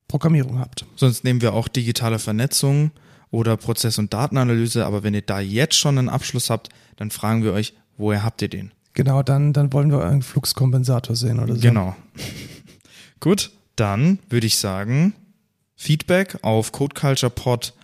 Programmierung 0.08 0.58
habt. 0.58 0.84
Sonst 0.96 1.22
nehmen 1.22 1.40
wir 1.40 1.52
auch 1.52 1.68
digitale 1.68 2.18
Vernetzung 2.18 2.90
oder 3.30 3.56
Prozess- 3.56 3.98
und 3.98 4.12
Datenanalyse. 4.12 4.84
Aber 4.84 5.04
wenn 5.04 5.14
ihr 5.14 5.22
da 5.22 5.38
jetzt 5.38 5.76
schon 5.76 5.96
einen 5.96 6.08
Abschluss 6.08 6.50
habt, 6.50 6.70
dann 6.96 7.12
fragen 7.12 7.44
wir 7.44 7.52
euch, 7.52 7.74
woher 8.00 8.24
habt 8.24 8.42
ihr 8.42 8.48
den? 8.48 8.72
Genau, 8.94 9.22
dann, 9.22 9.52
dann 9.52 9.72
wollen 9.72 9.90
wir 9.90 10.04
einen 10.04 10.22
Fluxkompensator 10.22 11.14
sehen 11.14 11.38
oder 11.38 11.54
so. 11.54 11.60
Genau. 11.60 11.94
Gut, 13.20 13.50
dann 13.76 14.18
würde 14.28 14.46
ich 14.46 14.58
sagen, 14.58 15.14
Feedback 15.76 16.38
auf 16.42 16.72
codeculturepod 16.72 17.74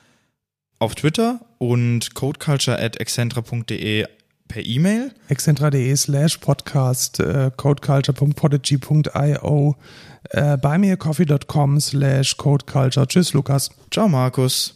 auf 0.79 0.95
Twitter 0.95 1.41
und 1.59 2.15
codeculture 2.15 2.79
at 2.79 3.01
excentra.de 3.01 4.07
per 4.49 4.65
E-Mail. 4.65 5.13
excentra.de 5.29 5.95
slash 5.97 6.39
podcast, 6.39 7.21
äh, 7.21 7.51
codeculture.podigy.io, 7.57 9.77
äh, 10.31 10.59
buymeacoffee.com 10.59 11.81
slash 11.81 12.37
codeculture. 12.37 13.07
Tschüss, 13.07 13.33
Lukas. 13.33 13.71
Ciao, 13.91 14.09
Markus. 14.09 14.75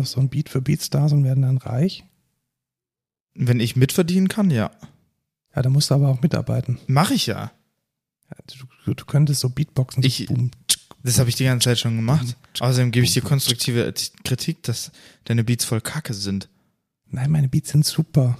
Jetzt 0.00 0.06
noch 0.06 0.06
so 0.06 0.20
ein 0.20 0.28
Beat 0.28 0.48
für 0.48 0.60
Beatstars 0.62 1.12
und 1.12 1.24
werden 1.24 1.42
dann 1.42 1.58
reich? 1.58 2.04
Wenn 3.34 3.60
ich 3.60 3.76
mitverdienen 3.76 4.28
kann, 4.28 4.50
ja. 4.50 4.70
Ja, 5.54 5.62
da 5.62 5.68
musst 5.70 5.90
du 5.90 5.94
aber 5.94 6.08
auch 6.08 6.22
mitarbeiten. 6.22 6.78
Mache 6.86 7.14
ich 7.14 7.26
ja. 7.26 7.52
Du, 8.84 8.94
du 8.94 9.04
könntest 9.04 9.40
so 9.40 9.48
Beatboxen. 9.50 10.02
So 10.02 10.06
Ich- 10.06 10.28
Das 11.02 11.18
habe 11.18 11.28
ich 11.28 11.36
die 11.36 11.44
ganze 11.44 11.64
Zeit 11.68 11.78
schon 11.78 11.96
gemacht. 11.96 12.36
Außerdem 12.60 12.90
gebe 12.90 13.04
ich 13.04 13.12
dir 13.12 13.22
konstruktive 13.22 13.92
Kritik, 14.24 14.62
dass 14.64 14.90
deine 15.24 15.44
Beats 15.44 15.64
voll 15.64 15.80
kacke 15.80 16.14
sind. 16.14 16.48
Nein, 17.06 17.30
meine 17.30 17.48
Beats 17.48 17.70
sind 17.70 17.84
super. 17.86 18.36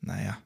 Naja. 0.00 0.38